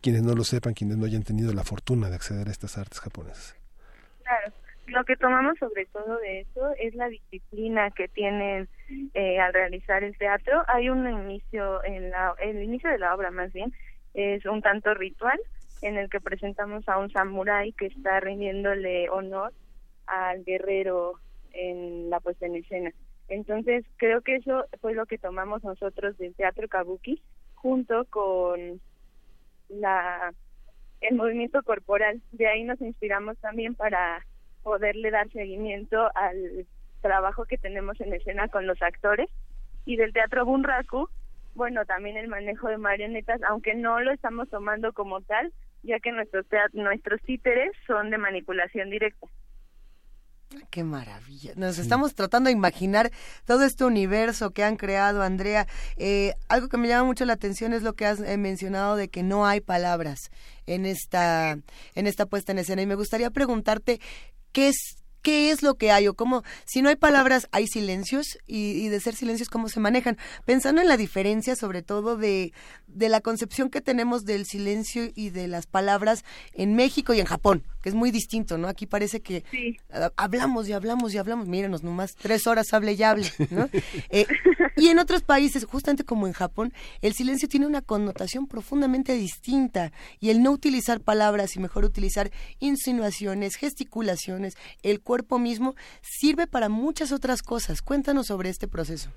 [0.00, 3.00] quienes no lo sepan, quienes no hayan tenido la fortuna de acceder a estas artes
[3.00, 3.56] japonesas.
[4.22, 8.68] Claro lo que tomamos sobre todo de eso es la disciplina que tienen
[9.14, 10.62] eh, al realizar el teatro.
[10.68, 13.72] Hay un inicio en la, el inicio de la obra más bien
[14.14, 15.38] es un tanto ritual
[15.82, 19.52] en el que presentamos a un samurái que está rindiéndole honor
[20.06, 21.14] al guerrero
[21.52, 22.92] en la puesta en escena.
[23.28, 27.22] Entonces creo que eso fue lo que tomamos nosotros del teatro kabuki
[27.54, 28.80] junto con
[29.68, 30.32] la
[31.00, 32.22] el movimiento corporal.
[32.32, 34.24] De ahí nos inspiramos también para
[34.64, 36.66] poderle dar seguimiento al
[37.02, 39.30] trabajo que tenemos en escena con los actores
[39.84, 41.08] y del teatro Bunraku,
[41.54, 45.52] bueno, también el manejo de marionetas, aunque no lo estamos tomando como tal,
[45.82, 49.28] ya que nuestros nuestros títeres son de manipulación directa.
[50.70, 51.52] Qué maravilla.
[51.56, 53.10] Nos estamos tratando de imaginar
[53.44, 55.66] todo este universo que han creado, Andrea.
[55.96, 59.08] Eh, algo que me llama mucho la atención es lo que has eh, mencionado de
[59.08, 60.30] que no hay palabras
[60.66, 61.58] en esta,
[61.94, 62.82] en esta puesta en escena.
[62.82, 64.00] Y me gustaría preguntarte
[64.54, 68.38] qué es qué es lo que hay o cómo, si no hay palabras, hay silencios
[68.46, 70.18] y, de ser silencios, cómo se manejan.
[70.44, 72.52] Pensando en la diferencia, sobre todo, de,
[72.86, 77.26] de la concepción que tenemos del silencio y de las palabras en México y en
[77.26, 78.68] Japón, que es muy distinto, ¿no?
[78.68, 79.44] Aquí parece que
[80.16, 83.68] hablamos y hablamos y hablamos, mírenos, nomás tres horas hable y hable, ¿no?
[84.10, 84.26] Eh,
[84.76, 89.92] y en otros países, justamente como en Japón, el silencio tiene una connotación profundamente distinta
[90.20, 96.68] y el no utilizar palabras y mejor utilizar insinuaciones, gesticulaciones, el cuerpo mismo, sirve para
[96.68, 97.82] muchas otras cosas.
[97.82, 99.10] Cuéntanos sobre este proceso.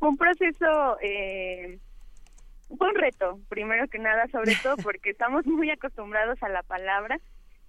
[0.00, 1.78] Un proceso, eh,
[2.76, 7.18] fue un reto, primero que nada, sobre todo porque estamos muy acostumbrados a la palabra.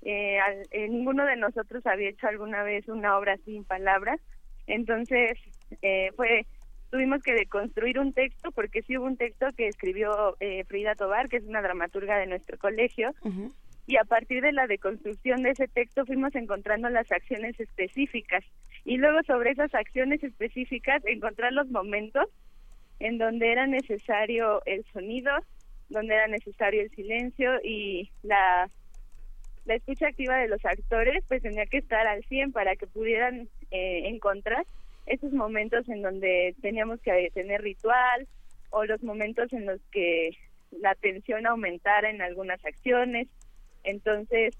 [0.02, 0.40] Eh,
[0.72, 4.20] eh, ninguno de nosotros había hecho alguna vez una obra sin palabras.
[4.68, 5.38] Entonces,
[5.82, 6.46] eh, fue
[6.90, 11.30] tuvimos que deconstruir un texto porque sí hubo un texto que escribió eh, Frida Tobar,
[11.30, 13.14] que es una dramaturga de nuestro colegio,
[13.90, 18.44] y a partir de la deconstrucción de ese texto fuimos encontrando las acciones específicas
[18.86, 22.26] y luego sobre esas acciones específicas encontrar los momentos
[23.00, 25.32] en donde era necesario el sonido,
[25.90, 28.70] donde era necesario el silencio y la,
[29.66, 33.50] la escucha activa de los actores pues tenía que estar al 100 para que pudieran
[33.72, 34.68] eh, encontrar
[35.08, 38.28] esos momentos en donde teníamos que tener ritual
[38.70, 40.38] o los momentos en los que
[40.80, 43.28] la tensión aumentara en algunas acciones.
[43.84, 44.56] Entonces,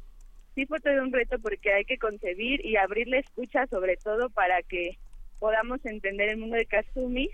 [0.56, 4.30] sí fue todo un reto porque hay que concebir y abrir la escucha sobre todo
[4.30, 4.98] para que
[5.40, 7.30] podamos entender el mundo de Kazumi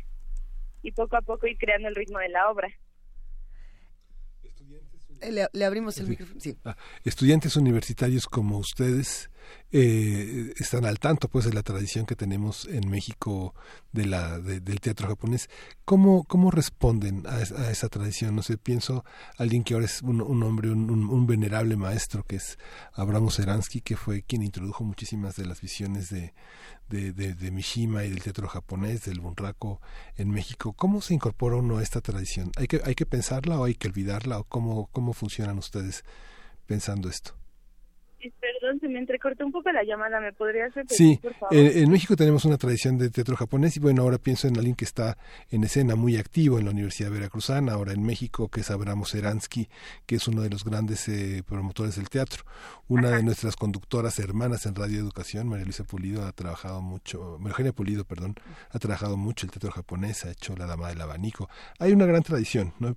[0.81, 2.69] y poco a poco ir creando el ritmo de la obra.
[5.21, 6.39] Eh, Le, le abrimos el micrófono.
[6.39, 6.55] Sí.
[6.65, 9.29] Ah, estudiantes universitarios como ustedes
[9.71, 13.53] eh, están al tanto pues de la tradición que tenemos en México
[13.91, 15.49] de la de- del teatro japonés.
[15.83, 19.03] Cómo cómo responden a, es- a esa tradición no sé pienso
[19.37, 22.57] alguien que ahora es un, hombre un, venerable maestro que es
[22.93, 26.33] Abramo Seransky que fue quien introdujo muchísimas de las visiones de
[26.87, 29.79] de, Mishima y del teatro japonés del bunraku
[30.17, 30.73] en México.
[30.73, 33.87] Cómo se incorpora uno a esta tradición hay que hay que pensarla o hay que
[33.87, 36.03] olvidarla o cómo cómo funcionan ustedes
[36.67, 37.35] pensando esto
[38.39, 41.55] Perdón, se me entrecortó un poco la llamada, ¿me podrías repetir, Sí, por favor?
[41.55, 44.75] en, en México tenemos una tradición de teatro japonés y bueno, ahora pienso en alguien
[44.75, 45.17] que está
[45.49, 49.69] en escena muy activo en la Universidad Veracruzana, ahora en México, que es Abramo Seransky,
[50.05, 52.43] que es uno de los grandes eh, promotores del teatro.
[52.87, 57.51] Una de nuestras conductoras hermanas en Radio Educación, María Luisa Pulido, ha trabajado mucho, María
[57.51, 58.35] Eugenia Pulido, perdón,
[58.69, 61.49] ha trabajado mucho el teatro japonés, ha hecho La Dama del Abanico.
[61.79, 62.95] Hay una gran tradición, ¿no?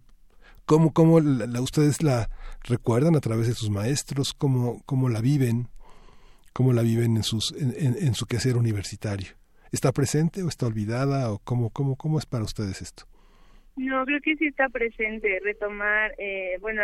[0.69, 2.29] ¿Cómo, cómo la, la- ustedes la
[2.69, 4.35] recuerdan a través de sus maestros?
[4.35, 5.69] ¿Cómo, cómo la viven?
[6.53, 9.29] ¿Cómo la viven en, sus, en, su quehacer universitario?
[9.73, 11.33] ¿Está presente o está olvidada?
[11.33, 13.05] ¿O cómo, cómo, cómo es para ustedes esto?
[13.77, 16.83] No, creo que sí está presente retomar, eh, bueno,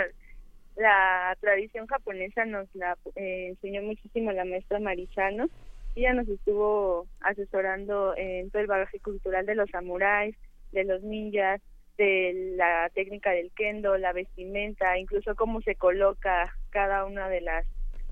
[0.76, 5.46] la tradición japonesa nos la eh, enseñó muchísimo la maestra Marizano.
[5.94, 10.36] Ella nos estuvo asesorando en todo el bagaje cultural de los samuráis,
[10.72, 11.60] de los ninjas,
[11.96, 17.66] de la técnica del kendo, la vestimenta, incluso cómo se coloca cada una de las,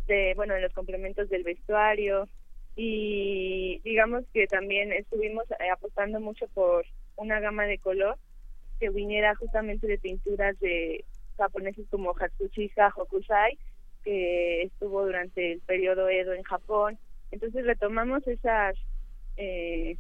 [0.07, 2.29] de, bueno, de los complementos del vestuario.
[2.77, 6.87] Y digamos que también estuvimos eh, apostando mucho por
[7.17, 8.17] una gama de color
[8.81, 11.05] que viniera justamente de pinturas de
[11.37, 13.59] japoneses como Hatsushika Hokusai,
[14.05, 16.99] que estuvo durante el periodo Edo en Japón.
[17.31, 18.77] Entonces retomamos esas,
[19.37, 19.97] eh,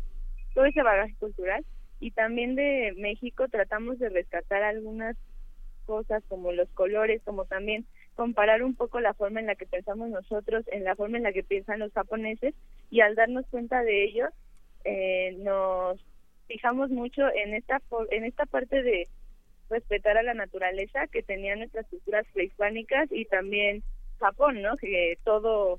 [0.54, 1.64] todo ese bagaje cultural
[2.02, 5.16] y también de México tratamos de rescatar algunas
[5.86, 10.10] cosas como los colores, como también comparar un poco la forma en la que pensamos
[10.10, 12.56] nosotros, en la forma en la que piensan los japoneses
[12.90, 14.26] y al darnos cuenta de ello
[14.84, 16.04] eh, nos
[16.48, 19.06] fijamos mucho en esta en esta parte de
[19.70, 23.84] respetar a la naturaleza que tenían nuestras culturas prehispánicas y también
[24.18, 24.76] Japón, ¿no?
[24.76, 25.78] Que todo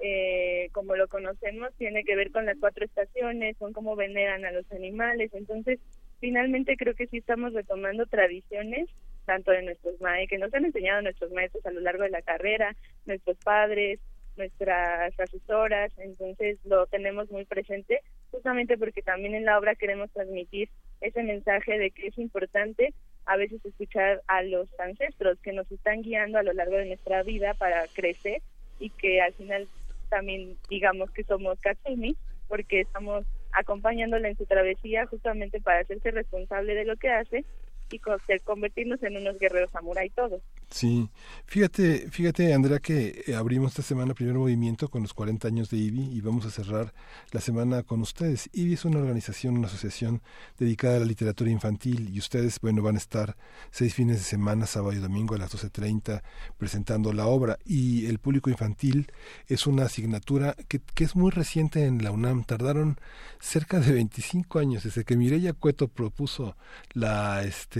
[0.00, 4.52] eh, como lo conocemos tiene que ver con las cuatro estaciones, con cómo veneran a
[4.52, 5.80] los animales, entonces
[6.20, 8.88] finalmente creo que sí estamos retomando tradiciones
[9.24, 12.22] tanto de nuestros maestros que nos han enseñado nuestros maestros a lo largo de la
[12.22, 14.00] carrera, nuestros padres,
[14.38, 20.70] nuestras asesoras, entonces lo tenemos muy presente, justamente porque también en la obra queremos transmitir
[21.02, 22.94] ese mensaje de que es importante
[23.26, 27.22] a veces escuchar a los ancestros que nos están guiando a lo largo de nuestra
[27.22, 28.40] vida para crecer
[28.80, 29.68] y que al final
[30.08, 32.16] también digamos que somos Katsumi
[32.48, 37.44] porque estamos acompañándola en su travesía justamente para hacerse responsable de lo que hace
[37.90, 40.40] y con- convertirnos en unos guerreros samurái todos.
[40.70, 41.08] Sí,
[41.46, 45.78] fíjate, fíjate Andrea que eh, abrimos esta semana primer movimiento con los 40 años de
[45.78, 46.92] IBI y vamos a cerrar
[47.32, 48.50] la semana con ustedes.
[48.52, 50.20] IBI es una organización, una asociación
[50.58, 53.36] dedicada a la literatura infantil y ustedes, bueno, van a estar
[53.70, 56.22] seis fines de semana, sábado y domingo a las 12.30
[56.58, 59.10] presentando la obra y el público infantil
[59.46, 62.44] es una asignatura que, que es muy reciente en la UNAM.
[62.44, 62.98] Tardaron
[63.40, 66.56] cerca de 25 años desde que Mireya Cueto propuso
[66.92, 67.77] la, este,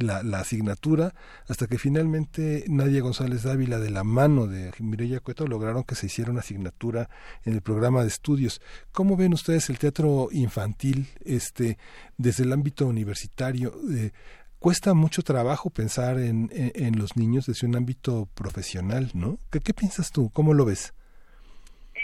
[0.00, 1.14] la, la asignatura
[1.48, 6.06] hasta que finalmente Nadia González Dávila de la mano de Mireya Cueto lograron que se
[6.06, 7.08] hiciera una asignatura
[7.44, 8.60] en el programa de estudios.
[8.92, 11.78] ¿Cómo ven ustedes el teatro infantil este
[12.16, 13.74] desde el ámbito universitario?
[13.92, 14.10] Eh,
[14.58, 19.38] cuesta mucho trabajo pensar en, en, en los niños desde un ámbito profesional, ¿no?
[19.50, 20.30] ¿Qué, qué piensas tú?
[20.30, 20.92] ¿Cómo lo ves?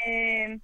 [0.06, 0.58] Eh,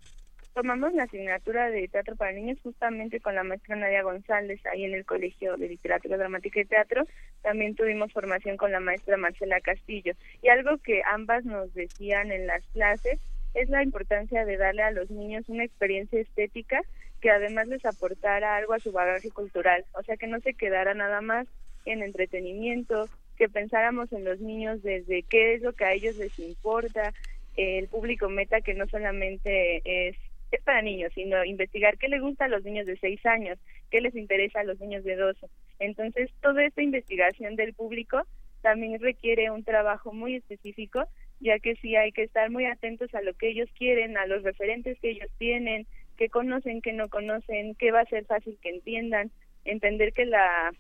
[0.59, 4.93] tomamos la asignatura de teatro para niños justamente con la maestra Nadia González ahí en
[4.93, 7.07] el Colegio de Literatura Dramática y Teatro.
[7.43, 10.15] También tuvimos formación con la maestra Marcela Castillo.
[10.43, 13.21] Y algo que ambas nos decían en las clases
[13.55, 16.83] es la importancia de darle a los niños una experiencia estética
[17.21, 19.85] que además les aportara algo a su bagaje cultural.
[19.93, 21.47] O sea, que no se quedara nada más
[21.85, 26.37] en entretenimiento, que pensáramos en los niños desde qué es lo que a ellos les
[26.41, 27.13] importa,
[27.59, 30.17] el público meta que no solamente es,
[30.57, 33.59] es para niños, sino investigar qué les gusta a los niños de 6 años,
[33.91, 35.47] qué les interesa a los niños de 12.
[35.79, 38.23] Entonces, toda esta investigación del público
[38.63, 41.05] también requiere un trabajo muy específico,
[41.41, 44.43] ya que sí hay que estar muy atentos a lo que ellos quieren, a los
[44.43, 45.87] referentes que ellos tienen,
[46.17, 49.31] que conocen, que no conocen, qué va a ser fácil que entiendan,
[49.65, 50.73] entender que la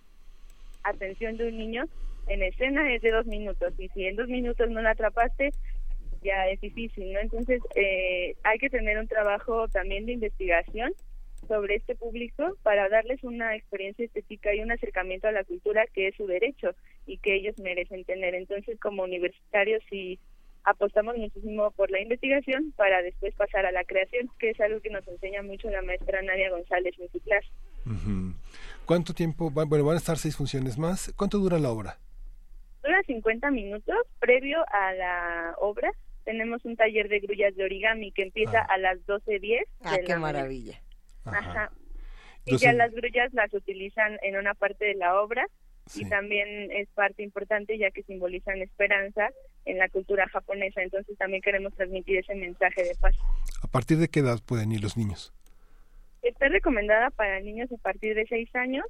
[0.83, 1.85] atención de un niño
[2.27, 5.51] en escena es de dos minutos y si en dos minutos no la atrapaste
[6.23, 7.21] ya es difícil, ¿no?
[7.21, 10.93] Entonces eh, hay que tener un trabajo también de investigación
[11.47, 16.09] sobre este público para darles una experiencia estética y un acercamiento a la cultura que
[16.09, 16.75] es su derecho
[17.07, 18.35] y que ellos merecen tener.
[18.35, 20.19] Entonces como universitarios sí
[20.65, 24.91] apostamos muchísimo por la investigación para después pasar a la creación, que es algo que
[24.91, 27.49] nos enseña mucho la maestra Nadia González en su clase.
[28.85, 29.53] ¿Cuánto tiempo?
[29.53, 31.13] va- Bueno, van a estar seis funciones más.
[31.17, 31.99] ¿Cuánto dura la obra?
[32.83, 33.97] Dura 50 minutos.
[34.19, 35.91] Previo a la obra
[36.29, 39.65] tenemos un taller de grullas de origami que empieza a las 12.10.
[39.81, 40.79] Ah, de qué la maravilla.
[41.25, 41.73] Ajá.
[42.45, 45.47] Y Entonces- ya las grullas las utilizan en una parte de la obra
[45.87, 46.03] Sí.
[46.05, 49.31] y también es parte importante ya que simbolizan esperanza
[49.65, 50.83] en la cultura japonesa.
[50.83, 53.17] Entonces también queremos transmitir ese mensaje de paz.
[53.63, 55.33] ¿A partir de qué edad pueden ir los niños?
[56.21, 58.85] Está recomendada para niños a partir de 6 años,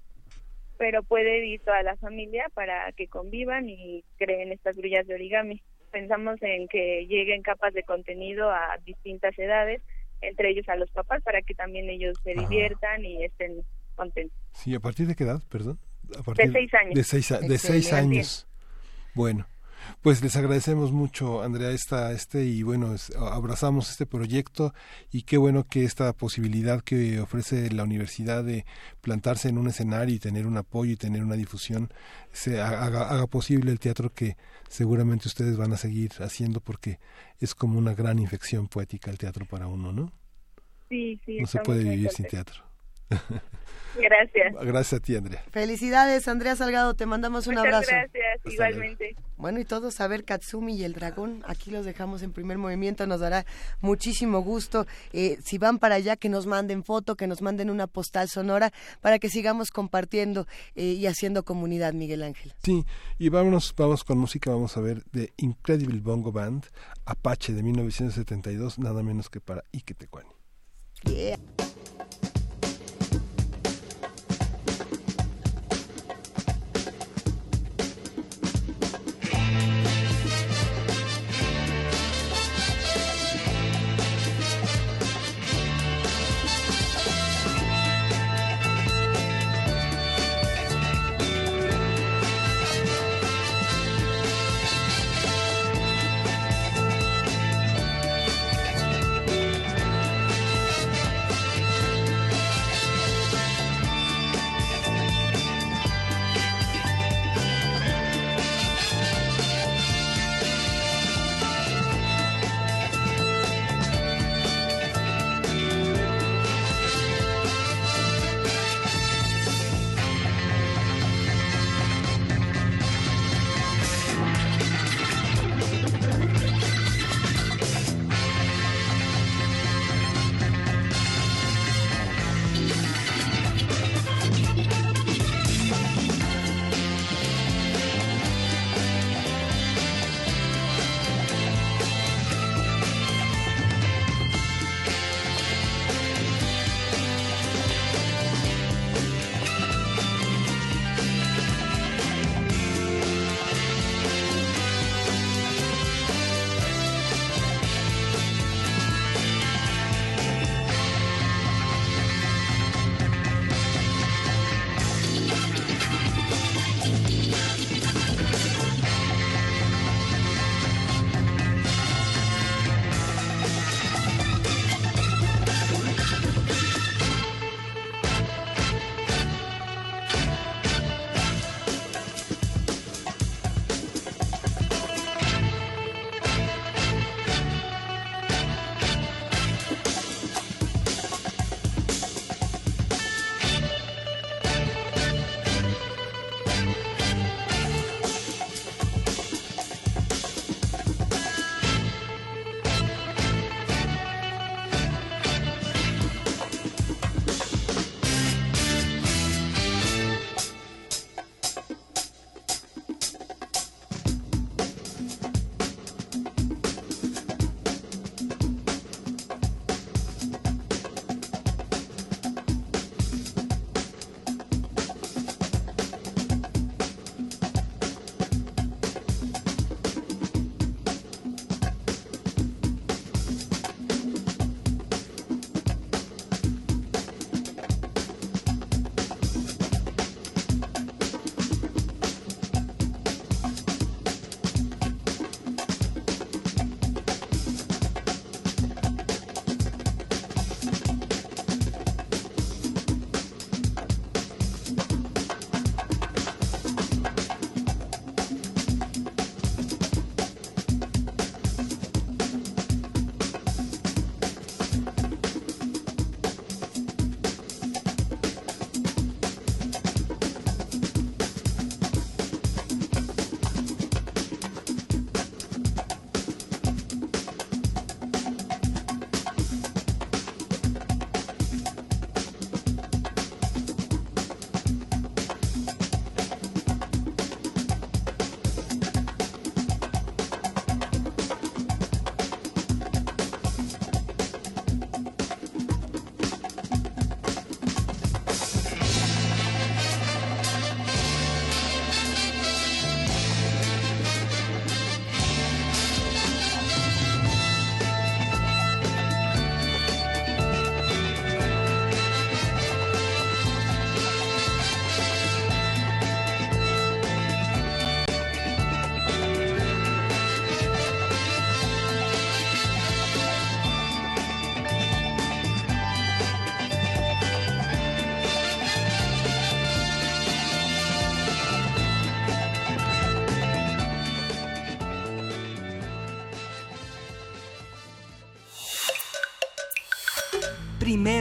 [0.76, 5.62] pero puede ir toda la familia para que convivan y creen estas grullas de origami.
[5.90, 9.80] Pensamos en que lleguen capas de contenido a distintas edades,
[10.20, 12.42] entre ellos a los papás, para que también ellos se Ajá.
[12.48, 13.62] diviertan y estén
[13.96, 14.36] contentos.
[14.52, 15.78] Sí, ¿a partir de qué edad, perdón?
[16.18, 16.94] A seis años.
[16.94, 18.46] De seis, a- de seis años.
[19.14, 19.46] Bueno,
[20.02, 24.72] pues les agradecemos mucho, Andrea, esta, este, y bueno, es- abrazamos este proyecto
[25.10, 28.64] y qué bueno que esta posibilidad que ofrece la universidad de
[29.00, 31.90] plantarse en un escenario y tener un apoyo y tener una difusión
[32.32, 34.36] se haga, haga posible el teatro que
[34.68, 36.98] seguramente ustedes van a seguir haciendo porque
[37.40, 40.12] es como una gran infección poética el teatro para uno, ¿no?
[40.88, 41.38] Sí, sí.
[41.40, 42.67] No se puede vivir sin teatro.
[44.00, 44.54] Gracias.
[44.60, 45.42] Gracias a ti, Andrea.
[45.50, 47.90] Felicidades, Andrea Salgado, te mandamos un Muchas abrazo.
[47.90, 49.16] gracias, igualmente.
[49.36, 53.06] Bueno, y todos a ver Katsumi y el dragón, aquí los dejamos en primer movimiento,
[53.06, 53.46] nos dará
[53.80, 54.86] muchísimo gusto.
[55.12, 58.72] Eh, si van para allá, que nos manden foto, que nos manden una postal sonora,
[59.00, 62.52] para que sigamos compartiendo eh, y haciendo comunidad, Miguel Ángel.
[62.62, 62.84] Sí,
[63.18, 66.66] y vámonos, vamos con música, vamos a ver The Incredible Bongo Band,
[67.04, 70.30] Apache de 1972, nada menos que para Ike Tecuani.
[71.04, 71.38] Yeah.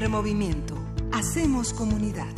[0.09, 0.75] Movimiento.
[1.11, 2.33] Hacemos comunidad.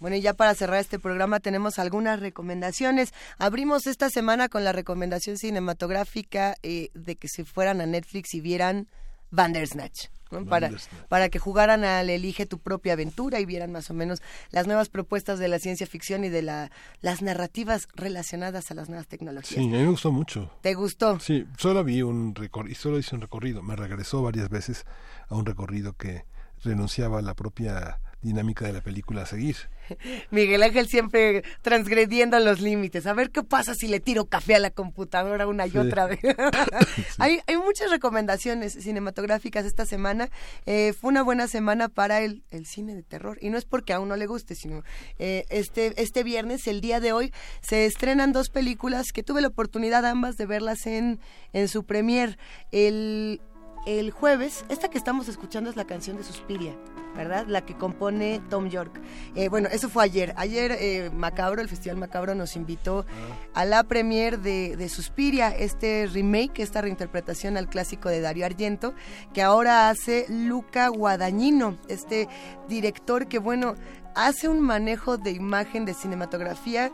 [0.00, 3.12] Bueno, y ya para cerrar este programa tenemos algunas recomendaciones.
[3.38, 8.40] Abrimos esta semana con la recomendación cinematográfica eh, de que se fueran a Netflix y
[8.40, 8.88] vieran
[9.30, 10.08] Bandersnatch.
[10.40, 10.46] ¿No?
[10.46, 10.70] Para,
[11.08, 14.88] para que jugaran al Elige tu propia aventura y vieran más o menos las nuevas
[14.88, 19.60] propuestas de la ciencia ficción y de la, las narrativas relacionadas a las nuevas tecnologías.
[19.60, 20.50] Sí, a mí me gustó mucho.
[20.60, 21.18] ¿Te gustó?
[21.20, 23.62] Sí, solo vi un recorrido, solo hice un recorrido.
[23.62, 24.84] Me regresó varias veces
[25.28, 26.24] a un recorrido que
[26.62, 29.56] renunciaba a la propia dinámica de la película a seguir.
[30.30, 33.06] Miguel Ángel siempre transgrediendo los límites.
[33.06, 35.78] A ver qué pasa si le tiro café a la computadora una y Sí.
[35.78, 36.18] otra vez.
[37.18, 40.28] hay, hay muchas recomendaciones cinematográficas esta semana.
[40.66, 43.38] Eh, fue una buena semana para el, el cine de terror.
[43.40, 44.82] Y no es porque a uno le guste, sino
[45.18, 49.48] eh, este, este viernes, el día de hoy, se estrenan dos películas que tuve la
[49.48, 51.20] oportunidad ambas de verlas en,
[51.52, 52.38] en su premier.
[52.72, 53.40] El,
[53.86, 56.74] el jueves, esta que estamos escuchando es la canción de Suspiria.
[57.16, 57.46] ¿Verdad?
[57.46, 59.00] La que compone Tom York.
[59.34, 60.34] Eh, bueno, eso fue ayer.
[60.36, 63.06] Ayer eh, Macabro, el Festival Macabro, nos invitó
[63.54, 68.94] a la premier de, de Suspiria, este remake, esta reinterpretación al clásico de Dario Argento,
[69.32, 72.28] que ahora hace Luca Guadagnino, este
[72.68, 73.74] director que, bueno,
[74.14, 76.92] hace un manejo de imagen, de cinematografía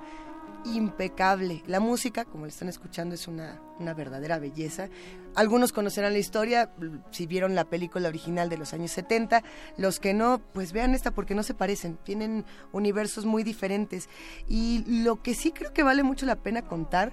[0.64, 1.62] impecable.
[1.66, 4.88] La música, como le están escuchando, es una, una verdadera belleza.
[5.34, 6.70] Algunos conocerán la historia
[7.10, 9.42] si vieron la película original de los años 70.
[9.76, 11.98] Los que no, pues vean esta porque no se parecen.
[12.04, 14.08] Tienen universos muy diferentes.
[14.48, 17.12] Y lo que sí creo que vale mucho la pena contar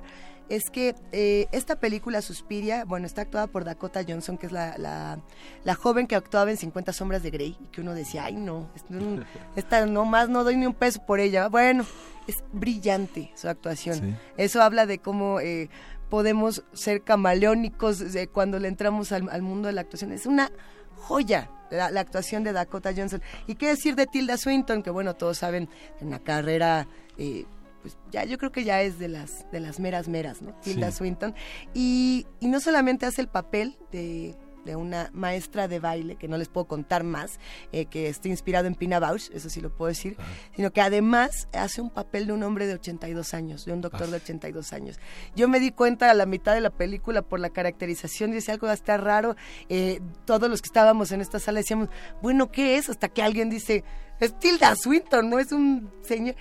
[0.49, 4.77] es que eh, esta película Suspiria, bueno, está actuada por Dakota Johnson, que es la,
[4.77, 5.19] la,
[5.63, 8.69] la joven que actuaba en 50 sombras de Grey, y que uno decía, ay no,
[8.75, 8.83] es-
[9.55, 11.47] esta no más no doy ni un peso por ella.
[11.49, 11.85] Bueno,
[12.27, 13.95] es brillante su actuación.
[13.99, 14.15] Sí.
[14.37, 15.69] Eso habla de cómo eh,
[16.09, 20.11] podemos ser camaleónicos cuando le entramos al, al mundo de la actuación.
[20.11, 20.51] Es una
[20.95, 23.21] joya la, la actuación de Dakota Johnson.
[23.47, 24.81] ¿Y qué decir de Tilda Swinton?
[24.83, 25.69] Que bueno, todos saben,
[26.01, 26.87] en una carrera...
[27.17, 27.45] eh,
[27.81, 30.53] pues ya yo creo que ya es de las de las meras meras, ¿no?
[30.61, 30.97] Tilda Sí.
[30.97, 31.33] Swinton.
[31.73, 34.35] Y, y no solamente hace el papel de,
[34.65, 37.39] de una maestra de baile, que no les puedo contar más,
[37.71, 40.17] eh, que está inspirado en Pina Bausch, eso sí lo puedo decir,
[40.55, 44.07] sino que además hace un papel de un hombre de 82 años, de un doctor
[44.07, 44.99] de 82 años.
[45.35, 48.67] Yo me di cuenta a la mitad de la película por la caracterización, dice algo
[48.67, 49.35] hasta raro,
[49.69, 51.89] eh, todos los que estábamos en esta sala decíamos,
[52.21, 52.89] bueno, ¿qué es?
[52.89, 53.83] Hasta que alguien dice,
[54.19, 56.35] es Tilda Swinton, no es un señor.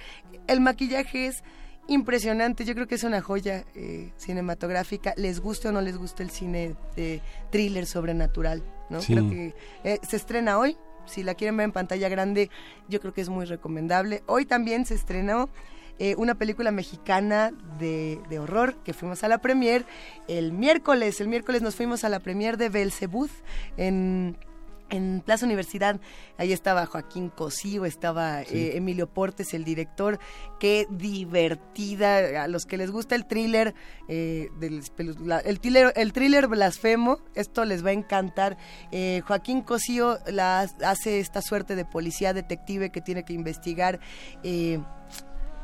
[0.48, 1.44] El maquillaje es
[1.88, 6.22] impresionante, yo creo que es una joya eh, cinematográfica, les guste o no les guste
[6.22, 7.20] el cine de
[7.50, 9.00] thriller sobrenatural, ¿no?
[9.00, 9.14] Sí.
[9.14, 9.54] Creo que
[9.84, 12.50] eh, se estrena hoy, si la quieren ver en pantalla grande,
[12.88, 14.22] yo creo que es muy recomendable.
[14.26, 15.48] Hoy también se estrenó
[15.98, 19.84] eh, una película mexicana de, de horror que fuimos a la premier
[20.28, 21.20] el miércoles.
[21.20, 23.30] El miércoles nos fuimos a la premier de Belzebuth
[23.76, 24.36] en
[24.90, 26.00] en Plaza Universidad,
[26.38, 30.18] ahí estaba Joaquín Cosío, estaba eh, Emilio Portes, el director.
[30.60, 32.42] Qué divertida.
[32.44, 33.74] A los que les gusta el thriller,
[34.08, 34.82] eh, del,
[35.24, 38.56] la- el, thriller el thriller blasfemo, esto les va a encantar.
[38.92, 44.00] Eh, Joaquín Cosío la, hace esta suerte de policía detective que tiene que investigar.
[44.42, 44.80] eh,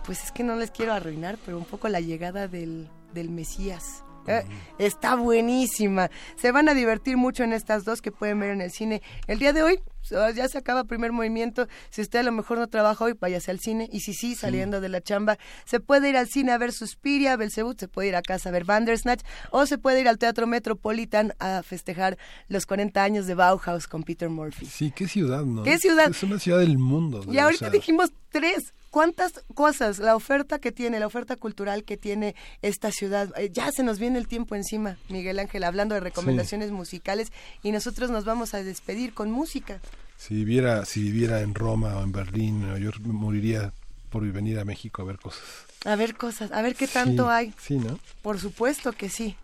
[0.04, 4.04] pues es que no les quiero arruinar, pero un poco la llegada del, del Mesías.
[4.26, 4.44] Eh,
[4.78, 6.10] está buenísima.
[6.36, 9.02] Se van a divertir mucho en estas dos que pueden ver en el cine.
[9.26, 9.80] El día de hoy
[10.10, 11.68] ya se acaba primer movimiento.
[11.90, 13.88] Si usted a lo mejor no trabaja hoy, váyase al cine.
[13.92, 17.36] Y si sí, saliendo de la chamba, se puede ir al cine a ver Suspiria,
[17.36, 20.46] Belzebut, se puede ir a casa a ver Bandersnatch o se puede ir al Teatro
[20.46, 22.18] Metropolitan a festejar
[22.48, 24.66] los 40 años de Bauhaus con Peter Murphy.
[24.66, 25.62] Sí, qué ciudad, ¿no?
[25.62, 26.10] ¿Qué ciudad?
[26.10, 27.24] Es una ciudad del mundo.
[27.30, 28.74] Y o ahorita sea, dijimos tres.
[28.90, 29.98] ¿Cuántas cosas?
[29.98, 33.32] La oferta que tiene, la oferta cultural que tiene esta ciudad.
[33.36, 37.32] Eh, ya se nos viene el tiempo encima, Miguel Ángel, hablando de recomendaciones musicales
[37.64, 39.80] y nosotros nos vamos a despedir con música.
[40.16, 43.72] Si viviera, si viviera en Roma o en Berlín, Nueva York, me moriría
[44.10, 45.42] por venir a México a ver cosas.
[45.84, 47.54] A ver cosas, a ver qué tanto Sí, hay.
[47.58, 47.98] Sí, ¿no?
[48.22, 49.36] Por supuesto que sí.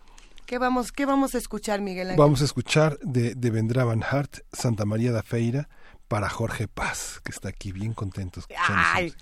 [0.45, 2.19] ¿Qué vamos, qué vamos a escuchar, Miguel Ángel?
[2.19, 5.69] Vamos a escuchar de, de Vendrá Van Hart, Santa María da Feira,
[6.11, 9.13] para Jorge Paz, que está aquí bien contento Ay,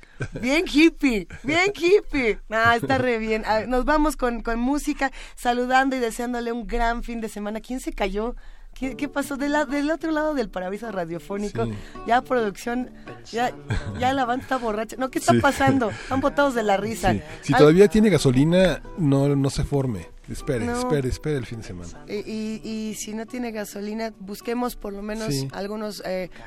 [0.42, 2.40] bien hippie, bien hippie.
[2.50, 3.44] Ah, está re bien.
[3.68, 7.62] Nos vamos con, con música, saludando y deseándole un gran fin de semana.
[7.62, 8.36] ¿Quién se cayó?
[8.80, 9.36] ¿Qué, qué pasó?
[9.36, 11.72] De la- del otro lado del paraíso radiofónico, Sí.
[12.08, 12.92] ya producción,
[13.32, 13.52] ya,
[14.00, 14.96] ya la banda está borracha.
[14.98, 15.40] No, ¿qué está Sí.
[15.40, 15.90] pasando?
[15.90, 17.12] Están botados de la risa.
[17.14, 17.22] Sí.
[17.42, 20.08] Si Al- todavía tiene gasolina, no, no se forme.
[20.30, 20.78] Espere, No.
[20.78, 21.90] espere, espere el fin de semana.
[22.08, 26.04] Y, y- y si no tiene gasolina, busquemos por lo menos algunas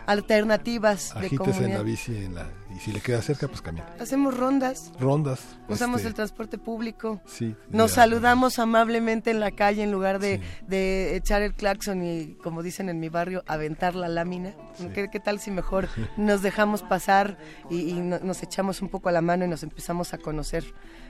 [0.06, 1.78] alternativas de Agítese en comunidad.
[1.78, 3.86] la bici en la- Y si le queda cerca, pues camina.
[4.00, 4.92] Hacemos rondas.
[4.98, 5.40] Rondas.
[5.68, 7.20] Usamos este, el transporte público.
[7.26, 7.54] Sí.
[7.68, 7.96] Nos ya.
[7.96, 12.88] saludamos amablemente en la calle en lugar de, de echar el claxon y, como dicen
[12.88, 14.54] en mi barrio, aventar la lámina.
[14.94, 17.36] ¿Qué, qué tal si mejor nos dejamos pasar
[17.68, 20.64] y, y no- nos echamos un poco a la mano y nos empezamos a conocer?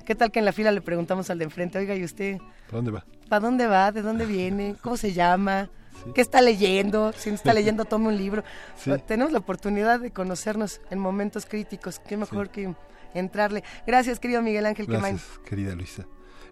[0.04, 2.78] ¿Qué tal que en la fila le preguntamos al de enfrente, oiga, ¿y usted ¿Para
[2.78, 3.04] dónde va?
[3.28, 3.92] para dónde va?
[3.92, 4.74] ¿De dónde viene?
[4.82, 5.70] ¿Cómo se llama?
[6.14, 7.12] ¿Qué está leyendo?
[7.12, 8.44] Si no está leyendo, tome un libro.
[8.76, 8.90] Sí.
[9.06, 11.98] Tenemos la oportunidad de conocernos en momentos críticos.
[12.00, 12.74] Qué mejor que
[13.14, 13.62] entrarle.
[13.86, 15.16] Gracias, querido Miguel Ángel Quemain.
[15.16, 16.04] Gracias, querida Luisa.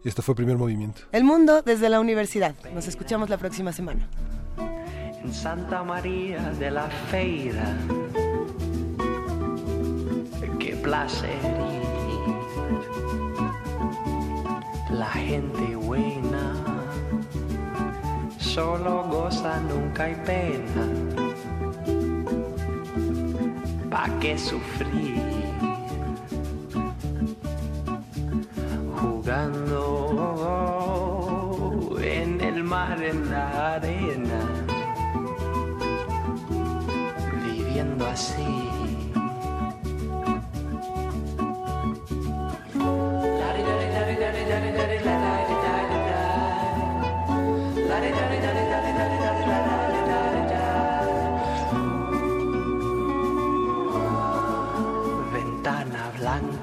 [0.05, 1.03] Esto fue Primer Movimiento.
[1.13, 2.55] El mundo desde la universidad.
[2.75, 4.09] Nos escuchamos la próxima semana.
[5.23, 7.77] en Santa María de la Feira.
[10.59, 11.91] Qué placer ir.
[14.91, 16.30] La gente buena
[18.61, 20.85] solo goza, nunca hay pena.
[23.91, 25.23] ¿Pa' qué sufrir?
[29.01, 29.83] Jugando
[32.03, 34.41] en el mar, en la arena
[37.45, 38.71] viviendo así.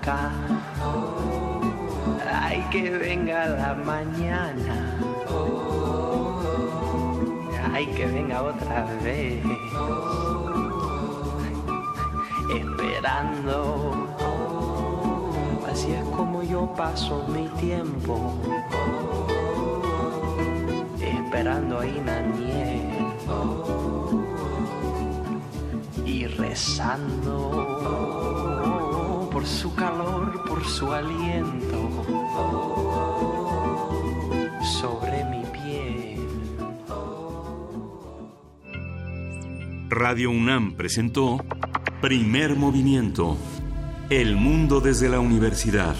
[0.08, 0.32] Blanca,
[2.42, 4.96] ay que venga la mañana,
[7.74, 9.44] ay que venga otra vez.
[12.50, 14.08] Esperando.
[15.70, 18.34] Así es como yo paso mi tiempo,
[21.00, 22.82] esperando a Inaniel
[26.06, 27.78] y rezando
[29.38, 31.78] por su calor, por su aliento
[34.64, 36.28] sobre mi piel.
[39.90, 41.46] Radio UNAM presentó
[42.02, 43.38] Primer Movimiento.
[44.10, 45.96] El mundo desde la universidad.